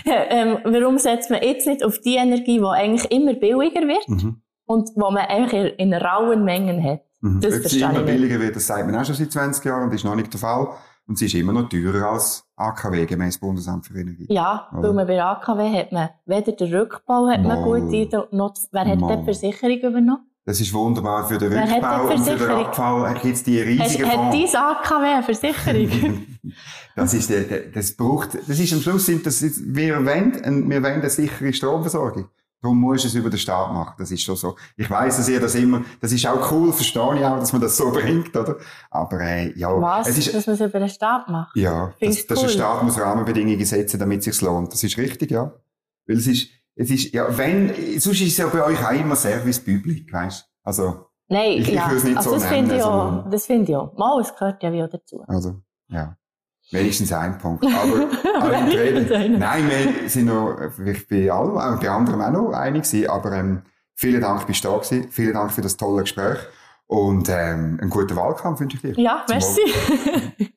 ähm, 0.29 0.57
warum 0.65 0.97
setzt 0.97 1.29
man 1.29 1.41
jetzt 1.41 1.65
nicht 1.65 1.85
auf 1.85 1.99
die 1.99 2.15
Energie, 2.15 2.59
die 2.59 2.65
eigentlich 2.65 3.09
immer 3.11 3.33
billiger 3.33 3.87
wird 3.87 4.09
mhm. 4.09 4.41
und 4.65 4.89
wo 4.95 5.09
man 5.09 5.25
eigentlich 5.25 5.79
in 5.79 5.93
rauen 5.93 6.43
Mengen 6.43 6.83
hat? 6.83 7.01
Mhm. 7.21 7.39
Das 7.39 7.59
Ob 7.59 7.67
sie 7.69 7.79
immer 7.79 8.01
billiger 8.01 8.41
wird, 8.41 8.57
das 8.57 8.67
sagt 8.67 8.85
man 8.85 8.95
auch 8.97 9.05
schon 9.05 9.15
seit 9.15 9.31
20 9.31 9.63
Jahren 9.63 9.83
und 9.83 9.93
ist 9.93 10.03
noch 10.03 10.15
nicht 10.15 10.33
der 10.33 10.41
Fall. 10.41 10.67
Und 11.05 11.17
sie 11.17 11.25
ist 11.25 11.35
immer 11.35 11.51
noch 11.51 11.67
teurer 11.67 12.11
als 12.11 12.45
AKW, 12.55 13.05
gemäß 13.05 13.37
Bundesamt 13.37 13.85
für 13.85 13.99
Energie. 13.99 14.27
Ja, 14.29 14.69
Oder? 14.71 14.83
weil 14.83 14.93
man 14.93 15.07
bei 15.07 15.23
AKW 15.23 15.77
hat 15.77 15.91
man 15.91 16.09
weder 16.25 16.53
den 16.53 16.73
Rückbau 16.73 17.27
hat 17.27 17.43
man 17.43 17.61
gut 17.61 17.93
ein, 17.93 18.09
noch, 18.31 18.53
wer 18.71 18.85
hat 18.85 18.99
Mal. 18.99 19.17
die 19.17 19.23
Versicherung 19.25 19.77
übernommen? 19.77 20.29
Das 20.45 20.59
ist 20.59 20.73
wunderbar 20.73 21.25
für 21.27 21.37
den 21.37 21.51
Wer 21.51 21.69
Rückbau 21.69 22.09
und 22.09 22.19
für 22.19 22.37
den 22.37 22.49
Abfall. 22.49 23.13
Gibt 23.21 23.35
es 23.35 23.43
die 23.43 23.59
riesigen 23.61 24.09
Hat, 24.09 24.17
hat 24.17 24.33
dein 24.33 24.55
AKW 24.55 25.05
eine 25.05 25.23
Versicherung? 25.23 26.25
das 26.95 27.13
ist, 27.13 27.31
das 27.73 27.95
braucht, 27.95 28.35
das 28.35 28.59
ist 28.59 28.73
am 28.73 28.81
Schluss, 28.81 29.05
sind 29.05 29.25
das, 29.25 29.41
wir 29.41 30.05
wollen, 30.05 30.69
wir 30.69 30.83
wollen 30.83 31.01
eine 31.01 31.09
sichere 31.09 31.53
Stromversorgung. 31.53 32.29
Darum 32.63 32.79
muss 32.79 33.03
es 33.03 33.13
über 33.13 33.29
den 33.29 33.37
Staat 33.37 33.73
machen. 33.73 33.95
Das 33.97 34.09
ist 34.09 34.21
schon 34.21 34.37
so. 34.37 34.55
Ich 34.77 34.89
weiss, 34.89 35.17
dass 35.17 35.27
ihr 35.27 35.41
das 35.41 35.53
immer, 35.53 35.83
das 35.99 36.13
ist 36.13 36.25
auch 36.25 36.49
cool, 36.49 36.71
verstehe 36.71 37.17
ich 37.17 37.25
auch, 37.25 37.37
dass 37.37 37.51
man 37.51 37.61
das 37.61 37.75
so 37.75 37.91
bringt, 37.91 38.33
oder? 38.37 38.55
Aber, 38.89 39.19
äh, 39.19 39.51
ja. 39.59 39.69
Was? 39.81 40.07
Es 40.07 40.17
ist, 40.19 40.33
dass 40.33 40.47
man 40.47 40.53
es 40.55 40.61
über 40.61 40.79
den 40.79 40.87
Staat 40.87 41.27
macht? 41.27 41.53
Ja. 41.57 41.93
Dass, 41.99 42.25
dass 42.25 42.37
cool. 42.37 42.45
der 42.45 42.53
Staat 42.53 42.83
muss 42.83 42.97
Rahmenbedingungen 42.97 43.65
setzen, 43.65 43.99
damit 43.99 44.19
es 44.19 44.25
sich 44.25 44.41
lohnt. 44.41 44.71
Das 44.71 44.81
ist 44.81 44.97
richtig, 44.97 45.31
ja. 45.31 45.53
Weil 46.07 46.15
es 46.15 46.25
ist, 46.25 46.51
es 46.75 46.89
ist, 46.89 47.13
ja, 47.13 47.37
wenn, 47.37 47.99
sonst 47.99 48.21
ist 48.21 48.31
es 48.31 48.37
ja 48.37 48.47
bei 48.47 48.63
euch 48.63 48.81
auch 48.81 48.91
immer 48.91 49.17
Service 49.17 49.59
Public, 49.59 50.13
weißt 50.13 50.49
Also. 50.63 51.07
Nein, 51.27 51.57
ich, 51.57 51.67
ja. 51.67 51.91
Ich 51.93 52.03
nicht 52.05 52.15
also 52.15 52.29
so 52.29 52.35
das 52.37 52.45
finde 52.45 52.77
ich 52.77 52.81
auch, 52.81 53.29
das 53.29 53.45
finde 53.45 53.71
ich 53.71 53.75
auch. 53.75 53.93
Mal, 53.97 54.21
es 54.21 54.33
gehört 54.33 54.63
ja 54.63 54.71
wieder 54.71 54.87
dazu. 54.87 55.21
Also, 55.27 55.61
ja. 55.89 56.15
Wenigstens 56.73 57.13
ein 57.13 57.37
Punkt. 57.37 57.63
Aber 58.35 58.57
alle 58.57 58.73
Reden, 58.73 59.37
nein, 59.37 59.69
wir 59.69 60.09
sind 60.09 60.25
noch, 60.25 60.57
ich 60.83 61.07
bin 61.07 61.29
alle, 61.29 61.77
bei 61.77 61.89
anderen 61.89 62.21
auch 62.21 62.31
noch 62.31 62.51
einig 62.51 62.83
gewesen, 62.83 63.09
aber 63.09 63.31
ähm, 63.33 63.61
vielen 63.93 64.21
Dank, 64.21 64.47
bist 64.47 64.63
du 64.65 64.69
da 64.69 64.77
gewesen. 64.77 65.07
Vielen 65.11 65.33
Dank 65.33 65.51
für 65.51 65.61
das 65.61 65.77
tolle 65.77 66.01
Gespräch 66.01 66.39
und 66.87 67.29
ähm, 67.29 67.77
einen 67.79 67.91
guten 67.91 68.15
Wahlkampf 68.15 68.59
wünsche 68.59 68.77
ich 68.77 68.81
dir. 68.81 68.93
Ja, 68.99 69.23
merci. 69.29 69.61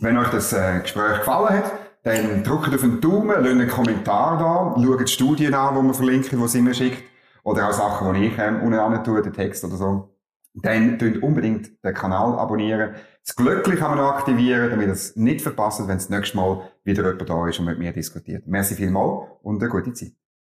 Wenn 0.00 0.18
euch 0.18 0.28
das 0.28 0.52
äh, 0.52 0.80
Gespräch 0.80 1.20
gefallen 1.20 1.56
hat, 1.56 1.72
dann 2.02 2.44
drückt 2.44 2.74
auf 2.74 2.82
den 2.82 3.00
Daumen, 3.00 3.34
lasst 3.34 3.50
einen 3.50 3.66
Kommentar 3.68 4.38
da, 4.38 4.74
schaut 4.80 5.00
die 5.00 5.06
Studien 5.06 5.54
an, 5.54 5.74
die 5.74 5.82
wir 5.82 5.94
verlinken, 5.94 6.38
die 6.38 6.48
sie 6.48 6.60
mir 6.60 6.74
schickt, 6.74 7.02
oder 7.44 7.66
auch 7.68 7.72
Sachen, 7.72 8.12
die 8.12 8.26
ich 8.26 8.38
ähm, 8.38 8.60
unten 8.60 9.02
tue, 9.04 9.22
den 9.22 9.32
Text 9.32 9.64
oder 9.64 9.76
so 9.76 10.15
dann 10.62 10.98
könnt 10.98 11.22
unbedingt 11.22 11.84
den 11.84 11.94
Kanal 11.94 12.38
abonnieren. 12.38 12.94
Das 13.24 13.36
Glöckchen 13.36 13.76
kann 13.76 13.90
man 13.90 13.98
noch 13.98 14.14
aktivieren, 14.14 14.70
damit 14.70 14.86
ihr 14.86 14.92
es 14.92 15.16
nicht 15.16 15.42
verpasst, 15.42 15.80
wenn 15.80 15.96
das 15.96 16.08
nächste 16.08 16.36
Mal 16.36 16.70
wieder 16.84 17.04
jemand 17.04 17.28
da 17.28 17.48
ist 17.48 17.58
und 17.58 17.66
mit 17.66 17.78
mir 17.78 17.92
diskutiert. 17.92 18.46
Merci 18.46 18.74
vielmals 18.74 19.28
und 19.42 19.62
eine 19.62 19.70
gute 19.70 19.92
Zeit. 19.92 20.12